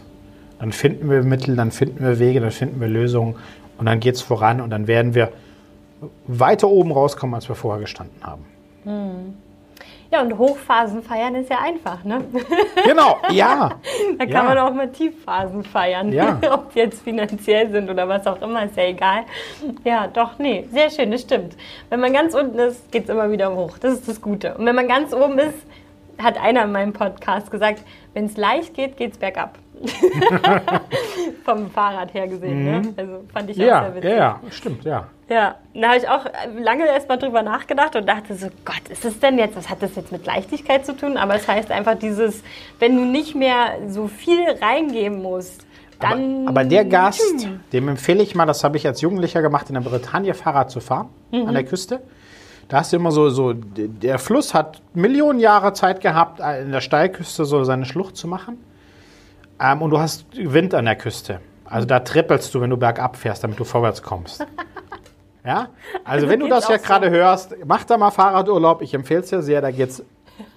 Dann 0.60 0.72
finden 0.72 1.10
wir 1.10 1.24
Mittel, 1.24 1.56
dann 1.56 1.72
finden 1.72 2.04
wir 2.04 2.20
Wege, 2.20 2.40
dann 2.40 2.52
finden 2.52 2.80
wir 2.80 2.88
Lösungen 2.88 3.36
und 3.78 3.86
dann 3.86 4.00
geht 4.00 4.16
es 4.16 4.22
voran 4.22 4.62
und 4.62 4.70
dann 4.70 4.88
werden 4.88 5.14
wir 5.16 5.32
weiter 6.28 6.68
oben 6.70 6.92
rauskommen, 6.92 7.36
als 7.36 7.50
wir 7.50 7.56
vorher 7.56 7.82
gestanden 7.82 8.24
haben. 8.24 8.46
Hm. 8.84 9.34
Ja, 10.12 10.22
und 10.22 10.38
Hochphasen 10.38 11.02
feiern 11.02 11.36
ist 11.36 11.50
ja 11.50 11.60
einfach, 11.60 12.04
ne? 12.04 12.24
Genau, 12.86 13.18
ja. 13.32 13.72
da 14.18 14.26
kann 14.26 14.34
ja. 14.34 14.44
man 14.44 14.58
auch 14.60 14.74
mal 14.74 14.92
Tiefphasen 14.92 15.64
feiern. 15.64 16.12
Ja. 16.12 16.40
Ob 16.52 16.74
die 16.74 16.80
jetzt 16.80 17.02
finanziell 17.02 17.70
sind 17.72 17.90
oder 17.90 18.08
was 18.08 18.26
auch 18.28 18.42
immer, 18.42 18.66
ist 18.66 18.78
ja 18.78 18.84
egal. 18.84 19.24
Ja, 19.84 20.08
doch, 20.08 20.38
nee, 20.38 20.68
sehr 20.72 20.90
schön, 20.90 21.12
das 21.12 21.22
stimmt. 21.22 21.56
Wenn 21.90 22.00
man 22.00 22.14
ganz 22.14 22.34
unten 22.36 22.60
ist, 22.60 22.92
geht 22.92 23.06
es 23.06 23.10
immer 23.10 23.32
wieder 23.32 23.56
hoch. 23.56 23.78
Das 23.80 23.94
ist 23.94 24.08
das 24.08 24.22
Gute. 24.22 24.56
Und 24.56 24.66
wenn 24.66 24.76
man 24.76 24.88
ganz 24.88 25.14
oben 25.14 25.40
ist, 25.40 25.58
hat 26.18 26.40
einer 26.40 26.64
in 26.64 26.72
meinem 26.72 26.94
Podcast 26.94 27.52
gesagt, 27.52 27.84
wenn 28.14 28.26
es 28.26 28.38
leicht 28.38 28.74
geht, 28.74 28.98
geht 28.98 29.14
es 29.14 29.18
bergab. 29.18 29.58
Vom 31.46 31.70
Fahrrad 31.72 32.14
her 32.14 32.28
gesehen. 32.28 32.64
Ne? 32.64 32.94
Also 32.98 33.24
fand 33.32 33.50
ich 33.50 33.58
auch 33.58 33.66
Ja, 33.66 33.82
sehr 33.84 33.96
witzig. 33.96 34.10
ja, 34.12 34.16
ja, 34.18 34.40
stimmt, 34.50 34.84
ja. 34.86 35.08
Ja, 35.28 35.56
da 35.74 35.88
habe 35.88 35.98
ich 35.98 36.08
auch 36.08 36.26
lange 36.64 36.86
erst 36.86 37.10
mal 37.10 37.18
drüber 37.18 37.42
nachgedacht 37.42 37.96
und 37.96 38.08
dachte 38.08 38.36
so, 38.36 38.48
Gott, 38.64 38.90
ist 38.90 39.06
es 39.06 39.20
denn 39.20 39.40
jetzt, 39.40 39.56
was 39.56 39.70
hat 39.70 39.82
das 39.82 39.96
jetzt 39.96 40.12
mit 40.12 40.26
Leichtigkeit 40.26 40.86
zu 40.86 40.96
tun? 40.96 41.18
Aber 41.18 41.36
es 41.36 41.48
heißt 41.48 41.72
einfach 41.72 41.96
dieses, 41.98 42.44
wenn 42.80 42.96
du 42.96 43.06
nicht 43.06 43.34
mehr 43.36 43.78
so 43.88 44.08
viel 44.08 44.40
reingeben 44.62 45.22
musst, 45.24 45.66
dann... 46.00 46.42
Aber, 46.48 46.62
aber 46.62 46.64
der 46.66 46.86
Gast, 46.86 47.48
dem 47.74 47.88
empfehle 47.88 48.22
ich 48.22 48.36
mal, 48.36 48.46
das 48.46 48.64
habe 48.64 48.78
ich 48.78 48.86
als 48.86 49.02
Jugendlicher 49.02 49.42
gemacht, 49.42 49.70
in 49.70 49.74
der 49.76 49.82
Bretagne 49.82 50.34
Fahrrad 50.36 50.70
zu 50.70 50.80
fahren, 50.80 51.10
an 51.32 51.54
der 51.54 51.64
Küste. 51.64 52.02
Da 52.68 52.78
hast 52.78 52.92
du 52.94 52.98
immer 52.98 53.12
so, 53.12 53.30
so, 53.30 53.54
der 53.54 54.18
Fluss 54.20 54.54
hat 54.54 54.82
Millionen 54.94 55.40
Jahre 55.40 55.74
Zeit 55.74 56.02
gehabt, 56.02 56.40
in 56.40 56.72
der 56.72 56.82
Steilküste 56.82 57.46
so 57.46 57.64
seine 57.64 57.86
Schlucht 57.86 58.18
zu 58.18 58.28
machen. 58.28 58.58
Ähm, 59.60 59.82
und 59.82 59.92
du 59.92 60.00
hast 60.00 60.26
Wind 60.36 60.74
an 60.74 60.86
der 60.86 60.96
Küste. 60.96 61.40
Also 61.66 61.88
da 61.88 62.00
trippelst 62.00 62.54
du, 62.54 62.62
wenn 62.62 62.70
du 62.70 62.78
bergab 62.78 63.18
fährst, 63.18 63.44
damit 63.44 63.60
du 63.60 63.64
vorwärts 63.64 64.02
kommst. 64.02 64.46
Ja? 65.46 65.70
Also, 66.04 66.28
wenn 66.28 66.40
du 66.40 66.48
das 66.48 66.68
ja 66.68 66.78
gerade 66.78 67.12
hörst, 67.12 67.56
mach 67.66 67.84
da 67.84 67.98
mal 67.98 68.10
Fahrradurlaub. 68.10 68.82
Ich 68.82 68.96
empfehle 68.96 69.20
es 69.20 69.30
dir 69.30 69.44
sehr, 69.44 69.62
da 69.62 69.70
geht's 69.70 70.04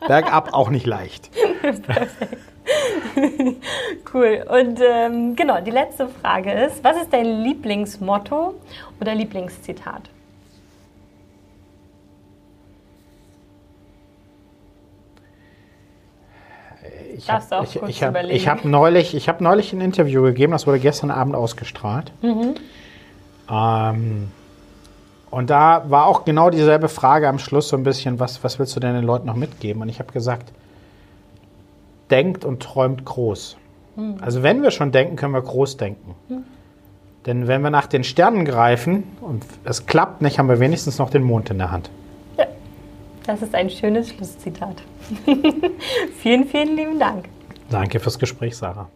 bergab 0.06 0.52
auch 0.54 0.70
nicht 0.70 0.86
leicht. 0.86 1.30
Cool. 4.12 4.44
Und 4.48 4.78
ähm, 4.80 5.34
genau, 5.34 5.60
die 5.60 5.70
letzte 5.70 6.06
Frage 6.08 6.52
ist, 6.52 6.84
was 6.84 7.00
ist 7.00 7.12
dein 7.12 7.42
Lieblingsmotto 7.42 8.54
oder 9.00 9.14
Lieblingszitat? 9.14 10.10
Ich 17.16 17.30
auch 17.30 17.62
ich, 17.62 17.76
ich 17.82 18.02
hab, 18.02 18.16
ich 18.24 18.48
habe 18.48 18.68
neulich, 18.68 19.14
ich 19.14 19.28
hab 19.28 19.40
neulich 19.40 19.72
ein 19.72 19.80
Interview 19.80 20.22
gegeben, 20.22 20.52
das 20.52 20.66
wurde 20.66 20.78
gestern 20.78 21.10
Abend 21.10 21.34
ausgestrahlt. 21.34 22.12
Mhm. 22.22 22.54
Ähm, 23.50 24.28
und 25.30 25.50
da 25.50 25.84
war 25.88 26.06
auch 26.06 26.24
genau 26.24 26.50
dieselbe 26.50 26.88
Frage 26.88 27.28
am 27.28 27.38
Schluss 27.38 27.68
so 27.68 27.76
ein 27.76 27.82
bisschen, 27.82 28.18
was, 28.18 28.42
was 28.44 28.58
willst 28.58 28.74
du 28.76 28.80
denn 28.80 28.94
den 28.94 29.04
Leuten 29.04 29.26
noch 29.26 29.36
mitgeben? 29.36 29.82
Und 29.82 29.88
ich 29.88 29.98
habe 29.98 30.12
gesagt, 30.12 30.52
denkt 32.10 32.44
und 32.44 32.62
träumt 32.62 33.04
groß. 33.04 33.56
Mhm. 33.96 34.16
Also 34.20 34.42
wenn 34.42 34.62
wir 34.62 34.70
schon 34.70 34.92
denken, 34.92 35.16
können 35.16 35.34
wir 35.34 35.42
groß 35.42 35.76
denken. 35.76 36.14
Denn 37.26 37.46
wenn 37.46 37.62
wir 37.62 37.70
nach 37.70 37.86
den 37.86 38.04
Sternen 38.04 38.44
greifen 38.44 39.02
und 39.20 39.44
es 39.64 39.86
klappt 39.86 40.22
nicht, 40.22 40.38
haben 40.38 40.48
wir 40.48 40.60
wenigstens 40.60 40.98
noch 40.98 41.10
den 41.10 41.22
Mond 41.22 41.50
in 41.50 41.58
der 41.58 41.70
Hand. 41.70 41.90
Das 43.28 43.42
ist 43.42 43.54
ein 43.54 43.68
schönes 43.68 44.08
Schlusszitat. 44.08 44.82
vielen, 46.22 46.46
vielen 46.46 46.76
lieben 46.76 46.98
Dank. 46.98 47.26
Danke 47.68 48.00
fürs 48.00 48.18
Gespräch, 48.18 48.56
Sarah. 48.56 48.88